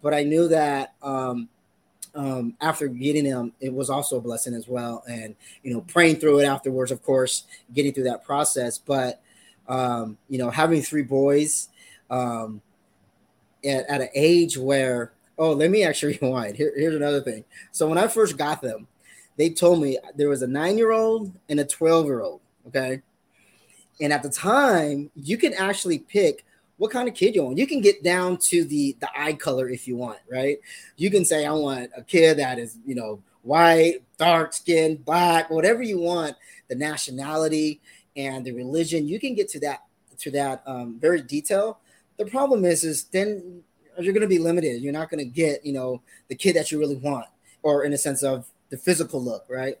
But 0.00 0.14
I 0.14 0.24
knew 0.24 0.48
that 0.48 0.94
um, 1.02 1.48
um, 2.14 2.54
after 2.60 2.88
getting 2.88 3.24
him, 3.24 3.52
it 3.60 3.72
was 3.72 3.88
also 3.88 4.16
a 4.16 4.20
blessing 4.20 4.54
as 4.54 4.66
well. 4.66 5.04
And 5.08 5.36
you 5.62 5.72
know, 5.72 5.82
praying 5.82 6.16
through 6.16 6.40
it 6.40 6.44
afterwards, 6.44 6.90
of 6.90 7.02
course, 7.02 7.44
getting 7.72 7.92
through 7.92 8.04
that 8.04 8.24
process. 8.24 8.78
But 8.78 9.20
um, 9.68 10.18
you 10.28 10.38
know, 10.38 10.50
having 10.50 10.82
three 10.82 11.02
boys 11.02 11.68
um, 12.10 12.60
at, 13.64 13.86
at 13.86 14.00
an 14.00 14.08
age 14.14 14.56
where 14.56 15.12
oh, 15.38 15.52
let 15.52 15.70
me 15.70 15.82
actually 15.82 16.18
rewind. 16.22 16.56
Here, 16.56 16.72
here's 16.76 16.94
another 16.94 17.20
thing. 17.20 17.44
So 17.72 17.88
when 17.88 17.98
I 17.98 18.06
first 18.08 18.36
got 18.36 18.62
them, 18.62 18.86
they 19.36 19.50
told 19.50 19.82
me 19.82 19.98
there 20.14 20.28
was 20.28 20.42
a 20.42 20.46
nine 20.46 20.76
year 20.78 20.92
old 20.92 21.32
and 21.48 21.60
a 21.60 21.64
twelve 21.64 22.06
year 22.06 22.22
old. 22.22 22.40
Okay, 22.68 23.02
and 24.00 24.12
at 24.12 24.22
the 24.22 24.30
time, 24.30 25.10
you 25.16 25.36
can 25.36 25.54
actually 25.54 25.98
pick 25.98 26.44
what 26.76 26.90
kind 26.90 27.08
of 27.08 27.14
kid 27.14 27.34
you 27.34 27.44
want. 27.44 27.58
You 27.58 27.66
can 27.66 27.80
get 27.80 28.02
down 28.02 28.38
to 28.38 28.64
the 28.64 28.96
the 29.00 29.08
eye 29.16 29.34
color 29.34 29.68
if 29.68 29.86
you 29.86 29.96
want, 29.96 30.18
right? 30.30 30.58
You 30.96 31.10
can 31.10 31.24
say 31.24 31.46
I 31.46 31.52
want 31.52 31.90
a 31.96 32.02
kid 32.02 32.38
that 32.38 32.58
is, 32.58 32.78
you 32.86 32.94
know, 32.94 33.22
white, 33.42 34.02
dark 34.18 34.52
skin, 34.52 34.96
black, 34.96 35.50
whatever 35.50 35.82
you 35.82 35.98
want, 35.98 36.36
the 36.68 36.74
nationality 36.74 37.80
and 38.16 38.44
the 38.44 38.52
religion. 38.52 39.08
You 39.08 39.18
can 39.18 39.34
get 39.34 39.48
to 39.50 39.60
that 39.60 39.84
to 40.18 40.30
that 40.32 40.62
um, 40.66 40.98
very 41.00 41.22
detail. 41.22 41.78
The 42.18 42.26
problem 42.26 42.64
is, 42.64 42.84
is 42.84 43.04
then 43.04 43.62
you're 43.98 44.12
going 44.12 44.22
to 44.22 44.28
be 44.28 44.38
limited. 44.38 44.82
You're 44.82 44.92
not 44.92 45.10
going 45.10 45.18
to 45.18 45.30
get, 45.30 45.64
you 45.64 45.72
know, 45.72 46.02
the 46.28 46.34
kid 46.34 46.56
that 46.56 46.70
you 46.70 46.78
really 46.78 46.96
want, 46.96 47.26
or 47.62 47.84
in 47.84 47.92
a 47.92 47.98
sense 47.98 48.22
of 48.22 48.46
the 48.70 48.76
physical 48.76 49.22
look, 49.22 49.44
right? 49.48 49.78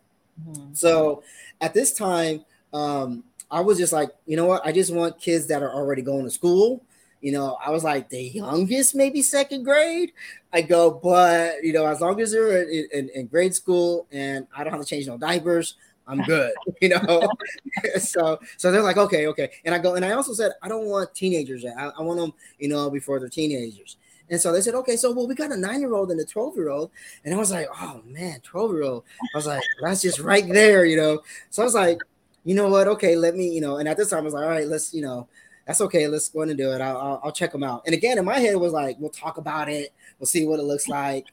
Mm-hmm. 0.48 0.74
So 0.74 1.22
at 1.60 1.74
this 1.74 1.92
time, 1.92 2.44
um, 2.72 3.24
I 3.50 3.60
was 3.60 3.78
just 3.78 3.92
like, 3.92 4.10
you 4.26 4.36
know 4.36 4.46
what? 4.46 4.64
I 4.66 4.72
just 4.72 4.92
want 4.92 5.20
kids 5.20 5.46
that 5.48 5.62
are 5.62 5.72
already 5.72 6.02
going 6.02 6.24
to 6.24 6.30
school. 6.30 6.82
You 7.20 7.32
know, 7.32 7.56
I 7.64 7.70
was 7.70 7.84
like 7.84 8.08
the 8.08 8.20
youngest, 8.20 8.94
maybe 8.94 9.22
second 9.22 9.62
grade. 9.62 10.12
I 10.52 10.62
go, 10.62 10.90
but 10.90 11.62
you 11.62 11.72
know, 11.72 11.86
as 11.86 12.00
long 12.00 12.20
as 12.20 12.32
they're 12.32 12.62
in, 12.62 12.88
in, 12.92 13.08
in 13.10 13.26
grade 13.26 13.54
school 13.54 14.06
and 14.10 14.46
I 14.56 14.64
don't 14.64 14.72
have 14.72 14.82
to 14.82 14.88
change 14.88 15.06
no 15.06 15.16
diapers, 15.18 15.76
I'm 16.06 16.22
good. 16.22 16.52
You 16.80 16.88
know, 16.88 17.28
so 18.00 18.40
so 18.56 18.72
they're 18.72 18.82
like, 18.82 18.96
okay, 18.96 19.28
okay. 19.28 19.50
And 19.64 19.72
I 19.72 19.78
go, 19.78 19.94
and 19.94 20.04
I 20.04 20.12
also 20.12 20.32
said, 20.32 20.50
I 20.60 20.68
don't 20.68 20.86
want 20.86 21.14
teenagers. 21.14 21.64
I, 21.64 21.92
I 21.96 22.02
want 22.02 22.18
them, 22.18 22.32
you 22.58 22.68
know, 22.68 22.90
before 22.90 23.20
they're 23.20 23.28
teenagers. 23.28 23.96
And 24.28 24.40
so 24.40 24.50
they 24.50 24.60
said, 24.62 24.74
okay, 24.74 24.96
so 24.96 25.12
well, 25.12 25.28
we 25.28 25.36
got 25.36 25.52
a 25.52 25.56
nine 25.56 25.80
year 25.80 25.94
old 25.94 26.10
and 26.10 26.18
a 26.18 26.24
12 26.24 26.56
year 26.56 26.70
old. 26.70 26.90
And 27.24 27.32
I 27.32 27.36
was 27.36 27.52
like, 27.52 27.68
oh 27.80 28.00
man, 28.04 28.40
12 28.40 28.72
year 28.72 28.82
old. 28.82 29.04
I 29.32 29.38
was 29.38 29.46
like, 29.46 29.62
that's 29.80 30.02
just 30.02 30.18
right 30.18 30.48
there, 30.48 30.84
you 30.84 30.96
know. 30.96 31.20
So 31.50 31.62
I 31.62 31.64
was 31.64 31.74
like, 31.74 31.98
you 32.44 32.54
know 32.54 32.68
what? 32.68 32.88
Okay, 32.88 33.14
let 33.14 33.36
me, 33.36 33.48
you 33.48 33.60
know. 33.60 33.76
And 33.76 33.88
at 33.88 33.96
this 33.96 34.10
time, 34.10 34.20
I 34.20 34.22
was 34.22 34.34
like, 34.34 34.44
all 34.44 34.50
right, 34.50 34.66
let's, 34.66 34.92
you 34.92 35.02
know, 35.02 35.28
that's 35.66 35.80
okay. 35.82 36.08
Let's 36.08 36.28
go 36.30 36.42
in 36.42 36.48
and 36.48 36.58
do 36.58 36.72
it. 36.72 36.80
I'll, 36.80 36.96
I'll, 36.96 37.20
I'll, 37.24 37.32
check 37.32 37.52
them 37.52 37.62
out. 37.62 37.82
And 37.86 37.94
again, 37.94 38.18
in 38.18 38.24
my 38.24 38.38
head, 38.38 38.56
was 38.56 38.72
like, 38.72 38.96
we'll 38.98 39.10
talk 39.10 39.36
about 39.36 39.68
it. 39.68 39.92
We'll 40.18 40.26
see 40.26 40.46
what 40.46 40.58
it 40.58 40.64
looks 40.64 40.88
like. 40.88 41.26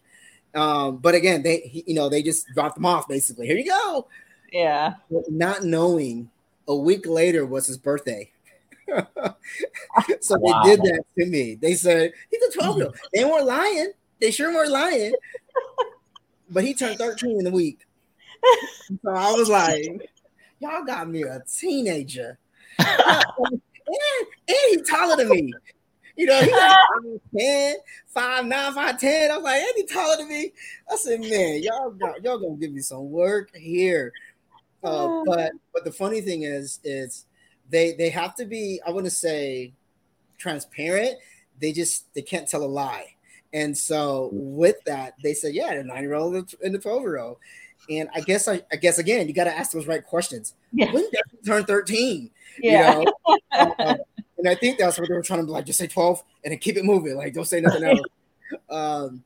Um, 0.54 0.98
but 0.98 1.16
again, 1.16 1.42
they, 1.42 1.84
you 1.88 1.96
know, 1.96 2.10
they 2.10 2.22
just 2.22 2.48
dropped 2.54 2.76
them 2.76 2.86
off 2.86 3.08
basically. 3.08 3.48
Here 3.48 3.58
you 3.58 3.66
go. 3.66 4.08
Yeah. 4.52 4.96
Not 5.30 5.64
knowing 5.64 6.30
a 6.68 6.76
week 6.76 7.06
later 7.06 7.46
was 7.46 7.68
his 7.68 7.78
birthday. 7.78 8.32
so 10.22 10.38
wow. 10.38 10.64
they 10.64 10.76
did 10.76 10.82
that 10.82 11.04
to 11.18 11.26
me. 11.26 11.56
They 11.56 11.76
said 11.76 12.12
he's 12.30 12.44
a 12.44 12.52
12 12.52 12.78
year 12.78 12.86
old. 12.88 12.96
They 13.14 13.26
weren't 13.26 13.46
lying. 13.46 13.92
They 14.20 14.32
sure 14.32 14.54
weren't 14.54 14.72
lying. 14.72 15.14
but 16.50 16.64
he 16.64 16.74
turned 16.74 16.98
13 16.98 17.40
in 17.40 17.48
a 17.48 17.52
week. 17.52 17.86
So 19.04 19.12
I 19.12 19.32
was 19.34 19.50
like, 19.50 20.12
y'all 20.60 20.84
got 20.84 21.10
me 21.10 21.24
a 21.24 21.42
teenager. 21.42 22.38
and, 22.80 23.62
and 24.48 24.58
he's 24.70 24.90
taller 24.90 25.18
than 25.18 25.30
me. 25.30 25.54
You 26.16 26.26
know, 26.26 26.42
he's 26.42 26.52
like 26.52 26.78
10, 27.38 27.76
5, 28.08 28.46
9, 28.46 28.74
5, 28.74 29.00
10. 29.00 29.32
I 29.32 29.36
was 29.36 29.44
like, 29.44 29.62
and 29.62 29.72
he 29.78 29.86
taller 29.86 30.18
than 30.18 30.28
me. 30.28 30.52
I 30.92 30.96
said, 30.98 31.22
man, 31.22 31.64
y'all 31.64 31.92
got, 31.92 32.24
y'all 32.24 32.40
gonna 32.40 32.58
give 32.58 32.74
me 32.74 32.82
some 32.82 33.10
work 33.10 33.56
here. 33.56 34.12
Uh, 34.84 35.24
but 35.26 35.52
but 35.74 35.84
the 35.84 35.92
funny 35.92 36.22
thing 36.22 36.44
is, 36.44 36.80
is 36.84 37.26
they 37.70 37.94
they 37.94 38.10
have 38.10 38.36
to 38.36 38.46
be, 38.46 38.80
I 38.86 38.92
want 38.92 39.06
to 39.06 39.12
say 39.12 39.74
transparent. 40.38 41.18
They 41.60 41.72
just 41.72 42.14
they 42.14 42.22
can't 42.22 42.48
tell 42.48 42.64
a 42.64 42.66
lie. 42.66 43.16
And 43.54 43.78
so 43.78 44.30
with 44.32 44.78
that, 44.86 45.16
they 45.24 45.34
said, 45.34 45.54
yeah, 45.54 45.76
the 45.76 45.84
nine-year-old 45.84 46.56
and 46.64 46.74
the 46.74 46.80
12-year-old. 46.80 47.38
And 47.90 48.08
I 48.14 48.22
guess 48.22 48.48
I, 48.48 48.62
I 48.72 48.76
guess 48.76 49.00
again, 49.00 49.28
you 49.28 49.34
got 49.34 49.46
to 49.46 49.58
ask 49.58 49.72
those 49.72 49.88
right 49.88 50.06
questions. 50.06 50.54
Yeah. 50.72 50.92
When 50.92 51.04
did 51.04 51.22
you 51.32 51.40
turn 51.46 51.66
13? 51.66 52.30
Yeah. 52.62 53.00
You 53.00 53.06
know? 53.06 53.38
and, 53.52 53.74
um, 53.80 53.98
and, 54.38 54.48
I 54.48 54.54
think 54.54 54.78
that's 54.78 55.00
what 55.00 55.10
they 55.10 55.16
were 55.16 55.24
trying 55.24 55.40
to 55.40 55.46
be 55.46 55.52
like, 55.52 55.66
just 55.66 55.80
say 55.80 55.88
12 55.88 56.24
and 56.44 56.52
then 56.52 56.60
keep 56.60 56.78
it 56.78 56.86
moving. 56.86 57.18
Like, 57.18 57.34
don't 57.34 57.48
say 57.48 57.62
nothing 57.62 57.84
else. 57.90 58.02
um, 58.70 59.24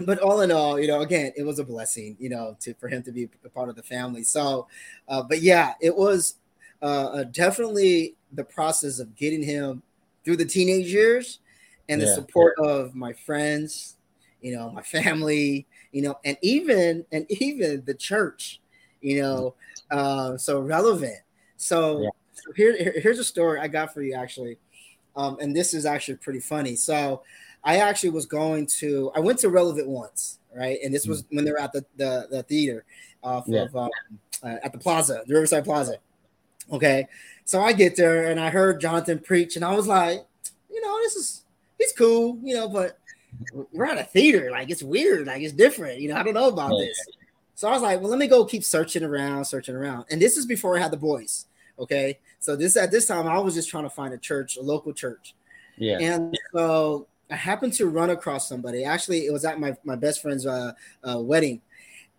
but 0.00 0.18
all 0.20 0.42
in 0.42 0.52
all, 0.52 0.78
you 0.78 0.86
know, 0.86 1.00
again, 1.00 1.32
it 1.36 1.42
was 1.42 1.58
a 1.58 1.64
blessing, 1.64 2.16
you 2.20 2.28
know, 2.28 2.56
to 2.60 2.74
for 2.74 2.88
him 2.88 3.02
to 3.02 3.12
be 3.12 3.28
a 3.44 3.48
part 3.48 3.68
of 3.68 3.76
the 3.76 3.82
family. 3.82 4.22
So, 4.22 4.68
uh, 5.08 5.22
but 5.22 5.42
yeah, 5.42 5.74
it 5.80 5.96
was 5.96 6.36
uh, 6.82 7.24
definitely 7.24 8.14
the 8.32 8.44
process 8.44 9.00
of 9.00 9.16
getting 9.16 9.42
him 9.42 9.82
through 10.24 10.36
the 10.36 10.44
teenage 10.44 10.92
years 10.92 11.40
and 11.88 12.00
yeah. 12.00 12.06
the 12.06 12.14
support 12.14 12.54
of 12.58 12.94
my 12.94 13.12
friends, 13.12 13.96
you 14.40 14.54
know, 14.54 14.70
my 14.70 14.82
family, 14.82 15.66
you 15.90 16.02
know, 16.02 16.18
and 16.24 16.36
even 16.42 17.04
and 17.10 17.26
even 17.28 17.82
the 17.84 17.94
church, 17.94 18.60
you 19.00 19.20
know, 19.20 19.54
uh, 19.90 20.36
so 20.36 20.60
relevant. 20.60 21.18
So, 21.56 22.02
yeah. 22.02 22.10
so 22.34 22.52
here, 22.52 22.92
here's 23.00 23.18
a 23.18 23.24
story 23.24 23.58
I 23.58 23.66
got 23.68 23.92
for 23.92 24.02
you 24.02 24.14
actually. 24.14 24.58
um, 25.18 25.36
and 25.40 25.54
this 25.54 25.74
is 25.74 25.84
actually 25.84 26.16
pretty 26.16 26.40
funny. 26.40 26.76
So, 26.76 27.22
I 27.64 27.78
actually 27.78 28.10
was 28.10 28.26
going 28.26 28.66
to. 28.78 29.10
I 29.14 29.20
went 29.20 29.38
to 29.40 29.48
Relevant 29.48 29.88
once, 29.88 30.38
right? 30.54 30.78
And 30.82 30.94
this 30.94 31.06
was 31.06 31.24
when 31.30 31.44
they 31.44 31.52
were 31.52 31.60
at 31.60 31.72
the 31.72 31.84
the, 31.96 32.26
the 32.30 32.42
theater 32.44 32.84
off 33.22 33.44
yeah. 33.46 33.62
of 33.62 33.76
um, 33.76 33.90
uh, 34.42 34.56
at 34.62 34.72
the 34.72 34.78
Plaza, 34.78 35.22
the 35.26 35.34
Riverside 35.34 35.64
Plaza. 35.64 35.96
Okay, 36.70 37.08
so 37.44 37.60
I 37.62 37.72
get 37.72 37.96
there 37.96 38.30
and 38.30 38.38
I 38.38 38.50
heard 38.50 38.80
Jonathan 38.80 39.18
preach, 39.18 39.56
and 39.56 39.64
I 39.64 39.74
was 39.74 39.86
like, 39.86 40.24
you 40.70 40.80
know, 40.80 40.98
this 40.98 41.16
is 41.16 41.44
he's 41.78 41.92
cool, 41.92 42.38
you 42.42 42.54
know, 42.54 42.68
but 42.68 42.98
we're 43.72 43.86
at 43.86 43.98
a 43.98 44.04
theater, 44.04 44.50
like 44.50 44.70
it's 44.70 44.82
weird, 44.82 45.26
like 45.26 45.42
it's 45.42 45.52
different, 45.52 46.00
you 46.00 46.08
know. 46.08 46.16
I 46.16 46.22
don't 46.22 46.34
know 46.34 46.48
about 46.48 46.78
this. 46.78 46.98
So 47.54 47.68
I 47.68 47.72
was 47.72 47.82
like, 47.82 48.00
well, 48.00 48.10
let 48.10 48.18
me 48.18 48.28
go 48.28 48.44
keep 48.44 48.62
searching 48.62 49.02
around, 49.02 49.44
searching 49.44 49.74
around. 49.74 50.04
And 50.10 50.22
this 50.22 50.36
is 50.36 50.46
before 50.46 50.78
I 50.78 50.80
had 50.80 50.92
the 50.92 50.96
boys. 50.96 51.46
Okay. 51.78 52.18
So 52.38 52.54
this 52.54 52.76
at 52.76 52.90
this 52.90 53.06
time 53.06 53.26
I 53.26 53.38
was 53.38 53.54
just 53.54 53.68
trying 53.68 53.84
to 53.84 53.90
find 53.90 54.14
a 54.14 54.18
church, 54.18 54.56
a 54.56 54.62
local 54.62 54.92
church. 54.92 55.34
Yeah. 55.76 55.98
And 55.98 56.38
so 56.52 57.08
I 57.30 57.36
happened 57.36 57.74
to 57.74 57.86
run 57.86 58.10
across 58.10 58.48
somebody. 58.48 58.84
Actually, 58.84 59.26
it 59.26 59.32
was 59.32 59.44
at 59.44 59.60
my, 59.60 59.76
my 59.84 59.96
best 59.96 60.22
friend's 60.22 60.46
uh, 60.46 60.72
uh, 61.08 61.18
wedding. 61.20 61.60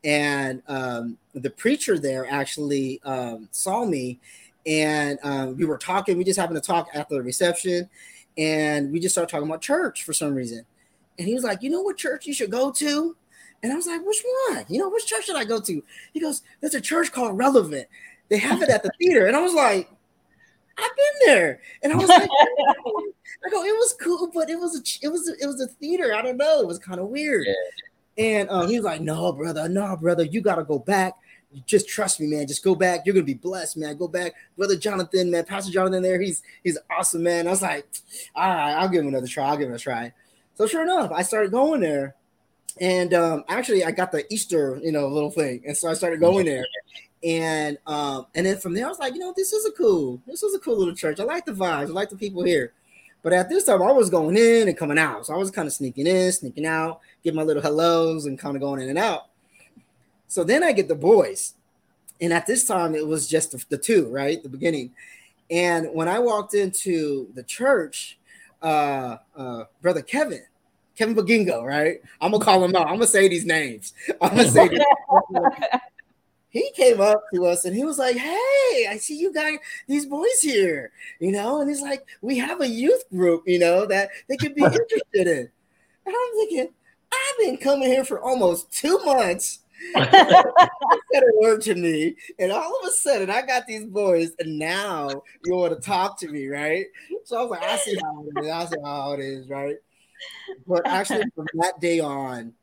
And 0.03 0.62
um, 0.68 1.18
the 1.34 1.49
preacher 1.49 1.97
there 1.97 2.26
actually 2.30 3.01
um, 3.03 3.49
saw 3.51 3.86
me 3.86 4.20
and 4.66 5.20
um, 5.24 5.57
we 5.57 5.66
were 5.66 5.78
talking. 5.78 6.18
We 6.18 6.24
just 6.24 6.39
happened 6.39 6.62
to 6.62 6.66
talk 6.66 6.88
after 6.93 7.16
the 7.16 7.24
reception 7.24 7.89
and 8.38 8.91
we 8.91 8.99
just 8.99 9.14
started 9.14 9.30
talking 9.30 9.47
about 9.47 9.62
church 9.62 10.03
for 10.03 10.14
some 10.14 10.34
reason. 10.34 10.66
And 11.18 11.28
he 11.28 11.34
was 11.34 11.43
like, 11.43 11.62
You 11.62 11.70
know 11.70 11.82
what 11.82 11.97
church 11.97 12.26
you 12.26 12.34
should 12.34 12.51
go 12.51 12.72
to? 12.72 13.16
And 13.62 13.74
I 13.74 13.76
was 13.76 13.88
like, 13.88 14.05
Which 14.05 14.24
one? 14.49 14.66
You 14.70 14.80
know, 14.80 14.89
which 14.89 15.05
church 15.05 15.26
should 15.26 15.36
I 15.36 15.43
go 15.43 15.60
to? 15.60 15.84
He 16.14 16.20
goes, 16.20 16.43
There's 16.62 16.76
a 16.76 16.82
church 16.82 17.12
called 17.12 17.38
Relevant. 17.38 17.88
They 18.30 18.38
have 18.38 18.62
it 18.62 18.70
at 18.70 18.84
the 18.84 18.91
theater. 18.99 19.26
And 19.26 19.36
I 19.36 19.41
was 19.41 19.53
like, 19.53 19.89
I've 20.78 20.95
been 20.95 21.28
there. 21.28 21.62
And 21.84 21.91
I 21.91 21.95
was 21.97 22.07
like, 22.07 22.30
I 23.46 23.50
go, 23.50 23.64
it 23.64 23.74
was 23.74 23.96
cool, 24.02 24.32
but 24.34 24.50
it 24.50 24.60
was 24.60 24.76
a 24.76 25.06
it 25.06 25.10
was 25.10 25.30
a, 25.30 25.34
it 25.42 25.48
was 25.48 25.62
a 25.62 25.68
theater. 25.68 26.14
I 26.14 26.22
don't 26.22 26.38
know. 26.38 26.62
It 26.62 26.68
was 26.68 26.80
kind 26.80 27.00
of 27.00 27.08
weird. 27.08 27.46
Yeah. 27.48 27.54
And 28.20 28.50
um, 28.50 28.68
he 28.68 28.76
was 28.76 28.86
like, 28.86 29.02
No, 29.02 29.32
brother, 29.32 29.70
no, 29.70 29.96
brother, 29.96 30.24
you 30.24 30.42
gotta 30.42 30.64
go 30.64 30.80
back. 30.80 31.14
You 31.52 31.64
just 31.66 31.90
trust 31.90 32.20
me, 32.20 32.28
man. 32.28 32.48
Just 32.48 32.64
go 32.64 32.76
back. 32.76 33.06
You're 33.06 33.16
gonna 33.16 33.26
be 33.26 33.34
blessed, 33.34 33.78
man. 33.78 33.98
Go 33.98 34.08
back, 34.08 34.34
brother 34.58 34.76
Jonathan, 34.76 35.32
man. 35.32 35.46
Pastor 35.46 35.72
Jonathan 35.72 36.04
there. 36.04 36.20
He's 36.20 36.44
he's 36.64 36.78
awesome, 36.92 37.24
man. 37.24 37.48
I 37.48 37.52
was 37.52 37.62
like, 37.62 37.88
all 38.36 38.48
right, 38.48 38.74
I'll 38.74 38.90
give 38.90 39.02
him 39.02 39.08
another 39.08 39.28
try. 39.28 39.46
I'll 39.46 39.58
give 39.58 39.70
him 39.70 39.76
a 39.76 39.80
try. 39.80 40.14
So 40.56 40.68
sure 40.68 40.84
enough, 40.84 41.12
I 41.12 41.24
started 41.24 41.52
going 41.52 41.82
there, 41.82 42.16
and 42.82 43.14
um, 43.14 43.46
actually, 43.48 43.84
I 43.84 43.92
got 43.92 44.12
the 44.12 44.26
Easter, 44.32 44.80
you 44.84 44.92
know, 44.92 45.08
little 45.08 45.32
thing, 45.32 45.64
and 45.66 45.76
so 45.76 45.90
I 45.90 45.94
started 45.94 46.20
going 46.20 46.46
there. 46.46 46.66
And 47.24 47.78
um, 47.86 48.28
and 48.36 48.46
then 48.46 48.58
from 48.58 48.74
there, 48.74 48.86
I 48.86 48.90
was 48.90 49.00
like, 49.00 49.14
you 49.14 49.20
know, 49.20 49.34
this 49.36 49.52
is 49.52 49.66
a 49.66 49.72
cool, 49.72 50.22
this 50.26 50.44
is 50.44 50.56
a 50.56 50.60
cool 50.60 50.78
little 50.78 50.96
church. 50.96 51.20
I 51.20 51.24
like 51.24 51.46
the 51.46 51.52
vibes, 51.52 51.88
I 51.88 51.92
like 51.92 52.10
the 52.10 52.16
people 52.16 52.44
here. 52.44 52.74
But 53.22 53.34
at 53.34 53.49
this 53.49 53.65
time, 53.65 53.82
I 53.82 53.91
was 53.91 54.09
going 54.09 54.38
in 54.38 54.67
and 54.67 54.78
coming 54.78 54.97
out. 54.97 55.26
So 55.26 55.34
I 55.34 55.38
was 55.38 55.51
kind 55.51 55.67
of 55.67 55.74
sneaking 55.74 56.07
in, 56.07 56.32
sneaking 56.32 56.65
out, 56.65 57.01
give 57.24 57.36
my 57.36 57.43
little 57.43 57.61
hellos 57.61 58.26
and 58.26 58.39
kind 58.39 58.55
of 58.55 58.61
going 58.61 58.82
in 58.82 58.89
and 58.89 58.97
out. 58.97 59.28
So 60.28 60.43
then 60.43 60.63
I 60.63 60.72
get 60.72 60.88
the 60.88 60.95
boys. 60.95 61.55
And 62.22 62.32
at 62.32 62.45
this 62.45 62.65
time, 62.65 62.95
it 62.95 63.05
was 63.05 63.28
just 63.28 63.70
the, 63.70 63.78
two, 63.78 64.07
right? 64.07 64.41
The 64.41 64.49
beginning. 64.49 64.91
And 65.51 65.88
when 65.93 66.07
I 66.07 66.20
walked 66.20 66.53
into 66.53 67.30
the 67.34 67.43
church, 67.43 68.17
uh, 68.61 69.17
uh, 69.36 69.63
brother 69.82 70.01
Kevin, 70.01 70.43
Kevin 70.95 71.15
Bagingo, 71.15 71.63
right? 71.63 72.01
I'm 72.20 72.32
gonna 72.32 72.43
call 72.43 72.63
him 72.63 72.76
out. 72.76 72.88
I'm 72.88 72.95
gonna 72.95 73.07
say 73.07 73.30
these 73.30 73.45
names. 73.45 73.93
I'm 74.22 74.36
gonna 74.36 74.49
say 74.49 74.70
he 76.50 76.72
came 76.76 77.00
up 77.00 77.24
to 77.34 77.45
us 77.45 77.66
and 77.66 77.76
he 77.76 77.84
was 77.84 77.97
like, 77.97 78.18
Hey, 78.18 78.88
I 78.89 78.97
see 79.00 79.18
you 79.18 79.34
guys, 79.34 79.58
these 79.88 80.06
boys 80.06 80.41
here, 80.41 80.91
you 81.20 81.32
know, 81.32 81.62
and 81.62 81.70
he's 81.70 81.82
like, 81.82 82.06
We 82.22 82.38
have 82.38 82.62
a 82.62 82.68
youth 82.68 83.04
group, 83.10 83.43
you 83.45 83.60
know, 83.60 83.86
that 83.86 84.10
they 84.28 84.38
could 84.38 84.56
be 84.56 84.64
interested 84.66 85.28
in. 85.28 85.50
And 86.06 86.16
I'm 86.16 86.34
thinking, 86.36 86.70
I've 87.12 87.45
been 87.45 87.58
coming 87.58 87.88
here 87.88 88.04
for 88.04 88.22
almost 88.22 88.72
two 88.72 89.00
months. 89.06 89.60
said 89.95 91.24
a 91.24 91.39
word 91.39 91.62
to 91.62 91.74
me, 91.74 92.14
and 92.38 92.52
all 92.52 92.80
of 92.82 92.88
a 92.88 92.91
sudden 92.91 93.30
I 93.30 93.41
got 93.43 93.66
these 93.66 93.86
boys, 93.86 94.32
and 94.39 94.60
now 94.60 95.10
you 95.45 95.56
want 95.56 95.74
to 95.74 95.80
talk 95.80 96.20
to 96.20 96.28
me, 96.28 96.47
right? 96.47 96.86
So 97.24 97.38
I 97.38 97.41
was 97.41 97.52
like, 97.52 97.64
I 97.64 97.78
see 97.78 97.97
how 98.04 98.26
it 98.26 98.43
is, 98.43 98.52
I 98.52 98.66
see 98.66 98.82
how 98.84 99.14
it 99.14 99.20
is, 99.22 99.47
right? 99.47 99.78
But 100.68 100.86
actually, 100.86 101.24
from 101.34 101.47
that 101.54 101.80
day 101.80 102.02
on, 102.02 102.54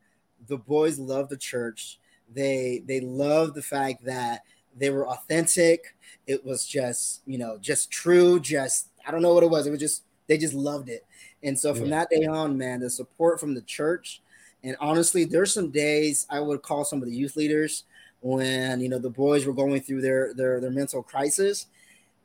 the 0.46 0.58
boys 0.58 0.98
loved 0.98 1.30
the 1.30 1.38
church 1.38 1.98
they 2.32 2.82
they 2.86 3.00
loved 3.00 3.54
the 3.54 3.62
fact 3.62 4.04
that 4.04 4.42
they 4.76 4.90
were 4.90 5.08
authentic. 5.08 5.94
It 6.26 6.44
was 6.44 6.66
just, 6.66 7.22
you 7.26 7.38
know, 7.38 7.58
just 7.58 7.90
true, 7.90 8.40
just 8.40 8.88
I 9.06 9.10
don't 9.10 9.22
know 9.22 9.34
what 9.34 9.44
it 9.44 9.50
was. 9.50 9.66
It 9.66 9.70
was 9.70 9.80
just 9.80 10.02
they 10.26 10.38
just 10.38 10.54
loved 10.54 10.88
it. 10.88 11.04
And 11.42 11.58
so 11.58 11.74
from 11.74 11.86
yeah. 11.86 12.00
that 12.00 12.10
day 12.10 12.26
on, 12.26 12.58
man, 12.58 12.80
the 12.80 12.90
support 12.90 13.38
from 13.38 13.54
the 13.54 13.62
church 13.62 14.20
and 14.66 14.76
honestly, 14.80 15.24
there's 15.24 15.54
some 15.54 15.70
days 15.70 16.26
I 16.28 16.40
would 16.40 16.60
call 16.62 16.84
some 16.84 17.00
of 17.00 17.08
the 17.08 17.14
youth 17.14 17.36
leaders 17.36 17.84
when 18.20 18.80
you 18.80 18.88
know 18.88 18.98
the 18.98 19.08
boys 19.08 19.46
were 19.46 19.52
going 19.52 19.80
through 19.80 20.00
their 20.00 20.34
their 20.34 20.60
their 20.60 20.72
mental 20.72 21.04
crisis, 21.04 21.66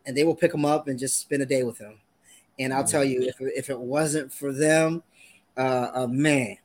and 0.08 0.18
they 0.18 0.24
will 0.24 0.36
pick 0.36 0.52
them 0.52 0.66
up 0.66 0.88
and 0.88 0.97
just 0.97 1.20
spend 1.20 1.43
a 1.43 1.45
day 1.45 1.62
with 1.62 1.78
them. 1.78 1.99
And 2.58 2.74
I'll 2.74 2.84
tell 2.84 3.04
you, 3.04 3.22
if 3.22 3.36
if 3.39 3.70
it 3.70 3.80
wasn't 3.80 4.34
for 4.34 4.52
them, 4.52 5.04
uh, 5.56 5.91
uh 5.93 6.08
man, 6.08 6.58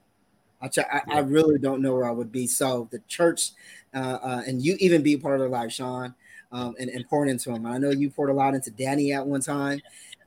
I, 0.67 0.69
try, 0.69 0.85
I, 0.93 1.17
I, 1.17 1.19
really 1.21 1.59
don't 1.59 1.81
know 1.81 1.95
where 1.95 2.05
I 2.05 2.11
would 2.11 2.33
be. 2.33 2.47
So 2.47 2.89
the 2.91 3.01
church, 3.09 3.53
uh, 3.95 4.19
uh, 4.23 4.43
and 4.47 4.65
you 4.65 4.77
even 4.81 5.03
be 5.03 5.17
part 5.17 5.35
of 5.35 5.41
their 5.41 5.49
life, 5.49 5.73
Sean, 5.73 6.15
um, 6.53 6.75
and, 6.79 6.91
and 6.91 7.09
pouring 7.09 7.31
into 7.31 7.51
them. 7.51 7.67
I 7.67 7.79
know 7.79 7.91
you 7.91 8.11
poured 8.11 8.31
a 8.31 8.33
lot 8.33 8.55
into 8.55 8.71
Danny 8.71 9.13
at 9.13 9.27
one 9.27 9.41
time, 9.41 9.81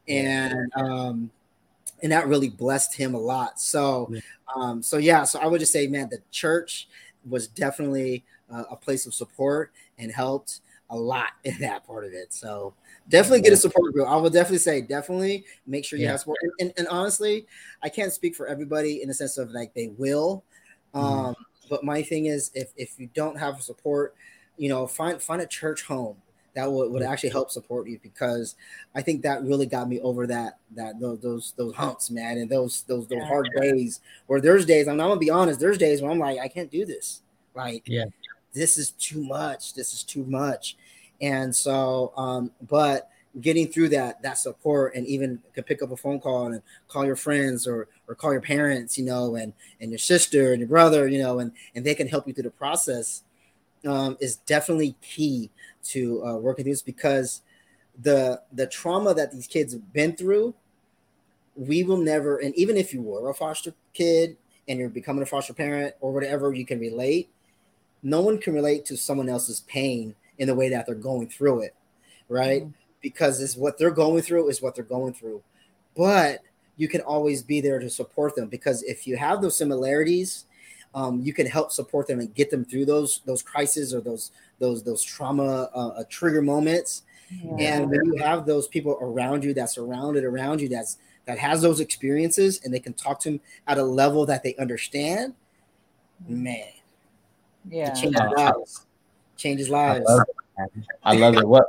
and 0.08 0.72
um, 0.76 1.30
and 2.02 2.12
that 2.12 2.28
really 2.28 2.50
blessed 2.50 2.96
him 2.96 3.14
a 3.14 3.20
lot. 3.20 3.60
So, 3.60 4.12
um, 4.56 4.82
so 4.82 4.98
yeah. 4.98 5.24
So 5.24 5.40
I 5.40 5.48
would 5.48 5.60
just 5.60 5.74
say, 5.74 5.88
man, 5.88 6.10
the 6.10 6.20
church 6.32 6.88
was 7.28 7.48
definitely 7.48 8.24
uh, 8.52 8.64
a 8.72 8.76
place 8.76 9.06
of 9.06 9.14
support 9.14 9.72
and 9.98 10.12
helped 10.12 10.62
a 10.90 10.96
lot 10.96 11.32
in 11.44 11.58
that 11.60 11.86
part 11.86 12.06
of 12.06 12.14
it. 12.14 12.34
So 12.34 12.74
definitely 13.10 13.42
get 13.42 13.54
a 13.54 13.58
support 13.58 13.94
group. 13.94 14.08
I 14.08 14.16
will 14.16 14.30
definitely 14.30 14.60
say, 14.60 14.82
definitely 14.82 15.46
make 15.68 15.86
sure 15.86 16.00
you 16.00 16.06
yeah. 16.06 16.12
have 16.12 16.22
support. 16.22 16.40
And, 16.42 16.52
and, 16.60 16.74
and, 16.78 16.88
honestly, 16.88 17.46
I 17.84 17.90
can't 17.90 18.12
speak 18.12 18.36
for 18.36 18.48
everybody 18.48 19.02
in 19.02 19.08
the 19.08 19.14
sense 19.14 19.38
of 19.38 19.52
like 19.52 19.74
they 19.74 19.90
will. 19.98 20.44
Mm-hmm. 20.94 21.06
Um, 21.06 21.36
mm. 21.36 21.36
But 21.70 21.84
my 21.84 22.02
thing 22.02 22.26
is, 22.26 22.50
if 22.56 22.72
if 22.76 23.00
you 23.00 23.10
don't 23.14 23.38
have 23.38 23.62
support, 23.62 24.16
you 24.58 24.70
know, 24.70 24.88
find 24.88 25.22
find 25.22 25.42
a 25.42 25.46
church 25.46 25.84
home 25.84 26.16
that 26.56 26.72
would, 26.72 26.92
would 26.92 27.04
actually 27.04 27.30
help 27.30 27.52
support 27.52 27.88
you 27.88 28.00
because 28.02 28.56
I 28.96 29.02
think 29.02 29.22
that 29.22 29.44
really 29.44 29.66
got 29.66 29.88
me 29.88 30.00
over 30.02 30.26
that 30.28 30.58
that 30.76 31.00
those 31.00 31.20
those, 31.20 31.54
those 31.58 31.76
humps, 31.76 32.10
man, 32.10 32.38
and 32.40 32.50
those 32.50 32.84
those 32.84 33.08
those 33.08 33.24
hard 33.24 33.50
days 33.62 34.02
where 34.28 34.42
there's 34.42 34.66
days. 34.66 34.88
I'm, 34.88 35.00
I'm 35.00 35.10
gonna 35.10 35.20
be 35.20 35.30
honest, 35.30 35.60
there's 35.60 35.78
days 35.78 36.02
where 36.02 36.12
I'm 36.12 36.20
like, 36.20 36.40
I 36.40 36.48
can't 36.48 36.72
do 36.72 36.86
this. 36.86 37.22
Like, 37.56 37.84
yeah, 37.86 38.06
this 38.54 38.78
is 38.78 38.92
too 38.92 39.24
much. 39.24 39.74
This 39.74 39.94
is 39.94 40.04
too 40.04 40.24
much. 40.26 40.78
And 41.22 41.56
so, 41.56 42.14
um, 42.16 42.52
but 42.70 43.10
getting 43.42 43.68
through 43.68 43.90
that 43.90 44.22
that 44.22 44.38
support 44.38 44.96
and 44.96 45.06
even 45.06 45.40
could 45.54 45.66
pick 45.66 45.82
up 45.84 45.92
a 45.92 45.98
phone 45.98 46.20
call 46.20 46.48
and 46.48 46.62
call 46.88 47.06
your 47.06 47.16
friends 47.16 47.68
or 47.68 47.88
or 48.08 48.16
call 48.16 48.32
your 48.32 48.42
parents, 48.42 48.98
you 48.98 49.06
know, 49.06 49.36
and 49.36 49.54
and 49.82 49.92
your 49.92 50.00
sister 50.00 50.52
and 50.52 50.60
your 50.60 50.70
brother, 50.70 51.08
you 51.08 51.20
know, 51.22 51.40
and 51.40 51.52
and 51.76 51.86
they 51.86 51.96
can 51.96 52.08
help 52.08 52.28
you 52.28 52.34
through 52.34 52.44
the 52.44 52.52
process 52.52 53.24
um, 53.86 54.18
is 54.20 54.38
definitely 54.38 54.96
key 55.02 55.50
to 55.84 56.26
uh, 56.26 56.36
working 56.36 56.66
through 56.66 56.74
this 56.74 56.82
because 56.82 57.42
the 58.02 58.42
the 58.54 58.68
trauma 58.68 59.14
that 59.14 59.32
these 59.32 59.48
kids 59.48 59.74
have 59.74 59.94
been 59.94 60.16
through, 60.16 60.54
we 61.56 61.84
will 61.84 61.98
never. 61.98 62.38
And 62.38 62.56
even 62.56 62.78
if 62.78 62.94
you 62.94 63.02
were 63.02 63.30
a 63.30 63.34
foster 63.34 63.74
kid 63.94 64.38
and 64.68 64.80
you're 64.80 64.90
becoming 64.90 65.24
a 65.24 65.26
foster 65.26 65.54
parent 65.54 65.96
or 66.00 66.14
whatever, 66.14 66.54
you 66.54 66.66
can 66.66 66.80
relate. 66.80 67.30
No 68.04 68.22
one 68.22 68.38
can 68.38 68.54
relate 68.54 68.86
to 68.86 68.98
someone 68.98 69.30
else's 69.30 69.62
pain 69.62 70.16
in 70.38 70.48
the 70.48 70.56
way 70.56 70.70
that 70.70 70.86
they're 70.86 70.96
going 70.96 71.28
through 71.28 71.62
it, 71.62 71.76
right? 72.28 72.64
Mm-hmm. 72.64 72.72
Because 73.02 73.42
it's 73.42 73.56
what 73.56 73.78
they're 73.78 73.92
going 73.92 74.22
through 74.22 74.50
is 74.50 74.62
what 74.62 74.76
they're 74.76 74.84
going 74.84 75.14
through. 75.14 75.42
But 75.96 76.40
you 76.78 76.88
can 76.88 77.02
always 77.02 77.44
be 77.44 77.60
there 77.60 77.80
to 77.80 77.90
support 77.90 78.36
them 78.36 78.48
because 78.48 78.84
if 78.84 79.06
you 79.06 79.18
have 79.18 79.42
those 79.42 79.58
similarities, 79.58 80.46
um, 80.96 81.22
you 81.22 81.34
can 81.34 81.46
help 81.46 81.72
support 81.72 82.08
them 82.08 82.20
and 82.20 82.34
get 82.34 82.50
them 82.50 82.66
through 82.66 82.86
those 82.86 83.22
those 83.26 83.44
crises 83.44 83.94
or 83.94 84.02
those 84.02 84.32
those 84.60 84.82
those 84.84 85.04
trauma 85.04 85.70
uh, 85.76 85.88
uh, 85.90 86.04
trigger 86.10 86.42
moments. 86.42 87.04
Yeah. 87.32 87.58
And 87.60 87.92
when 87.92 88.06
you 88.06 88.16
have 88.24 88.46
those 88.46 88.68
people 88.68 88.98
around 89.00 89.44
you 89.44 89.54
that's 89.54 89.76
surrounded 89.76 90.24
around 90.24 90.62
you 90.62 90.70
that's 90.70 90.98
that 91.26 91.38
has 91.38 91.62
those 91.62 91.80
experiences 91.80 92.62
and 92.64 92.74
they 92.74 92.80
can 92.80 92.94
talk 92.94 93.20
to 93.20 93.32
them 93.32 93.42
at 93.68 93.78
a 93.78 93.84
level 93.84 94.26
that 94.26 94.42
they 94.42 94.56
understand, 94.56 95.36
man, 96.28 96.66
yeah, 97.70 97.92
it 97.92 97.96
changes 97.96 98.22
lives 98.36 98.86
changes 99.40 99.70
lives. 99.70 100.06
I 100.08 100.14
love 100.14 100.28
it. 100.28 100.86
I 101.04 101.16
love 101.16 101.38
it. 101.38 101.48
What 101.48 101.66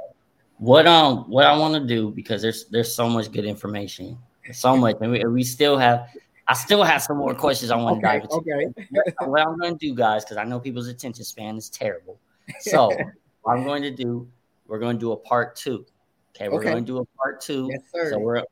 what 0.59 0.87
um 0.87 1.31
what 1.31 1.47
I 1.47 1.57
want 1.57 1.75
to 1.75 1.87
do 1.87 2.11
because 2.11 2.43
there's 2.43 2.67
there's 2.67 2.93
so 2.93 3.09
much 3.09 3.33
good 3.33 3.47
information, 3.47 4.19
so 4.53 4.77
much, 4.77 4.97
and 5.01 5.13
we, 5.13 5.25
we 5.25 5.43
still 5.43 5.79
have. 5.79 6.09
I 6.49 6.55
still 6.55 6.83
have 6.83 7.01
some 7.01 7.17
more 7.17 7.33
questions 7.33 7.71
I 7.71 7.77
want 7.77 8.05
okay, 8.05 8.19
to 8.19 8.27
dive 8.27 8.67
into. 8.77 8.97
Okay. 8.99 9.15
what 9.25 9.41
I'm 9.41 9.57
going 9.57 9.79
to 9.79 9.79
do, 9.79 9.95
guys, 9.95 10.25
because 10.25 10.37
I 10.37 10.43
know 10.43 10.59
people's 10.59 10.89
attention 10.89 11.25
span 11.25 11.57
is 11.57 11.71
terrible. 11.71 12.19
So 12.59 12.89
what 13.43 13.57
I'm 13.57 13.63
going 13.63 13.83
to 13.83 13.93
do, 13.93 14.29
we're 14.67 14.81
going 14.81 14.97
to 14.97 15.01
do 15.01 15.13
a 15.13 15.17
part 15.17 15.55
two. 15.55 15.87
Okay, 16.35 16.49
we're 16.49 16.59
okay. 16.59 16.73
going 16.73 16.85
to 16.85 16.93
do 16.93 16.99
a 16.99 17.05
part 17.17 17.41
two. 17.41 17.69
Yes, 17.71 17.83
sir. 17.95 18.11
So 18.11 18.19
we're 18.19 18.43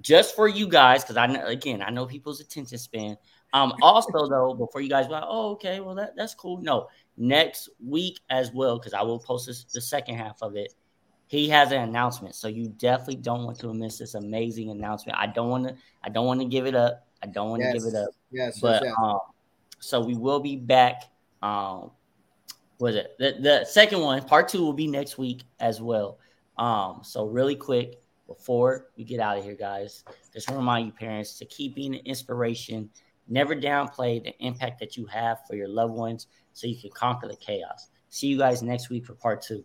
just 0.00 0.34
for 0.34 0.48
you 0.48 0.66
guys, 0.66 1.04
because 1.04 1.16
I 1.16 1.28
know 1.28 1.46
again, 1.46 1.82
I 1.82 1.90
know 1.90 2.04
people's 2.04 2.40
attention 2.40 2.78
span. 2.78 3.16
Um, 3.52 3.72
also 3.80 4.28
though, 4.28 4.54
before 4.54 4.80
you 4.80 4.88
guys 4.88 5.08
go, 5.08 5.20
oh, 5.26 5.52
okay, 5.52 5.80
well 5.80 5.94
that, 5.94 6.14
that's 6.16 6.34
cool. 6.34 6.60
No, 6.60 6.88
next 7.16 7.68
week 7.84 8.20
as 8.28 8.52
well, 8.52 8.78
because 8.78 8.92
I 8.92 9.02
will 9.02 9.18
post 9.18 9.46
this, 9.46 9.64
the 9.64 9.80
second 9.80 10.16
half 10.16 10.36
of 10.42 10.56
it. 10.56 10.74
He 11.28 11.48
has 11.48 11.72
an 11.72 11.82
announcement, 11.82 12.34
so 12.34 12.46
you 12.48 12.68
definitely 12.68 13.16
don't 13.16 13.44
want 13.44 13.58
to 13.60 13.72
miss 13.74 13.98
this 13.98 14.14
amazing 14.14 14.70
announcement. 14.70 15.18
I 15.18 15.26
don't 15.26 15.48
want 15.48 15.66
to, 15.68 15.76
I 16.04 16.08
don't 16.08 16.26
want 16.26 16.40
to 16.40 16.46
give 16.46 16.66
it 16.66 16.74
up. 16.76 17.06
I 17.22 17.26
don't 17.26 17.50
want 17.50 17.62
to 17.62 17.66
Yes. 17.68 17.74
give 17.84 17.94
it 17.94 17.96
up. 17.96 18.10
Yes, 18.30 18.60
But 18.60 18.82
yes, 18.84 18.92
yes. 18.92 18.94
um, 19.02 19.18
so 19.80 20.00
we 20.00 20.14
will 20.14 20.38
be 20.40 20.56
back. 20.56 21.04
Um, 21.42 21.90
was 22.78 22.94
it 22.94 23.16
the, 23.18 23.36
the 23.40 23.64
second 23.64 24.00
one? 24.00 24.22
Part 24.24 24.48
two 24.48 24.60
will 24.62 24.72
be 24.72 24.86
next 24.86 25.18
week 25.18 25.42
as 25.60 25.80
well. 25.80 26.18
Um, 26.58 27.00
so 27.02 27.26
really 27.26 27.56
quick 27.56 28.00
before 28.26 28.88
we 28.96 29.04
get 29.04 29.20
out 29.20 29.38
of 29.38 29.44
here, 29.44 29.54
guys, 29.54 30.04
just 30.32 30.50
remind 30.50 30.86
you, 30.86 30.92
parents, 30.92 31.38
to 31.38 31.44
keep 31.46 31.74
being 31.74 31.94
an 31.94 32.02
inspiration. 32.04 32.90
Never 33.28 33.56
downplay 33.56 34.22
the 34.22 34.34
impact 34.44 34.80
that 34.80 34.96
you 34.96 35.06
have 35.06 35.38
for 35.46 35.56
your 35.56 35.68
loved 35.68 35.94
ones, 35.94 36.28
so 36.52 36.66
you 36.66 36.80
can 36.80 36.90
conquer 36.90 37.28
the 37.28 37.36
chaos. 37.36 37.88
See 38.08 38.28
you 38.28 38.38
guys 38.38 38.62
next 38.62 38.88
week 38.88 39.04
for 39.04 39.14
part 39.14 39.42
two. 39.42 39.64